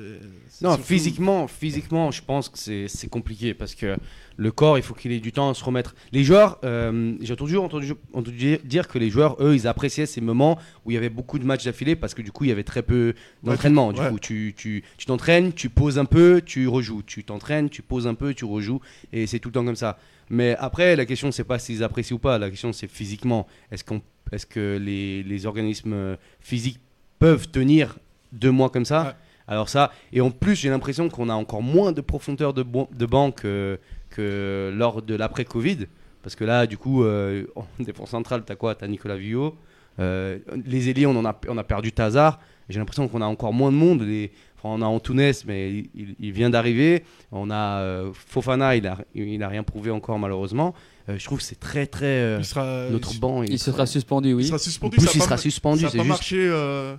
Non, 0.62 0.70
surtout- 0.70 0.82
physiquement, 0.84 1.48
physiquement, 1.48 2.10
je 2.12 2.22
pense 2.22 2.48
que 2.48 2.86
c'est 2.86 3.08
compliqué 3.08 3.52
parce 3.54 3.74
que 3.74 3.96
le 4.36 4.52
corps, 4.52 4.78
il 4.78 4.82
faut 4.82 4.94
qu'il 4.94 5.10
ait 5.10 5.18
du 5.18 5.32
temps 5.32 5.50
à 5.50 5.54
se 5.54 5.64
remettre. 5.64 5.96
Les 6.12 6.22
joueurs, 6.22 6.58
euh, 6.64 7.14
j'ai 7.20 7.34
toujours 7.34 7.64
entendu, 7.64 7.92
entendu 8.12 8.58
dire 8.64 8.86
que 8.86 8.98
les 8.98 9.10
joueurs, 9.10 9.36
eux, 9.42 9.54
ils 9.56 9.66
appréciaient 9.66 10.06
ces 10.06 10.20
moments 10.20 10.56
où 10.84 10.92
il 10.92 10.94
y 10.94 10.96
avait 10.96 11.08
beaucoup 11.10 11.40
de 11.40 11.44
matchs 11.44 11.64
d'affilée 11.64 11.96
parce 11.96 12.14
que 12.14 12.22
du 12.22 12.30
coup, 12.30 12.44
il 12.44 12.48
y 12.50 12.52
avait 12.52 12.62
très 12.62 12.82
peu 12.82 13.14
d'entraînement. 13.42 13.92
Du 13.92 14.00
ouais. 14.00 14.10
coup, 14.10 14.20
tu 14.20 14.54
tu- 14.56 14.84
tu 14.96 15.06
t'entraînes, 15.06 15.52
tu 15.52 15.68
poses 15.68 15.98
un 15.98 16.04
peu, 16.04 16.40
tu 16.44 16.68
rejoues. 16.68 17.02
Tu 17.04 17.24
t'entraînes, 17.24 17.68
tu 17.70 17.82
poses 17.82 18.06
un 18.06 18.14
peu, 18.14 18.34
tu 18.34 18.44
rejoues. 18.44 18.80
Et 19.12 19.26
c'est 19.26 19.40
tout 19.40 19.48
le 19.48 19.54
temps 19.54 19.64
comme 19.64 19.74
ça. 19.76 19.98
Mais 20.30 20.54
après, 20.58 20.94
la 20.94 21.06
question, 21.06 21.32
c'est 21.32 21.42
pas 21.44 21.58
s'ils 21.58 21.82
apprécient 21.82 22.14
ou 22.16 22.18
pas. 22.20 22.38
La 22.38 22.50
question, 22.50 22.72
c'est 22.72 22.86
physiquement. 22.86 23.46
Est-ce 23.72 23.82
qu'on, 23.82 24.02
est-ce 24.32 24.46
que 24.46 24.78
les, 24.80 25.22
les 25.22 25.46
organismes 25.46 25.92
euh, 25.92 26.16
physiques 26.40 26.80
peuvent 27.18 27.48
tenir 27.48 27.98
deux 28.32 28.50
mois 28.50 28.70
comme 28.70 28.84
ça 28.84 29.02
Ouais. 29.02 29.12
Alors 29.48 29.70
ça, 29.70 29.90
et 30.12 30.20
en 30.20 30.30
plus, 30.30 30.54
j'ai 30.54 30.68
l'impression 30.68 31.08
qu'on 31.08 31.30
a 31.30 31.34
encore 31.34 31.62
moins 31.62 31.92
de 31.92 32.02
profondeur 32.02 32.52
de, 32.52 32.62
banc 32.62 33.30
que, 33.32 33.80
que 34.10 34.70
lors 34.76 35.00
de 35.00 35.14
l'après-Covid. 35.14 35.86
Parce 36.22 36.36
que 36.36 36.44
là, 36.44 36.66
du 36.66 36.76
coup, 36.76 37.02
euh, 37.02 37.46
en 37.56 37.64
défense 37.80 38.10
centrale, 38.10 38.42
t'as 38.44 38.56
quoi? 38.56 38.74
T'as 38.74 38.86
Nicolas 38.86 39.16
Villot. 39.16 39.56
Euh, 39.98 40.38
les 40.66 40.90
ailiers, 40.90 41.06
on, 41.06 41.16
en 41.16 41.24
a, 41.24 41.40
on 41.48 41.56
a 41.56 41.64
perdu 41.64 41.92
Tazar. 41.92 42.40
J'ai 42.68 42.78
l'impression 42.78 43.08
qu'on 43.08 43.22
a 43.22 43.26
encore 43.26 43.54
moins 43.54 43.72
de 43.72 43.76
monde. 43.76 44.02
Les, 44.02 44.30
on 44.64 44.82
a 44.82 44.86
Antunes, 44.86 45.32
mais 45.46 45.84
il, 46.18 46.32
vient 46.32 46.50
d'arriver. 46.50 47.04
On 47.32 47.50
a 47.50 47.80
euh, 47.80 48.10
Fofana, 48.12 48.76
il 48.76 48.86
a, 48.86 48.98
il 49.14 49.42
a 49.42 49.48
rien 49.48 49.62
prouvé 49.62 49.90
encore, 49.90 50.18
malheureusement. 50.18 50.74
Euh, 51.08 51.16
je 51.18 51.24
trouve 51.24 51.38
que 51.38 51.44
c'est 51.44 51.58
très, 51.60 51.86
très. 51.86 52.06
euh, 52.06 52.36
il 52.40 52.44
sera, 52.44 52.88
notre 52.90 53.12
il, 53.14 53.20
banc. 53.20 53.42
Il 53.42 53.58
sera 53.58 53.86
suspendu, 53.86 54.30
il 54.30 54.34
oui. 54.34 54.50
En 54.52 54.58
suspendu. 54.58 54.96
plus, 54.96 55.06
ça 55.06 55.10
a 55.10 55.14
il 55.14 55.18
pas 55.20 55.24
sera 55.24 55.36
suspendu, 55.38 55.80
Ça 55.80 55.86
n'a 55.86 55.90
pas 55.92 55.96
juste. 55.98 56.08
marché. 56.08 56.36
euh, 56.38 56.96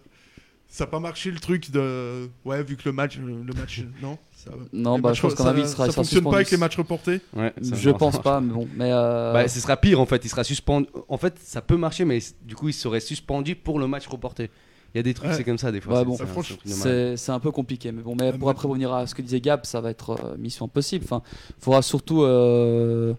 Ça 0.67 0.85
n'a 0.85 0.91
pas 0.91 0.99
marché 0.99 1.31
le 1.31 1.39
truc 1.39 1.69
de. 1.71 2.29
Ouais, 2.45 2.63
vu 2.63 2.75
que 2.77 2.83
le 2.85 2.91
match. 2.91 3.17
Le 3.17 3.53
match 3.53 3.83
non 4.01 4.17
ça- 4.31 4.51
Non, 4.71 4.95
les 4.95 5.01
bah, 5.01 5.09
matchs 5.09 5.17
je 5.17 5.21
pense 5.23 5.39
mon 5.39 5.45
avis, 5.47 5.61
il 5.61 5.67
sera, 5.67 5.85
ça 5.87 5.91
sera 5.91 6.03
fonctionne 6.03 6.03
pas 6.03 6.29
suspendu. 6.29 6.35
avec 6.37 6.51
les 6.51 6.57
matchs 6.57 6.77
reportés 6.77 7.21
Ouais, 7.35 7.53
Je 7.61 7.89
pense 7.89 8.19
pas, 8.21 8.39
mais 8.39 8.53
bon. 8.53 8.67
Mais 8.77 8.89
euh, 8.91 9.33
Bah, 9.33 9.47
ce 9.47 9.59
sera 9.59 9.75
pire 9.77 9.99
en 9.99 10.05
fait, 10.05 10.23
il 10.23 10.29
sera 10.29 10.43
suspendu. 10.43 10.87
En 11.09 11.17
fait, 11.17 11.37
ça 11.43 11.61
peut 11.61 11.75
marcher, 11.77 12.05
mais 12.05 12.19
du 12.43 12.55
coup, 12.55 12.69
il 12.69 12.73
serait 12.73 13.01
suspendu 13.01 13.55
pour 13.55 13.79
le 13.79 13.87
match 13.87 14.07
reporté. 14.07 14.49
Il 14.93 14.97
y 14.97 14.99
a 14.99 15.03
des 15.03 15.13
trucs, 15.13 15.29
Ouais. 15.29 15.35
c'est 15.35 15.43
comme 15.43 15.57
ça 15.59 15.71
des 15.71 15.81
fois. 15.81 15.93
Ouais, 16.03 16.15
c'est- 16.17 16.25
bon. 16.33 17.15
c'est 17.17 17.31
un- 17.31 17.39
peu 17.39 17.51
compliqué. 17.51 17.91
Mais 17.91 18.01
bon, 18.01 18.15
mais 18.19 18.33
pour 18.33 18.49
après 18.49 18.67
revenir 18.67 18.91
à 18.93 19.05
ce 19.05 19.13
que 19.13 19.21
disait 19.21 19.39
Gab, 19.39 19.63
ça 19.65 19.81
va 19.81 19.91
être 19.91 20.11
euh, 20.11 20.37
mission 20.37 20.65
impossible. 20.65 21.05
Enfin, 21.05 21.21
faudra 21.59 21.81
surtout. 21.81 22.23
euh, 22.23 23.13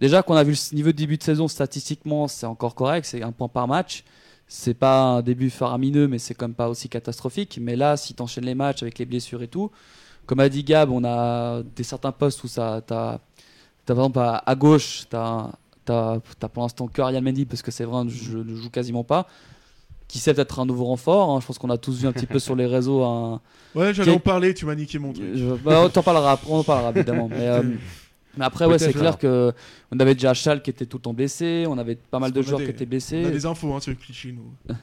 Déjà 0.00 0.22
qu'on 0.22 0.34
a 0.34 0.42
vu 0.42 0.52
le 0.52 0.76
niveau 0.76 0.90
de 0.90 0.96
début 0.96 1.16
de 1.16 1.22
saison, 1.22 1.46
statistiquement, 1.46 2.26
c'est 2.26 2.46
encore 2.46 2.74
correct, 2.74 3.06
c'est 3.06 3.22
un 3.22 3.30
point 3.30 3.46
par 3.48 3.68
match. 3.68 4.02
C'est 4.48 4.74
pas 4.74 5.00
un 5.02 5.22
début 5.22 5.50
faramineux, 5.50 6.08
mais 6.08 6.18
c'est 6.18 6.34
quand 6.34 6.46
même 6.48 6.54
pas 6.54 6.68
aussi 6.68 6.88
catastrophique. 6.88 7.58
Mais 7.62 7.76
là, 7.76 7.96
si 7.96 8.12
tu 8.12 8.20
enchaînes 8.20 8.44
les 8.44 8.56
matchs 8.56 8.82
avec 8.82 8.98
les 8.98 9.04
blessures 9.06 9.42
et 9.42 9.48
tout, 9.48 9.70
comme 10.26 10.40
a 10.40 10.48
dit 10.48 10.64
Gab, 10.64 10.90
on 10.90 11.04
a 11.04 11.62
des 11.76 11.84
certains 11.84 12.12
postes 12.12 12.42
où 12.44 12.48
ça. 12.48 12.82
T'as, 12.84 13.18
t'as, 13.86 13.94
par 13.94 14.04
exemple 14.04 14.18
à, 14.18 14.42
à 14.44 14.54
gauche, 14.56 15.04
t'as, 15.08 15.52
t'as, 15.84 16.18
t'as 16.40 16.48
pour 16.48 16.64
l'instant 16.64 16.88
que 16.88 17.00
Ariel 17.00 17.22
Mendy, 17.22 17.44
parce 17.46 17.62
que 17.62 17.70
c'est 17.70 17.84
vrai, 17.84 18.02
je 18.08 18.38
ne 18.38 18.54
joue 18.56 18.70
quasiment 18.70 19.04
pas. 19.04 19.26
Qui 20.14 20.20
sait 20.20 20.32
peut-être 20.32 20.60
un 20.60 20.64
nouveau 20.64 20.84
renfort. 20.84 21.30
hein. 21.30 21.40
Je 21.40 21.46
pense 21.46 21.58
qu'on 21.58 21.70
a 21.70 21.76
tous 21.76 21.98
vu 22.02 22.06
un 22.06 22.12
petit 22.12 22.26
peu 22.26 22.38
sur 22.46 22.54
les 22.54 22.66
réseaux 22.66 23.02
un, 23.02 23.40
Ouais, 23.74 23.92
j'allais 23.92 24.12
en 24.12 24.20
parler, 24.20 24.54
tu 24.54 24.64
m'as 24.64 24.76
niqué 24.76 25.00
mon 25.00 25.12
truc. 25.12 25.26
je- 25.34 25.54
bah, 25.56 25.82
on 25.84 25.88
t'en 25.88 26.04
parlera 26.04 26.30
après, 26.30 26.46
on 26.52 26.58
en 26.58 26.62
parlera 26.62 26.90
évidemment. 26.90 27.26
Mais, 27.28 27.48
euh, 27.48 27.62
Mais 28.36 28.44
après, 28.44 28.66
ouais, 28.66 28.78
c'est 28.78 28.92
clair 28.92 29.18
que 29.18 29.52
on 29.90 29.98
avait 29.98 30.14
déjà 30.14 30.32
Chal 30.32 30.62
qui 30.62 30.70
était 30.70 30.86
tout 30.86 30.98
le 30.98 31.02
temps 31.02 31.14
blessé, 31.14 31.64
on 31.68 31.76
avait 31.78 31.96
pas 31.96 32.20
mal 32.20 32.30
de 32.30 32.42
joueurs 32.42 32.58
des- 32.60 32.64
qui 32.66 32.70
étaient 32.70 32.84
On 32.84 32.86
a 32.86 32.90
blessés. 32.90 33.22
des 33.28 33.44
infos 33.44 33.74
hein, 33.74 33.80
sur 33.80 33.98
Clichy, 33.98 34.32
nous. 34.34 34.52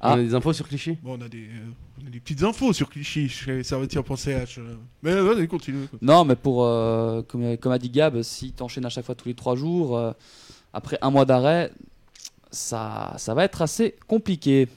Ah. 0.00 0.12
On 0.14 0.18
a 0.20 0.22
des 0.22 0.32
infos 0.34 0.52
sur 0.52 0.66
Clichy? 0.68 0.96
Bon, 1.02 1.18
on 1.18 1.24
a 1.26 1.28
des, 1.28 1.38
euh, 1.48 1.70
on 2.02 2.06
a 2.06 2.10
des 2.10 2.20
petites 2.20 2.44
infos 2.44 2.72
sur 2.72 2.88
Clichy 2.88 3.28
chez 3.28 3.64
Servetier.ch. 3.64 4.58
euh. 4.58 4.76
Mais 5.02 5.12
vas-y, 5.20 5.48
continue. 5.48 5.86
Non, 6.00 6.24
mais 6.24 6.36
pour, 6.36 6.64
euh, 6.64 7.20
comme, 7.26 7.56
comme 7.58 7.72
a 7.72 7.78
dit 7.80 7.90
Gab, 7.90 8.22
si 8.22 8.52
t'enchaînes 8.52 8.86
à 8.86 8.90
chaque 8.90 9.04
fois 9.04 9.16
tous 9.16 9.26
les 9.28 9.34
trois 9.34 9.56
jours, 9.56 9.96
euh, 9.98 10.12
après 10.72 10.98
un 11.02 11.10
mois 11.10 11.24
d'arrêt, 11.24 11.72
ça, 12.50 13.14
ça 13.18 13.34
va 13.34 13.44
être 13.44 13.62
assez 13.62 13.96
compliqué. 14.06 14.68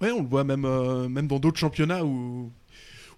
Ouais, 0.00 0.10
on 0.10 0.22
le 0.22 0.28
voit 0.28 0.44
même, 0.44 0.64
euh, 0.64 1.08
même 1.08 1.26
dans 1.26 1.38
d'autres 1.38 1.58
championnats 1.58 2.04
où, 2.04 2.52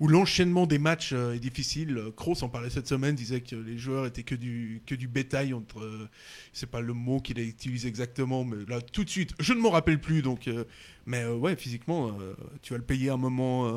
où 0.00 0.08
l'enchaînement 0.08 0.66
des 0.66 0.78
matchs 0.78 1.12
euh, 1.12 1.34
est 1.34 1.38
difficile. 1.38 2.00
Kroos 2.16 2.42
en 2.42 2.48
parlait 2.48 2.70
cette 2.70 2.86
semaine, 2.86 3.14
disait 3.14 3.40
que 3.40 3.56
les 3.56 3.78
joueurs 3.78 4.06
étaient 4.06 4.22
que 4.22 4.34
du, 4.34 4.82
que 4.86 4.94
du 4.94 5.08
bétail 5.08 5.54
entre. 5.54 5.80
euh, 5.80 6.08
c'est 6.52 6.70
pas 6.70 6.80
le 6.80 6.92
mot 6.92 7.20
qu'il 7.20 7.38
a 7.40 7.42
utilisé 7.42 7.88
exactement, 7.88 8.44
mais 8.44 8.64
là, 8.68 8.80
tout 8.80 9.04
de 9.04 9.10
suite, 9.10 9.32
je 9.40 9.52
ne 9.52 9.58
m'en 9.60 9.70
rappelle 9.70 10.00
plus. 10.00 10.22
Donc, 10.22 10.48
euh, 10.48 10.64
mais 11.06 11.26
ouais, 11.26 11.56
physiquement, 11.56 12.16
tu 12.62 12.72
vas 12.72 12.78
le 12.78 12.84
payer 12.84 13.10
un 13.10 13.16
moment, 13.16 13.68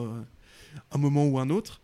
un 0.91 0.97
moment 0.97 1.25
ou 1.25 1.39
un 1.39 1.49
autre. 1.49 1.79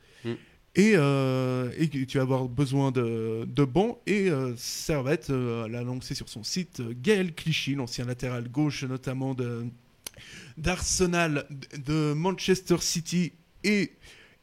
Et, 0.78 0.92
euh, 0.96 1.72
et 1.78 1.88
que 1.88 2.04
tu 2.04 2.18
vas 2.18 2.24
avoir 2.24 2.50
besoin 2.50 2.92
de, 2.92 3.46
de 3.46 3.64
banc. 3.64 4.00
Et 4.08 4.30
euh, 4.30 4.54
Servette 4.58 5.30
euh, 5.30 5.68
l'a 5.70 5.80
annoncé 5.80 6.16
sur 6.16 6.28
son 6.28 6.44
site. 6.44 6.82
euh, 6.82 6.94
Gaël 7.02 7.34
Clichy, 7.34 7.76
l'ancien 7.76 8.04
latéral 8.06 8.50
gauche 8.50 8.84
notamment 8.84 9.34
de, 9.34 9.66
d'Arsenal, 10.58 11.46
de 11.86 12.14
Manchester 12.14 12.78
City 12.82 13.32
et, 13.64 13.94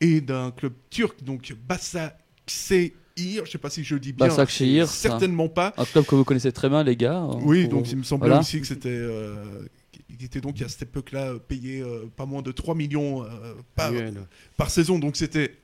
et 0.00 0.20
d'un 0.20 0.50
club 0.52 0.72
turc, 0.90 1.22
donc 1.22 1.54
Başakşehir. 1.68 3.44
Je 3.44 3.50
sais 3.50 3.58
pas 3.58 3.70
si 3.70 3.84
je 3.84 3.94
le 3.94 4.00
dis 4.00 4.12
bien. 4.12 4.26
Certainement 4.88 5.48
pas. 5.48 5.74
Un 5.76 5.84
club 5.84 6.04
que 6.06 6.14
vous 6.14 6.24
connaissez 6.24 6.52
très 6.52 6.68
bien, 6.68 6.82
les 6.82 6.96
gars. 6.96 7.26
Oui, 7.42 7.64
Pour- 7.66 7.78
donc 7.80 7.90
il 7.92 7.98
me 7.98 8.02
semblait 8.04 8.28
voilà. 8.28 8.40
aussi 8.40 8.60
que 8.60 8.66
c'était. 8.66 8.88
euh, 8.90 9.34
qu'il 10.08 10.24
était 10.24 10.40
donc 10.40 10.60
à 10.62 10.68
cette 10.68 10.82
époque-là 10.82 11.32
euh, 11.32 11.38
payé 11.38 11.80
euh, 11.82 12.06
pas 12.16 12.24
moins 12.26 12.42
de 12.42 12.52
3 12.52 12.74
millions 12.74 13.22
euh, 13.24 13.28
par, 13.74 13.90
par 14.56 14.70
saison, 14.70 14.98
donc 14.98 15.16
c'était 15.16 15.56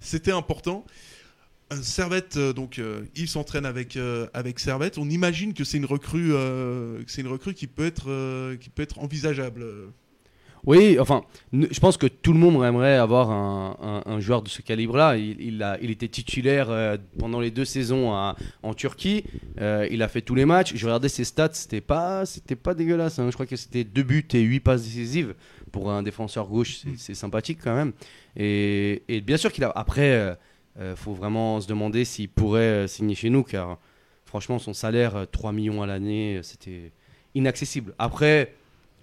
c'était 0.00 0.32
important. 0.32 0.84
Un 1.70 1.82
Servette, 1.82 2.36
euh, 2.36 2.52
donc 2.52 2.78
euh, 2.78 3.02
il 3.16 3.26
s'entraîne 3.28 3.66
avec 3.66 3.96
euh, 3.96 4.28
avec 4.34 4.60
Servette. 4.60 4.98
On 4.98 5.08
imagine 5.10 5.52
que 5.52 5.64
c'est 5.64 5.78
une 5.78 5.84
recrue, 5.84 6.32
euh, 6.32 7.00
c'est 7.08 7.22
une 7.22 7.26
recrue 7.28 7.54
qui 7.54 7.66
peut 7.66 7.84
être 7.84 8.04
euh, 8.08 8.56
qui 8.56 8.68
peut 8.70 8.82
être 8.82 9.00
envisageable. 9.00 9.64
Oui, 10.64 10.98
enfin, 10.98 11.22
je 11.52 11.78
pense 11.78 11.96
que 11.96 12.08
tout 12.08 12.32
le 12.32 12.40
monde 12.40 12.64
aimerait 12.64 12.96
avoir 12.96 13.30
un, 13.30 14.18
joueur 14.20 14.42
de 14.42 14.48
ce 14.48 14.62
calibre-là. 14.62 15.16
Il, 15.16 15.62
a- 15.62 15.78
il 15.80 15.92
était 15.92 16.08
titulaire 16.08 16.70
euh, 16.70 16.96
pendant 17.20 17.38
les 17.38 17.52
deux 17.52 17.64
saisons 17.64 18.10
en 18.12 18.74
Turquie. 18.74 19.22
Euh, 19.60 19.86
il 19.92 20.02
a 20.02 20.08
fait 20.08 20.22
tous 20.22 20.34
les 20.34 20.44
matchs. 20.44 20.72
Je 20.74 20.84
regardais 20.86 21.08
ses 21.08 21.22
stats, 21.22 21.50
c'était 21.52 21.80
pas, 21.80 22.26
c'était 22.26 22.56
pas 22.56 22.74
dégueulasse. 22.74 23.20
hein. 23.20 23.26
Je 23.28 23.34
crois 23.34 23.46
que 23.46 23.54
c'était 23.54 23.84
deux 23.84 24.02
buts 24.02 24.26
et 24.34 24.40
huit 24.40 24.58
passes 24.58 24.82
décisives 24.82 25.34
pour 25.72 25.90
un 25.90 26.02
défenseur 26.02 26.46
gauche. 26.48 26.76
C'est, 26.76 26.98
c'est 26.98 27.14
sympathique 27.14 27.58
quand 27.62 27.74
même. 27.74 27.92
Et, 28.36 29.02
et 29.08 29.20
bien 29.20 29.36
sûr 29.36 29.52
qu'il 29.52 29.64
a. 29.64 29.70
Après, 29.74 30.36
il 30.80 30.94
faut 30.96 31.14
vraiment 31.14 31.60
se 31.60 31.66
demander 31.66 32.04
s'il 32.04 32.28
pourrait 32.28 32.60
euh, 32.60 32.86
signer 32.86 33.14
chez 33.14 33.30
nous, 33.30 33.42
car 33.42 33.78
franchement, 34.26 34.58
son 34.58 34.74
salaire, 34.74 35.16
euh, 35.16 35.24
3 35.24 35.52
millions 35.52 35.82
à 35.82 35.86
l'année, 35.86 36.36
euh, 36.36 36.42
c'était 36.42 36.92
inaccessible. 37.34 37.94
Après. 37.98 38.54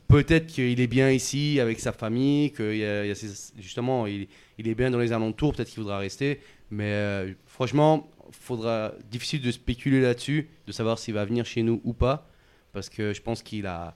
Peut-être 0.09 0.45
qu'il 0.45 0.79
est 0.79 0.85
bien 0.87 1.09
ici 1.09 1.59
avec 1.59 1.79
sa 1.79 1.91
famille, 1.91 2.51
qu'il 2.51 2.75
y 2.75 2.85
a, 2.85 3.03
il 3.03 3.07
y 3.07 3.11
a 3.11 3.15
ses- 3.15 3.51
justement 3.59 4.05
il, 4.05 4.27
il 4.59 4.67
est 4.67 4.75
bien 4.75 4.91
dans 4.91 4.99
les 4.99 5.11
alentours, 5.11 5.55
peut-être 5.55 5.69
qu'il 5.69 5.81
voudra 5.81 5.97
rester. 5.97 6.39
Mais 6.69 6.91
euh, 6.91 7.33
franchement, 7.47 8.07
faudra 8.29 8.93
difficile 9.09 9.41
de 9.41 9.49
spéculer 9.49 10.01
là-dessus, 10.01 10.49
de 10.67 10.71
savoir 10.71 10.99
s'il 10.99 11.15
va 11.15 11.25
venir 11.25 11.45
chez 11.47 11.63
nous 11.63 11.81
ou 11.83 11.93
pas, 11.93 12.29
parce 12.73 12.89
que 12.89 13.11
je 13.13 13.21
pense 13.23 13.41
qu'il 13.41 13.65
a 13.65 13.95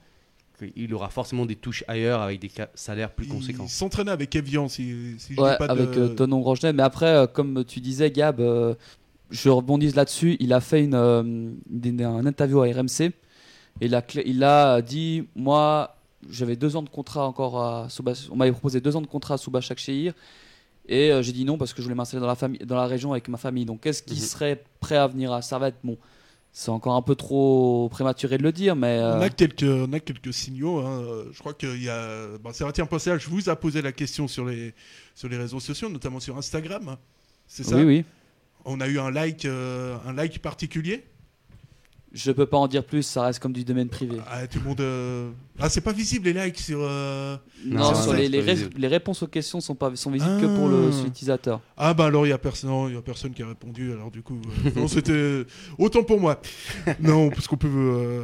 qu'il 0.58 0.92
aura 0.94 1.08
forcément 1.08 1.46
des 1.46 1.56
touches 1.56 1.84
ailleurs 1.88 2.20
avec 2.20 2.40
des 2.40 2.50
salaires 2.74 3.10
plus 3.12 3.26
conséquents. 3.26 3.64
Il 3.64 3.70
s'entraînait 3.70 4.10
avec 4.10 4.34
Evian, 4.36 4.68
si, 4.68 5.14
si 5.18 5.34
je 5.34 5.40
Ouais, 5.40 5.52
dis 5.52 5.56
pas 5.58 5.68
de... 5.68 5.72
avec 5.82 5.96
euh, 5.96 6.08
Tonon 6.08 6.40
Grosjean. 6.40 6.72
Mais 6.74 6.82
après, 6.82 7.06
euh, 7.06 7.26
comme 7.26 7.64
tu 7.64 7.80
disais, 7.80 8.10
Gab, 8.10 8.40
euh, 8.40 8.74
je 9.30 9.48
rebondis 9.48 9.92
là-dessus. 9.92 10.36
Il 10.40 10.52
a 10.52 10.60
fait 10.60 10.82
une, 10.84 10.94
euh, 10.94 11.22
une- 11.22 12.02
un 12.02 12.26
interview 12.26 12.60
à 12.62 12.66
RMC. 12.66 13.12
Et 13.80 13.86
il 13.86 13.94
a, 13.94 14.78
il 14.78 14.84
dit 14.84 15.24
Moi, 15.36 15.94
j'avais 16.28 16.56
deux 16.56 16.74
ans 16.76 16.82
de 16.82 16.88
contrat 16.88 17.26
encore 17.26 17.62
à 17.62 17.86
Souba- 17.88 18.28
On 18.32 18.36
m'avait 18.36 18.50
proposé 18.52 18.80
deux 18.80 18.96
ans 18.96 19.00
de 19.02 19.06
contrat 19.06 19.34
à 19.34 19.38
Souba 19.38 19.60
Shakshehir. 19.60 20.14
Et 20.88 21.12
euh, 21.12 21.22
j'ai 21.22 21.32
dit 21.32 21.44
non 21.44 21.58
parce 21.58 21.72
que 21.72 21.78
je 21.80 21.84
voulais 21.84 21.94
m'installer 21.94 22.20
dans 22.22 22.26
la, 22.26 22.34
famille, 22.34 22.58
dans 22.60 22.74
la 22.76 22.86
région 22.86 23.12
avec 23.12 23.28
ma 23.28 23.36
famille. 23.36 23.66
Donc, 23.66 23.86
est-ce 23.86 24.02
qu'il 24.02 24.16
Mhm. 24.16 24.22
serait 24.22 24.64
prêt 24.80 24.96
à 24.96 25.06
venir 25.06 25.32
à 25.32 25.42
Servette? 25.42 25.74
Bon, 25.84 25.98
c'est 26.52 26.70
encore 26.70 26.96
un 26.96 27.02
peu 27.02 27.14
trop 27.14 27.88
prématuré 27.90 28.38
de 28.38 28.42
le 28.42 28.52
dire, 28.52 28.74
mais. 28.74 28.98
On 29.00 29.20
euh, 29.20 29.20
a 29.20 29.30
quelques, 29.30 29.62
on 29.62 29.92
a 29.92 30.00
quelques 30.00 30.32
signaux. 30.32 30.78
hein. 30.80 31.02
Euh, 31.02 31.24
Je 31.32 31.38
crois 31.38 31.54
qu'il 31.54 31.82
y 31.82 31.88
a. 31.88 32.38
Bon, 32.38 32.50
je 32.52 33.28
vous 33.28 33.48
a 33.48 33.56
posé 33.56 33.82
la 33.82 33.92
question 33.92 34.26
sur 34.26 34.44
les, 34.44 34.74
sur 35.14 35.28
les 35.28 35.36
réseaux 35.36 35.60
sociaux, 35.60 35.88
notamment 35.88 36.20
sur 36.20 36.36
Instagram. 36.36 36.96
C'est 37.46 37.64
ça? 37.64 37.76
oui, 37.76 37.84
oui. 37.84 38.04
On 38.64 38.80
a 38.80 38.88
eu 38.88 38.98
un 38.98 39.10
like, 39.10 39.44
euh, 39.44 39.96
un 40.06 40.12
like 40.12 40.40
particulier? 40.40 41.06
Je 42.20 42.32
peux 42.32 42.46
pas 42.46 42.56
en 42.56 42.66
dire 42.66 42.82
plus, 42.84 43.02
ça 43.04 43.22
reste 43.22 43.38
comme 43.38 43.52
du 43.52 43.64
domaine 43.64 43.88
privé. 43.88 44.16
Ah, 44.28 44.44
tout 44.48 44.58
le 44.58 44.64
monde. 44.64 44.80
euh, 44.80 45.30
Ah, 45.60 45.68
c'est 45.68 45.80
pas 45.82 45.92
visible 45.92 46.28
les 46.28 46.32
likes 46.46 46.58
sur. 46.58 46.80
euh, 46.82 47.36
Non, 47.64 47.92
Non, 47.92 47.94
sur 47.94 48.12
les, 48.12 48.28
les, 48.28 48.40
ré- 48.40 48.68
les 48.76 48.88
réponses 48.88 49.22
aux 49.22 49.28
questions 49.28 49.60
sont, 49.60 49.76
pas, 49.76 49.94
sont 49.94 50.10
visibles 50.10 50.40
que 50.40 50.56
pour 50.56 50.68
le 50.68 50.88
Ah. 50.88 50.92
sur 50.92 51.04
l'utilisateur. 51.04 51.60
Ah 51.76 51.94
bah 51.94 52.06
alors 52.06 52.26
il 52.26 52.30
y 52.30 52.32
a 52.32 52.38
personne, 52.38 52.70
non, 52.70 52.88
il 52.88 52.94
y 52.94 52.98
a 52.98 53.02
personne 53.02 53.32
qui 53.32 53.42
a 53.44 53.46
répondu. 53.46 53.92
Alors 53.92 54.10
du 54.10 54.22
coup, 54.22 54.40
euh, 54.66 54.70
non, 54.74 54.88
c'était 54.88 55.44
autant 55.78 56.02
pour 56.02 56.20
moi. 56.20 56.40
Non, 57.00 57.30
parce 57.30 57.46
qu'on 57.46 57.56
peut. 57.56 58.22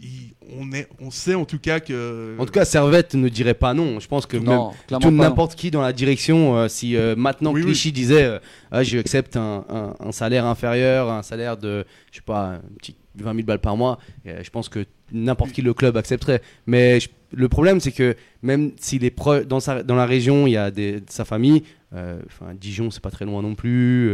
Il- 0.00 0.34
on 0.58 0.72
est, 0.72 0.88
on 1.00 1.10
sait 1.10 1.34
en 1.34 1.44
tout 1.44 1.58
cas 1.58 1.80
que. 1.80 2.36
En 2.38 2.44
tout 2.46 2.52
cas, 2.52 2.64
Servette 2.64 3.14
ne 3.14 3.28
dirait 3.28 3.54
pas 3.54 3.74
non. 3.74 4.00
Je 4.00 4.08
pense 4.08 4.26
que 4.26 4.36
même 4.36 4.46
Non, 4.46 4.70
tout 4.88 4.98
pas. 4.98 5.10
non. 5.10 5.10
n'importe 5.10 5.54
qui 5.54 5.70
dans 5.70 5.82
la 5.82 5.92
direction, 5.92 6.56
euh, 6.56 6.68
si 6.68 6.96
euh, 6.96 7.14
maintenant 7.16 7.52
Oui, 7.52 7.60
oui. 7.62 7.66
Clichy 7.72 7.92
disait 7.92 8.24
euh, 8.24 8.38
ah, 8.70 8.82
j'accepte 8.82 9.36
un, 9.36 9.64
un- 9.68 9.94
un 10.00 10.12
salaire 10.12 10.46
inférieur, 10.46 11.10
un 11.10 11.22
salaire 11.22 11.56
de, 11.56 11.84
je 12.10 12.16
sais 12.16 12.22
pas, 12.24 12.54
un 12.54 12.60
petit 12.78 12.96
20 13.16 13.34
000 13.34 13.46
balles 13.46 13.58
par 13.60 13.76
mois, 13.76 13.98
euh, 14.26 14.40
je 14.42 14.50
pense 14.50 14.68
que 14.68 14.84
n'importe 15.12 15.52
qui 15.52 15.60
le 15.62 15.74
club 15.74 15.96
accepterait. 15.96 16.40
Mais 16.66 16.98
je- 17.00 17.08
le 17.34 17.48
problème, 17.48 17.80
c'est 17.80 17.92
que 17.92 18.14
même 18.42 18.72
s'il 18.78 19.04
est 19.04 19.14
dans, 19.46 19.60
sa, 19.60 19.82
dans 19.82 19.96
la 19.96 20.06
région, 20.06 20.46
il 20.46 20.50
y 20.52 20.56
a 20.56 20.70
des, 20.70 21.02
sa 21.08 21.24
famille, 21.24 21.62
euh, 21.94 22.20
enfin 22.26 22.52
Dijon, 22.58 22.90
c'est 22.90 23.02
pas 23.02 23.10
très 23.10 23.24
loin 23.24 23.42
non 23.42 23.54
plus. 23.54 24.10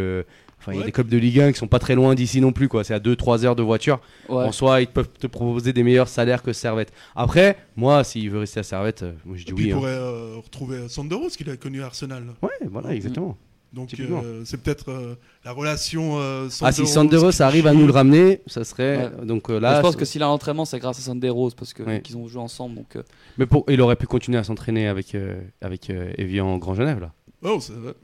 Euh, 0.59 0.61
Enfin, 0.61 0.73
il 0.73 0.79
y 0.81 0.83
a 0.83 0.87
des 0.87 0.93
clubs 0.93 1.09
de 1.09 1.17
Ligue 1.17 1.41
1 1.41 1.53
qui 1.53 1.59
sont 1.59 1.69
pas 1.69 1.79
très 1.79 1.95
loin 1.95 2.15
d'ici 2.15 2.41
non 2.41 2.53
plus, 2.53 2.69
quoi. 2.69 2.85
C'est 2.85 2.95
à 2.95 2.99
2-3 2.99 3.45
heures 3.45 3.57
de 3.57 3.63
voiture. 3.63 4.01
Ouais. 4.29 4.45
En 4.45 4.53
soi, 4.53 4.81
ils 4.81 4.87
peuvent 4.89 5.09
te 5.19 5.27
proposer 5.27 5.73
des 5.73 5.83
meilleurs 5.83 6.09
salaires 6.09 6.43
que 6.43 6.53
Servette. 6.53 6.93
Après, 7.17 7.57
moi, 7.77 8.03
s'il 8.05 8.29
veut 8.31 8.41
rester 8.41 8.61
à 8.61 8.63
Servette, 8.65 9.03
euh, 9.05 9.13
moi 9.25 9.37
je 9.37 9.45
dis 9.45 9.51
Et 9.53 9.55
oui. 9.55 9.65
il 9.67 9.73
hein. 9.73 9.77
pourrait 9.77 9.91
euh, 9.93 10.37
retrouver 10.43 10.89
Sanderos 10.89 11.29
qu'il 11.31 11.49
a 11.51 11.57
connu 11.57 11.83
à 11.83 11.87
Arsenal. 11.87 12.25
Ouais, 12.43 12.51
voilà, 12.71 12.95
exactement. 12.95 13.37
Donc 13.71 13.89
Typiquement. 13.89 14.23
euh, 14.25 14.43
c'est 14.47 14.63
peut-être 14.63 14.91
euh, 14.91 15.15
la 15.45 15.53
relation. 15.53 16.19
euh, 16.19 16.49
Ah, 16.63 16.73
si 16.73 16.87
Sanderos, 16.87 17.31
Sanderos 17.33 17.43
arrive 17.43 17.67
à 17.67 17.75
nous 17.75 17.87
le 17.87 17.93
ramener, 17.93 18.41
ça 18.47 18.65
serait. 18.65 19.11
Ouais. 19.21 19.27
Donc 19.27 19.51
euh, 19.51 19.55
Mais 19.57 19.61
là. 19.61 19.77
je 19.77 19.83
pense 19.83 19.95
que 19.95 20.07
s'il 20.07 20.23
a 20.23 20.27
l'entraînement, 20.27 20.65
c'est 20.65 20.79
grâce 20.79 20.99
à 20.99 21.03
Sunday 21.03 21.29
Rose 21.29 21.55
parce 21.55 21.75
que 21.75 21.83
Ouais. 21.83 22.01
qu'ils 22.01 22.17
ont 22.17 22.27
joué 22.29 22.41
ensemble. 22.41 22.77
Donc, 22.77 22.97
euh, 22.97 23.03
Mais 23.37 23.45
pour... 23.45 23.65
il 23.69 23.81
aurait 23.83 23.97
pu 23.97 24.07
continuer 24.07 24.39
à 24.39 24.45
s'entraîner 24.45 24.89
avec, 24.89 25.15
euh, 25.15 25.39
avec 25.61 25.91
euh, 25.91 26.11
Evian 26.17 26.57
Grand 26.57 26.75
Genève, 26.75 26.99
là. 26.99 27.13
Oh, 27.43 27.59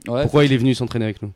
Pourquoi 0.05 0.45
il 0.45 0.53
est 0.53 0.57
venu 0.57 0.75
s'entraîner 0.75 1.05
avec 1.05 1.21
nous? 1.23 1.33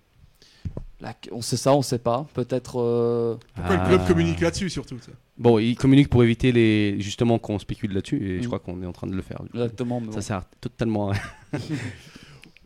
La- 1.01 1.15
on 1.31 1.41
sait 1.41 1.57
ça, 1.57 1.73
on 1.73 1.81
sait 1.81 1.99
pas. 1.99 2.27
Peut-être. 2.33 2.79
euh, 2.79 3.35
Pourquoi 3.55 3.75
Ah. 3.77 3.83
le 3.83 3.87
club 3.97 4.07
communique 4.07 4.39
là-dessus 4.41 4.69
surtout 4.69 4.97
ça? 4.99 5.11
Bon, 5.37 5.57
il 5.59 5.75
communique 5.75 6.09
pour 6.09 6.23
éviter 6.23 6.51
les... 6.51 6.99
justement 6.99 7.39
qu'on 7.39 7.59
spécule 7.59 7.93
là-dessus, 7.93 8.17
et 8.35 8.39
Mm. 8.39 8.41
je 8.43 8.47
crois 8.47 8.59
qu'on 8.59 8.81
est 8.83 8.85
en 8.85 8.91
train 8.91 9.07
de 9.07 9.15
le 9.15 9.21
faire. 9.21 9.41
Exactement. 9.53 10.01
mais 10.01 10.07
bon. 10.07 10.11
Ça 10.13 10.21
sert 10.21 10.43
totalement 10.61 11.11
à 11.11 11.15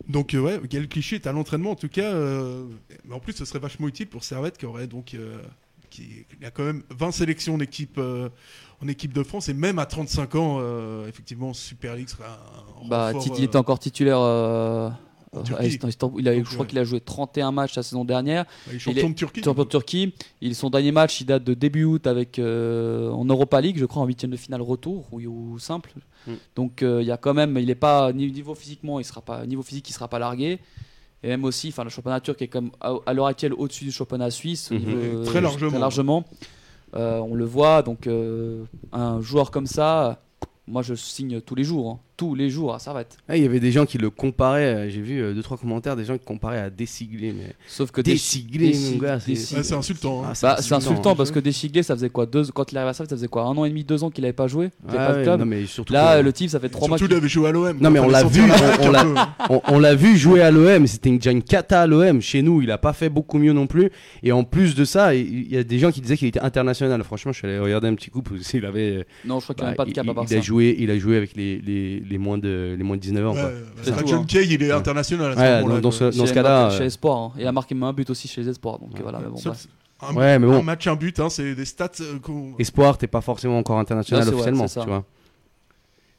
Donc 0.08 0.34
euh, 0.34 0.40
ouais, 0.40 0.60
Gaël 0.70 0.88
Clichy 0.88 1.16
est 1.16 1.28
à 1.28 1.32
l'entraînement 1.32 1.72
en 1.72 1.76
tout 1.76 1.88
cas. 1.88 2.02
euh, 2.14 2.66
mais 3.06 3.14
en 3.16 3.20
plus, 3.20 3.34
ce 3.34 3.46
serait 3.46 3.60
vachement 3.60 3.88
utile 3.88 4.08
pour 4.08 4.24
Servette 4.24 4.58
qui 4.58 4.66
aurait 4.66 4.88
donc 4.88 5.14
euh, 5.14 5.38
qui 5.90 6.26
il 6.40 6.46
a 6.46 6.52
quand 6.52 6.64
même 6.66 6.84
20 6.90 7.12
sélections 7.12 7.54
en 7.56 7.60
équipe 7.60 7.98
euh, 8.00 8.28
en 8.84 8.88
équipe 8.90 9.14
de 9.14 9.24
France 9.24 9.48
et 9.48 9.54
même 9.54 9.80
à 9.80 9.86
35 9.86 10.36
ans, 10.36 10.58
euh, 10.60 11.08
effectivement, 11.08 11.54
Super 11.54 11.96
League 11.96 12.10
serait 12.10 12.26
un 12.26 12.88
Bah, 12.90 13.06
renfort, 13.14 13.22
Titi 13.24 13.42
euh, 13.44 13.46
était 13.46 13.56
encore 13.58 13.80
titulaire. 13.80 14.18
Euh, 15.34 15.38
en 15.38 15.42
à 15.42 15.44
Turquie. 15.44 15.66
Ist- 15.68 15.84
Istanbul. 15.88 16.22
Il 16.22 16.28
a, 16.30 16.36
Donc, 16.36 16.46
je 16.46 16.50
crois 16.50 16.62
ouais. 16.62 16.68
qu'il 16.68 16.80
a 16.80 16.84
joué 16.84 17.00
31 17.00 17.52
matchs 17.52 17.76
la 17.76 17.84
saison 17.84 18.06
dernière. 18.06 18.46
il 18.70 18.76
est 18.76 18.80
champion 18.80 19.10
de 19.10 19.16
Turquie. 19.16 19.44
Champion 19.44 19.64
de 19.64 19.70
Turquie. 19.70 20.14
Il, 20.42 20.56
son 20.56 20.70
dernier 20.70 20.92
match, 20.92 21.22
il 21.22 21.26
date 21.26 21.44
de 21.44 21.54
début 21.54 21.84
août 21.86 22.06
avec 22.08 22.40
euh, 22.40 23.10
en 23.12 23.26
Europa 23.26 23.60
League, 23.62 23.78
je 23.80 23.86
crois, 23.86 24.04
en 24.04 24.06
huitième 24.06 24.32
de 24.32 24.38
finale 24.38 24.62
retour 24.62 25.06
ou, 25.12 25.20
ou 25.22 25.60
simple. 25.60 25.94
Mm. 26.28 26.32
Donc 26.56 26.84
euh, 26.84 27.02
il 27.02 27.08
y 27.08 27.12
a 27.12 27.18
quand 27.18 27.34
même, 27.34 27.58
il 27.58 27.70
est 27.70 27.76
pas 27.76 28.14
ni- 28.14 28.32
niveau 28.32 28.56
physiquement, 28.56 29.00
il 29.00 29.06
sera 29.06 29.22
pas 29.22 29.46
niveau 29.46 29.62
physique, 29.64 29.90
il 29.90 29.94
sera 29.94 30.08
pas 30.08 30.20
largué. 30.20 30.60
Et 31.26 31.28
même 31.30 31.46
aussi, 31.46 31.70
enfin 31.70 31.84
le 31.86 31.90
championnat 31.90 32.20
turc 32.20 32.42
est 32.42 32.48
comme 32.50 32.72
à, 32.82 32.94
à 33.06 33.14
l'heure 33.14 33.28
actuelle 33.28 33.54
au-dessus 33.54 33.86
du 33.86 33.92
championnat 33.92 34.30
suisse, 34.30 34.72
Mhm. 34.72 34.78
niveau- 34.80 35.24
Très 35.26 35.40
largement. 35.42 35.80
largement. 35.80 36.26
Euh, 36.96 37.18
on 37.20 37.34
le 37.34 37.46
voit, 37.46 37.82
donc 37.82 38.06
euh, 38.08 38.66
un 38.92 39.20
joueur 39.22 39.50
comme 39.50 39.66
ça, 39.66 40.22
moi 40.68 40.82
je 40.84 40.94
signe 40.94 41.42
tous 41.42 41.56
les 41.56 41.64
jours, 41.64 41.90
hein. 41.90 42.00
Tous 42.24 42.36
les 42.36 42.50
jours 42.50 42.74
à 42.74 42.80
Servette. 42.80 43.18
Ah, 43.28 43.36
Il 43.38 43.44
y 43.44 43.46
avait 43.46 43.60
des 43.60 43.72
gens 43.72 43.86
qui 43.86 43.98
le 43.98 44.10
comparaient, 44.10 44.76
euh, 44.88 44.90
j'ai 44.90 45.02
vu 45.02 45.22
euh, 45.22 45.34
deux 45.34 45.42
trois 45.44 45.58
commentaires, 45.58 45.96
des 45.96 46.06
gens 46.06 46.18
qui 46.18 46.24
comparaient 46.26 46.60
à 46.60 46.70
Dessiglé. 46.70 47.34
Mais... 47.38 47.54
Sauf 47.68 47.92
que 47.92 48.02
gars, 48.02 49.20
c'est- 49.20 49.56
Ouais, 49.56 49.74
insultant. 49.74 50.24
hein. 50.24 50.30
Ah, 50.32 50.34
Bah, 50.42 50.56
c'est 50.60 50.74
insultant 50.74 51.12
hein. 51.12 51.16
parce 51.16 51.32
que 51.32 51.40
Deschiglé, 51.40 51.84
ça 51.84 51.96
faisait 51.96 52.10
quoi 52.10 52.26
deux, 52.26 52.46
Quand 52.54 52.72
il 52.72 52.78
arrive 52.78 52.90
à 52.90 52.94
Servette, 52.94 53.10
ça 53.10 53.16
faisait 53.18 53.28
quoi 53.28 53.44
Un 53.44 53.58
an 53.58 53.66
et 53.66 53.70
demi, 53.70 53.84
deux 53.84 54.04
ans 54.04 54.10
qu'il 54.10 54.24
avait 54.24 54.34
pas 54.34 54.48
joué 54.48 54.70
Ah 54.88 54.94
pas 54.94 55.14
de 55.18 55.24
club. 55.24 55.40
non, 55.40 55.46
mais 55.46 55.66
surtout 55.66 55.92
Là, 55.94 56.20
que- 56.20 56.24
le 56.26 56.34
type, 56.34 56.50
ça 56.50 56.60
fait 56.60 56.70
trois 56.70 56.88
mois 56.88 56.98
Surtout, 56.98 57.14
il 57.14 57.18
avait 57.18 57.28
joué 57.28 57.50
à 57.50 57.52
l'OM. 57.52 57.78
Non, 57.80 57.90
mais 57.90 58.00
on 58.00 58.08
l'a 58.10 58.24
vu, 58.24 58.42
on- 59.68 59.80
l'a- 59.80 59.96
vu 59.96 60.18
jouer 60.18 60.42
à 60.42 60.52
l'OM, 60.52 60.88
c'était 60.88 61.10
une- 61.10 61.18
déjà 61.18 61.32
une 61.32 61.44
cata 61.44 61.82
à 61.82 61.88
l'OM. 61.88 62.22
Chez 62.22 62.42
nous, 62.42 62.62
il 62.62 62.72
a 62.72 62.78
pas 62.78 62.94
fait 62.94 63.10
beaucoup 63.10 63.38
mieux 63.38 63.54
non 63.54 63.68
plus. 63.68 63.90
Et 64.24 64.32
en 64.32 64.44
plus 64.44 64.76
de 64.76 64.86
ça, 64.86 65.14
il 65.16 65.24
il 65.44 65.52
y 65.54 65.58
a 65.58 65.64
des 65.64 65.80
gens 65.80 65.92
qui 65.92 66.00
disaient 66.02 66.18
qu'il 66.18 66.28
était 66.28 66.40
international. 66.40 67.04
Franchement, 67.04 67.32
je 67.32 67.40
suis 67.40 67.48
allé 67.48 67.60
regarder 67.60 67.88
un 67.88 67.96
petit 67.96 68.10
coup 68.10 68.22
qu'il 68.22 68.66
avait. 68.66 69.06
Non, 69.26 69.40
je 69.40 69.46
crois 69.46 69.56
qu'il 69.56 69.64
n'y 69.66 69.70
bah, 69.70 69.74
a 69.74 69.76
pas 69.76 69.86
de 69.86 69.92
cap 69.92 70.06
il, 70.06 70.10
à 70.10 70.14
part 70.14 70.24
il 70.26 70.30
ça. 70.30 70.36
a 70.38 70.42
joué, 70.42 70.76
il 70.80 70.90
a 70.92 70.98
joué 70.98 71.18
avec 71.18 71.36
les, 71.36 71.60
les, 72.14 72.18
moins 72.18 72.38
de 72.38 72.76
les 72.78 72.84
moins 72.84 72.96
de 72.96 73.02
19 73.02 73.28
ans. 73.28 73.34
Ouais, 73.34 73.42
bah, 73.86 73.92
tout, 74.00 74.08
John 74.08 74.22
hein. 74.22 74.26
Kay, 74.28 74.46
il 74.50 74.64
est 74.64 74.72
international 74.72 75.32
à 75.32 75.36
ce 75.36 75.40
Ouais, 75.40 75.62
moment-là. 75.62 75.82
dans, 75.82 75.92
ce, 75.92 76.04
dans 76.06 76.12
ce 76.12 76.26
Chez- 76.28 76.34
cas-là. 76.34 76.70
Chez 76.72 76.84
euh, 76.84 76.86
Espoir. 76.86 77.18
hein. 77.18 77.32
Il 77.38 77.46
a 77.46 77.52
marqué 77.52 77.76
même 77.76 77.84
un 77.84 77.94
but 77.94 78.10
aussi 78.10 78.28
chez 78.28 78.42
les 78.42 78.50
Espoirs. 78.50 78.80
Donc 78.80 78.92
voilà, 79.02 79.20
mais 79.20 79.28
bon. 79.30 79.40
Un, 80.02 80.14
Ouais, 80.16 80.38
mais 80.40 80.48
bon. 80.48 80.60
un 80.60 80.62
match, 80.64 80.86
un 80.88 80.96
but, 80.96 81.20
hein, 81.20 81.30
c'est 81.30 81.56
des 81.56 81.66
stats 81.66 81.90
euh, 82.02 82.20
qu'on- 82.20 82.56
Espoir, 82.60 82.98
t'es 82.98 83.08
pas 83.08 83.22
forcément 83.22 83.58
encore 83.58 83.80
international 83.80 84.28
officiellement. 84.28 84.66
tu 84.68 84.80
vois. 84.80 85.06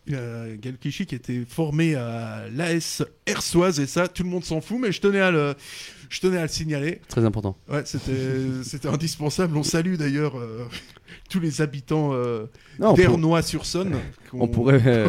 Il 0.07 0.13
y 0.13 0.17
a 0.17 0.57
Gal 0.57 0.77
Clichy 0.79 1.07
qui 1.07 1.15
était 1.15 1.45
formé 1.49 1.95
à 1.95 2.43
l'AS 2.55 3.03
Hersoise 3.27 3.81
et 3.81 3.87
ça, 3.87 4.07
tout 4.07 4.23
le 4.23 4.29
monde 4.29 4.45
s'en 4.45 4.61
fout, 4.61 4.79
mais 4.79 4.93
je 4.93 5.01
tenais 5.01 5.21
à 5.21 5.31
le, 5.31 5.55
je 6.09 6.21
tenais 6.21 6.39
à 6.39 6.43
le 6.43 6.49
signaler. 6.49 7.01
Très 7.09 7.25
important. 7.25 7.57
Ouais, 7.69 7.83
c'était, 7.85 8.89
indispensable. 8.89 9.57
On 9.57 9.63
salue 9.63 9.95
d'ailleurs 9.97 10.39
euh, 10.39 10.65
tous 11.31 11.41
les 11.41 11.61
habitants 11.61 12.11
euh, 12.13 12.47
on, 12.81 12.93
d'Ernois-sur-Saône. 12.95 13.97
on 14.33 14.49
pourrait. 14.49 14.83
euh, 14.87 15.09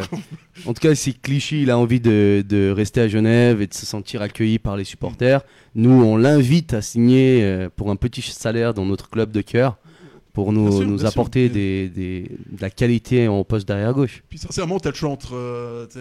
en 0.66 0.74
tout 0.74 0.82
cas, 0.82 0.96
si 0.96 1.14
Clichy 1.14 1.64
il 1.64 1.72
a 1.72 1.78
envie 1.78 2.00
de, 2.00 2.43
de 2.48 2.70
rester 2.70 3.02
à 3.02 3.08
Genève 3.08 3.62
et 3.62 3.68
de 3.68 3.74
se 3.74 3.86
sentir 3.86 4.22
accueilli 4.22 4.60
par 4.60 4.78
les 4.78 4.84
supporters, 4.84 5.41
nous 5.76 5.91
on 5.91 6.18
l'invite 6.18 6.74
à 6.74 6.82
signer 6.82 7.43
euh, 7.43 7.70
pour 7.76 7.91
un 7.91 7.96
petit 7.96 8.22
salaire 8.22 8.74
dans 8.74 8.86
notre 8.86 9.10
club 9.10 9.32
de 9.32 9.41
cœur 9.41 9.78
pour 10.36 10.52
nous, 10.52 10.70
sûr, 10.70 10.88
nous 10.88 11.06
apporter 11.06 11.48
des, 11.48 11.88
des- 11.88 12.30
de 12.52 12.62
la 12.62 12.70
qualité 12.70 13.30
en 13.30 13.43
poste 13.46 13.66
derrière 13.66 13.93
gauche. 13.93 14.22
Puis 14.30 14.38
sincèrement, 14.38 14.80
t'as 14.80 14.89
le 14.89 14.96
choix 14.96 15.10
entre 15.10 15.34
euh, 15.34 15.88
tu 15.91 16.00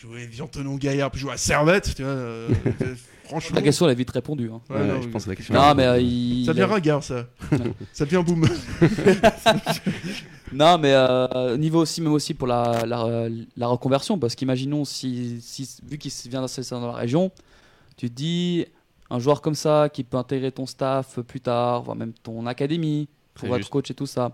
jouer 0.00 0.26
Viantonon 0.26 0.76
Gaillard 0.76 1.10
puis 1.10 1.20
jouer 1.20 1.32
à 1.32 1.36
Servette. 1.36 1.94
Tu 1.94 2.02
vois, 2.02 2.12
euh, 2.12 2.48
franchement. 3.24 3.56
La 3.56 3.62
question, 3.62 3.86
elle 3.86 3.92
est 3.92 3.96
vite 3.96 4.12
hein. 4.16 4.22
Ouais, 4.70 4.76
Ouais, 4.76 4.86
non, 4.86 5.00
je 5.00 5.06
oui. 5.06 5.12
pense 5.12 5.24
que 5.24 5.30
la 5.30 5.36
question. 5.36 5.54
Non, 5.54 5.74
mais 5.74 5.84
euh, 5.86 6.00
il. 6.00 6.44
Ça 6.46 6.52
devient 6.52 6.64
ringard, 6.64 7.02
ça. 7.02 7.26
ça 7.92 8.04
devient 8.04 8.22
boom. 8.24 8.46
Non, 10.52 10.78
mais 10.78 10.92
euh, 10.94 11.56
niveau 11.56 11.80
aussi, 11.80 12.00
même 12.00 12.12
aussi 12.12 12.32
pour 12.34 12.46
la, 12.46 12.84
la, 12.86 13.28
la 13.56 13.66
reconversion, 13.66 14.18
parce 14.18 14.34
qu'imaginons 14.36 14.84
si, 14.84 15.40
si, 15.40 15.68
vu 15.84 15.98
qu'il 15.98 16.12
vient 16.30 16.40
d'installer 16.42 16.68
dans 16.70 16.86
la 16.86 16.92
région, 16.92 17.32
tu 17.96 18.08
te 18.08 18.14
dis 18.14 18.64
un 19.10 19.18
joueur 19.18 19.42
comme 19.42 19.54
ça 19.56 19.88
qui 19.92 20.04
peut 20.04 20.16
intégrer 20.16 20.52
ton 20.52 20.66
staff 20.66 21.18
plus 21.20 21.40
tard, 21.40 21.82
voire 21.82 21.96
même 21.96 22.12
ton 22.22 22.46
académie, 22.46 23.08
pour 23.34 23.48
être 23.48 23.56
juste. 23.58 23.70
coach 23.70 23.90
et 23.90 23.94
tout 23.94 24.06
ça, 24.06 24.30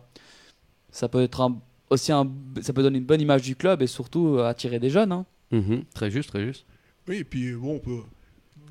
ça 0.90 1.08
peut 1.08 1.22
être 1.22 1.40
un- 1.40 1.58
aussi 1.88 2.12
un, 2.12 2.28
ça 2.60 2.72
peut 2.74 2.82
donner 2.82 2.98
une 2.98 3.04
bonne 3.06 3.20
image 3.22 3.42
du 3.42 3.56
club 3.56 3.80
et 3.80 3.86
surtout 3.86 4.36
euh, 4.36 4.46
attirer 4.46 4.78
des 4.78 4.90
jeunes. 4.90 5.12
hein. 5.12 5.24
Mhm, 5.52 5.84
Très 5.94 6.10
juste, 6.10 6.28
très 6.28 6.44
juste. 6.44 6.66
Oui, 7.08 7.18
et 7.18 7.24
puis 7.24 7.52
bon, 7.54 7.76
on, 7.76 7.78
peut... 7.78 8.00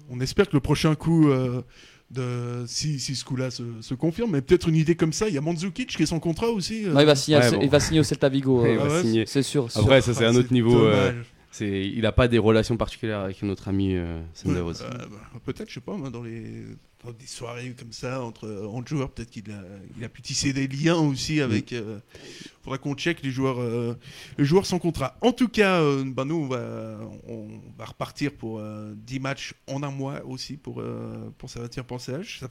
on 0.09 0.19
espère 0.19 0.47
que 0.47 0.53
le 0.55 0.59
prochain 0.59 0.95
coup, 0.95 1.29
euh, 1.29 1.61
de... 2.11 2.63
si, 2.67 2.99
si 2.99 3.15
ce 3.15 3.23
coup-là 3.25 3.51
se, 3.51 3.63
se 3.81 3.93
confirme, 3.93 4.31
mais 4.31 4.41
peut-être 4.41 4.67
une 4.69 4.75
idée 4.75 4.95
comme 4.95 5.13
ça, 5.13 5.27
il 5.27 5.35
y 5.35 5.37
a 5.37 5.41
Mandzukic 5.41 5.89
qui 5.95 6.03
est 6.03 6.05
son 6.07 6.19
contrat 6.19 6.47
aussi. 6.49 6.85
euh. 6.85 6.93
Non, 6.93 6.99
il 7.01 7.05
va 7.05 7.15
signer, 7.15 7.37
ouais, 7.37 7.49
au- 7.49 7.51
bon. 7.57 7.61
il 7.61 7.69
va 7.69 7.79
signer 7.79 7.99
au 7.99 8.03
Celta 8.03 8.29
Vigo, 8.29 8.61
Ouais, 8.63 8.69
euh, 8.69 8.73
il 8.73 8.77
va 8.79 8.87
ouais, 8.95 9.01
signer. 9.01 9.23
c'est 9.27 9.43
sûr. 9.43 9.71
sûr. 9.71 9.81
Après, 9.81 10.01
ça 10.01 10.13
c'est 10.13 10.25
Ah, 10.25 10.29
un 10.29 10.35
autre 10.35 10.51
niveau. 10.53 10.75
euh, 10.85 11.09
dommage. 11.11 11.25
c'est, 11.51 11.81
il 11.87 12.01
n'a 12.01 12.11
pas 12.11 12.27
des 12.27 12.37
relations 12.39 12.77
particulières 12.77 13.19
avec 13.19 13.41
notre 13.43 13.67
ami 13.67 13.95
euh, 13.95 14.21
Sander 14.33 14.55
Ouais, 14.55 14.61
aussi. 14.61 14.83
euh, 14.83 14.89
bah, 14.89 15.39
peut-être, 15.45 15.69
je 15.69 15.75
sais 15.75 15.79
pas, 15.81 15.95
moi, 15.95 16.09
dans, 16.09 16.23
les... 16.23 16.65
dans 17.05 17.11
des 17.11 17.27
soirées 17.27 17.75
comme 17.77 17.91
ça, 17.91 18.23
entre, 18.23 18.67
entre 18.71 18.87
joueurs, 18.87 19.09
peut-être 19.11 19.29
qu'il 19.29 19.51
a, 19.51 19.61
il 19.97 20.03
a 20.03 20.09
pu 20.09 20.21
tisser 20.21 20.51
des 20.53 20.67
liens 20.67 20.97
aussi 20.97 21.41
avec. 21.41 21.73
euh, 21.73 21.99
faudra 22.69 22.77
qu'on 22.77 22.95
check 22.95 23.23
les 23.23 23.31
joueurs, 23.31 23.59
euh, 23.59 23.97
les 24.37 24.45
joueurs 24.45 24.65
sans 24.65 24.79
contrat. 24.79 25.17
En 25.21 25.31
tout 25.31 25.47
cas, 25.47 25.81
euh, 25.81 26.03
bah, 26.05 26.25
nous, 26.25 26.35
on 26.35 26.47
va, 26.47 27.85
repartir 27.85 28.31
pour 28.31 28.59
euh, 28.59 28.93
10 28.95 29.19
matchs 29.19 29.53
en 29.67 29.81
un 29.83 29.91
mois 29.91 30.23
aussi 30.25 30.57
pour, 30.57 30.79
euh, 30.81 31.31
pour 31.37 31.49
Savatier 31.49 31.81
H. 31.81 32.39
Ça. 32.39 32.47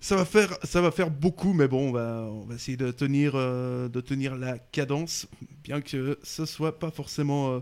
Ça 0.00 0.14
va, 0.14 0.24
faire, 0.24 0.56
ça 0.62 0.80
va 0.80 0.90
faire 0.90 1.10
beaucoup, 1.10 1.52
mais 1.52 1.66
bon, 1.66 1.88
on 1.88 1.92
va, 1.92 2.28
on 2.30 2.44
va 2.44 2.54
essayer 2.54 2.76
de 2.76 2.92
tenir, 2.92 3.32
euh, 3.34 3.88
de 3.88 4.00
tenir 4.00 4.36
la 4.36 4.58
cadence, 4.58 5.26
bien 5.64 5.80
que 5.80 6.18
ce 6.22 6.46
soit 6.46 6.78
pas 6.78 6.90
forcément, 6.90 7.54
euh, 7.54 7.60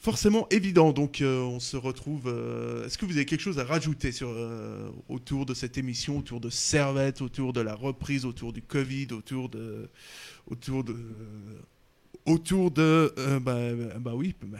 forcément 0.00 0.48
évident. 0.50 0.92
Donc, 0.92 1.20
euh, 1.20 1.40
on 1.42 1.60
se 1.60 1.76
retrouve. 1.76 2.26
euh, 2.26 2.86
Est-ce 2.86 2.98
que 2.98 3.04
vous 3.04 3.16
avez 3.16 3.26
quelque 3.26 3.42
chose 3.42 3.58
à 3.58 3.64
rajouter 3.64 4.10
sur, 4.10 4.30
euh, 4.30 4.88
autour 5.08 5.46
de 5.46 5.54
cette 5.54 5.78
émission, 5.78 6.18
autour 6.18 6.40
de 6.40 6.50
Servette, 6.50 7.20
autour 7.20 7.52
de 7.52 7.60
la 7.60 7.74
reprise, 7.74 8.24
autour 8.24 8.52
du 8.52 8.62
Covid, 8.62 9.08
autour 9.12 9.50
de, 9.50 9.88
autour 10.50 10.82
de, 10.82 10.96
autour 12.24 12.70
de, 12.70 13.12
bah, 13.40 13.58
bah, 14.00 14.12
oui, 14.14 14.34
bah, 14.42 14.58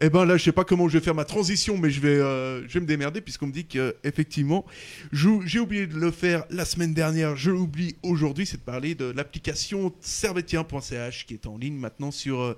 eh 0.00 0.08
ben 0.08 0.24
là, 0.24 0.36
je 0.36 0.44
sais 0.44 0.52
pas 0.52 0.64
comment 0.64 0.88
je 0.88 0.98
vais 0.98 1.04
faire 1.04 1.14
ma 1.14 1.26
transition, 1.26 1.76
mais 1.76 1.90
je 1.90 2.00
vais, 2.00 2.16
je 2.16 2.72
vais 2.72 2.80
me 2.80 2.86
démerder 2.86 3.20
puisqu'on 3.20 3.46
me 3.46 3.52
dit 3.52 3.66
que 3.66 3.94
effectivement, 4.04 4.64
j'ai 5.12 5.60
oublié 5.60 5.86
de 5.86 5.96
le 5.96 6.10
faire 6.10 6.44
la 6.50 6.64
semaine 6.64 6.94
dernière, 6.94 7.36
je 7.36 7.50
l'oublie 7.50 7.96
aujourd'hui, 8.02 8.46
c'est 8.46 8.56
de 8.56 8.62
parler 8.62 8.94
de 8.94 9.04
l'application 9.04 9.92
servetien.ch 10.00 11.26
qui 11.26 11.34
est 11.34 11.46
en 11.46 11.58
ligne 11.58 11.76
maintenant 11.76 12.10
sur 12.10 12.56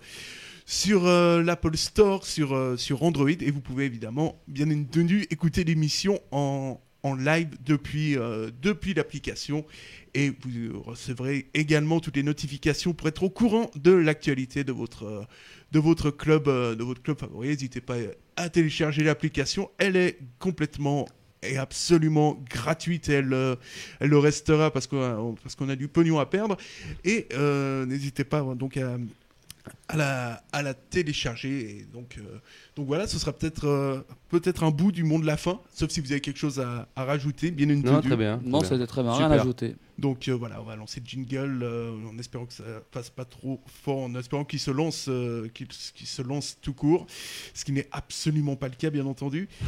sur 0.65 1.07
euh, 1.07 1.43
l'Apple 1.43 1.77
Store, 1.77 2.25
sur, 2.25 2.55
euh, 2.55 2.77
sur 2.77 3.03
Android, 3.03 3.29
et 3.29 3.51
vous 3.51 3.61
pouvez 3.61 3.85
évidemment, 3.85 4.41
bien 4.49 4.71
entendu, 4.71 5.27
écouter 5.31 5.63
l'émission 5.65 6.21
en, 6.31 6.81
en 7.03 7.15
live 7.15 7.51
depuis, 7.65 8.17
euh, 8.17 8.51
depuis 8.63 8.95
l'application, 8.95 9.67
et 10.15 10.31
vous 10.31 10.83
recevrez 10.83 11.49
également 11.55 12.01
toutes 12.01 12.17
les 12.17 12.23
notifications 12.23 12.95
pour 12.95 13.09
être 13.09 13.25
au 13.25 13.31
courant 13.31 13.71
de 13.77 13.93
l'actualité 13.93 14.65
de 14.65 14.73
votre, 14.73 15.27
de 15.73 15.79
votre 15.79 16.11
club, 16.11 16.47
de 16.47 16.83
votre 16.83 17.03
club 17.03 17.19
favori. 17.19 17.49
N'hésitez 17.49 17.81
pas 17.81 17.97
à 18.37 18.49
télécharger 18.49 19.03
l'application, 19.03 19.71
elle 19.79 19.97
est 19.97 20.19
complètement 20.39 21.07
et 21.43 21.59
absolument 21.59 22.43
gratuite, 22.49 23.11
elle, 23.11 23.37
elle 24.01 24.09
le 24.09 24.19
restera 24.19 24.71
parce 24.71 24.87
qu'on 24.87 25.03
a, 25.03 25.37
parce 25.43 25.61
a 25.69 25.77
du 25.77 25.89
pognon 25.89 26.19
à 26.19 26.25
perdre, 26.25 26.57
et 27.05 27.29
n'hésitez 27.87 28.25
pas 28.25 28.41
donc 28.55 28.79
à 28.79 28.97
à 29.89 29.97
la, 29.97 30.43
à 30.53 30.63
la 30.63 30.75
télécharger. 30.75 31.71
Et 31.71 31.87
donc, 31.93 32.17
euh, 32.19 32.23
donc 32.77 32.87
voilà, 32.87 33.07
ce 33.07 33.19
sera 33.19 33.33
peut-être 33.33 33.67
euh, 33.67 34.01
peut-être 34.29 34.65
un 34.65 34.71
bout 34.71 34.93
du 34.93 35.05
monde 35.05 35.23
de 35.23 35.27
la 35.27 35.37
fin, 35.37 35.61
sauf 35.73 35.91
si 35.91 36.01
vous 36.01 36.13
avez 36.13 36.21
quelque 36.21 36.39
chose 36.39 36.61
à, 36.61 36.89
à 36.97 37.05
rajouter, 37.05 37.51
bien 37.51 37.69
entendu. 37.71 37.87
Non, 37.87 38.01
très 38.01 38.17
bien. 38.17 38.41
Non, 38.45 38.61
c'était 38.63 38.87
très 38.87 39.03
bien, 39.03 39.13
rien 39.13 39.31
à 39.31 39.35
ajouter. 39.35 39.77
Donc 39.97 40.27
euh, 40.27 40.33
voilà, 40.33 40.61
on 40.61 40.65
va 40.65 40.75
lancer 40.75 41.01
le 41.01 41.07
jingle 41.07 41.61
euh, 41.63 41.93
en 42.13 42.19
espérant 42.19 42.47
que 42.47 42.53
ça 42.53 42.65
passe 42.91 43.11
pas 43.11 43.25
trop 43.25 43.61
fort, 43.67 43.99
en 43.99 44.15
espérant 44.17 44.45
qu'il 44.45 44.59
se 44.59 44.73
lance, 44.73 45.07
euh, 45.09 45.49
qu'il 45.55 45.69
se 45.71 46.23
lance 46.23 46.59
tout 46.61 46.73
court, 46.75 47.07
ce 47.55 47.65
qui 47.65 47.71
n'est 47.71 47.87
absolument 47.93 48.57
pas 48.57 48.67
le 48.67 48.75
cas, 48.75 48.91
bien 48.91 49.07
entendu. 49.07 49.49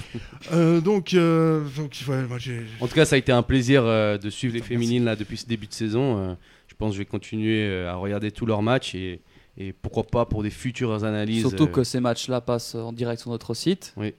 Euh, 0.52 0.80
donc, 0.80 1.14
euh, 1.14 1.64
donc 1.76 1.96
ouais, 2.08 2.22
moi. 2.26 2.38
En 2.80 2.86
tout 2.86 2.94
cas, 2.94 3.04
ça 3.04 3.16
a 3.16 3.18
été 3.18 3.32
un 3.32 3.42
plaisir 3.42 3.82
euh, 3.84 4.16
de 4.16 4.30
suivre 4.30 4.54
les 4.54 4.62
féminines 4.62 5.04
là 5.04 5.16
depuis 5.16 5.36
ce 5.36 5.46
début 5.46 5.66
de 5.66 5.72
saison. 5.72 6.18
Euh, 6.18 6.34
je 6.68 6.74
pense 6.74 6.90
que 6.90 6.94
je 6.94 6.98
vais 6.98 7.06
continuer 7.06 7.64
euh, 7.64 7.90
à 7.90 7.96
regarder 7.96 8.30
tous 8.30 8.46
leurs 8.46 8.62
matchs 8.62 8.94
et, 8.94 9.20
et 9.58 9.72
pourquoi 9.72 10.04
pas 10.04 10.24
pour 10.26 10.42
des 10.42 10.50
futures 10.50 11.04
analyses. 11.04 11.40
Surtout 11.40 11.64
euh, 11.64 11.68
que 11.68 11.84
ces 11.84 12.00
matchs-là 12.00 12.40
passent 12.40 12.74
en 12.74 12.92
direct 12.92 13.20
sur 13.20 13.30
notre 13.30 13.54
site. 13.54 13.94
Ouais, 13.96 14.14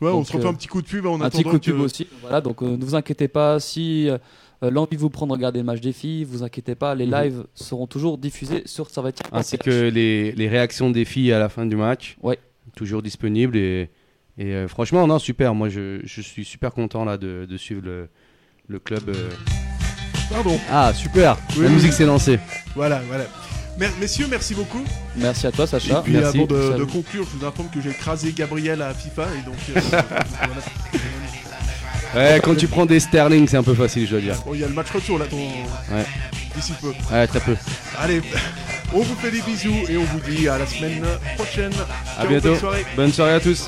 on 0.00 0.24
se 0.24 0.32
refait 0.32 0.46
euh, 0.46 0.50
un 0.50 0.54
petit 0.54 0.66
coup 0.68 0.82
de 0.82 0.86
pub 0.86 1.06
en 1.06 1.20
un 1.20 1.30
petit 1.30 1.44
coup 1.44 1.52
de 1.58 1.64
pub 1.64 1.76
que- 1.76 1.80
aussi. 1.82 2.06
Voilà, 2.22 2.40
donc 2.40 2.62
euh, 2.62 2.76
ne 2.76 2.84
vous 2.84 2.94
inquiétez 2.94 3.28
pas. 3.28 3.60
Si 3.60 4.08
euh, 4.10 4.18
l'envie 4.62 4.96
vous 4.96 5.10
prend 5.10 5.26
de 5.26 5.32
regarder 5.32 5.60
le 5.60 5.64
match 5.64 5.80
des 5.80 5.92
filles, 5.92 6.24
vous 6.24 6.42
inquiétez 6.42 6.74
pas. 6.74 6.94
Les 6.94 7.06
Mhm. 7.06 7.14
lives 7.22 7.44
seront 7.54 7.86
toujours 7.86 8.18
diffusés 8.18 8.62
sur 8.66 8.90
Servetier. 8.90 9.24
ainsi 9.32 9.58
que 9.58 9.88
les, 9.88 10.32
les 10.32 10.48
réactions 10.48 10.90
des 10.90 11.04
filles 11.04 11.32
à 11.32 11.38
la 11.38 11.48
fin 11.48 11.66
du 11.66 11.76
match. 11.76 12.16
Ouais. 12.22 12.38
Toujours 12.74 13.02
disponibles 13.02 13.56
et, 13.56 13.90
et 14.38 14.46
euh, 14.54 14.66
franchement, 14.66 15.06
non, 15.06 15.18
super. 15.18 15.54
Moi, 15.54 15.68
je, 15.68 16.00
je 16.04 16.20
suis 16.20 16.44
super 16.44 16.72
content 16.72 17.04
là 17.04 17.16
de, 17.18 17.46
de 17.48 17.56
suivre 17.56 17.82
le, 17.84 18.08
le 18.66 18.78
club. 18.78 19.08
euh. 19.08 19.30
Pardon. 20.30 20.58
Ah, 20.70 20.92
super. 20.94 21.36
Oui, 21.56 21.62
la 21.62 21.68
oui. 21.68 21.74
musique 21.74 21.92
s'est 21.92 22.06
lancée. 22.06 22.38
Voilà, 22.74 23.00
voilà. 23.06 23.24
Mer- 23.78 23.90
messieurs, 24.00 24.26
merci 24.28 24.54
beaucoup. 24.54 24.84
Merci 25.16 25.46
à 25.46 25.52
toi, 25.52 25.64
Et 25.64 25.68
Sacha. 25.68 26.02
puis 26.02 26.12
merci. 26.12 26.38
avant 26.38 26.46
de, 26.46 26.84
conclure, 26.84 27.26
je 27.32 27.38
vous 27.38 27.44
informe 27.46 27.68
que 27.70 27.80
j'ai 27.80 27.90
écrasé 27.90 28.32
Gabriel 28.32 28.82
à 28.82 28.92
FIFA 28.94 29.26
et 29.38 29.42
donc 29.44 29.56
euh, 29.76 29.80
voilà. 32.12 32.34
Ouais, 32.34 32.40
quand 32.44 32.54
tu 32.54 32.68
prends 32.68 32.84
des 32.84 33.00
sterling, 33.00 33.48
c'est 33.48 33.56
un 33.56 33.62
peu 33.62 33.74
facile, 33.74 34.04
je 34.06 34.10
dois 34.12 34.20
dire. 34.20 34.36
Bon, 34.44 34.52
il 34.54 34.60
y 34.60 34.64
a 34.64 34.68
le 34.68 34.74
match 34.74 34.90
retour 34.90 35.18
là, 35.18 35.24
ton... 35.26 35.38
d'ici 36.54 36.72
peu. 36.80 36.92
Ouais, 37.10 37.26
très 37.26 37.40
peu. 37.40 37.56
Allez, 37.98 38.20
on 38.92 39.00
vous 39.00 39.14
fait 39.14 39.30
des 39.30 39.40
bisous 39.40 39.84
et 39.88 39.96
on 39.96 40.04
vous 40.04 40.20
dit 40.20 40.46
à 40.48 40.58
la 40.58 40.66
semaine 40.66 41.02
prochaine. 41.36 41.72
À 42.18 42.22
Ciao, 42.22 42.28
bientôt. 42.28 42.48
bonne 42.50 42.58
soirée. 42.60 42.86
Bonne 42.96 43.12
soirée 43.12 43.32
à 43.32 43.40
tous. 43.40 43.66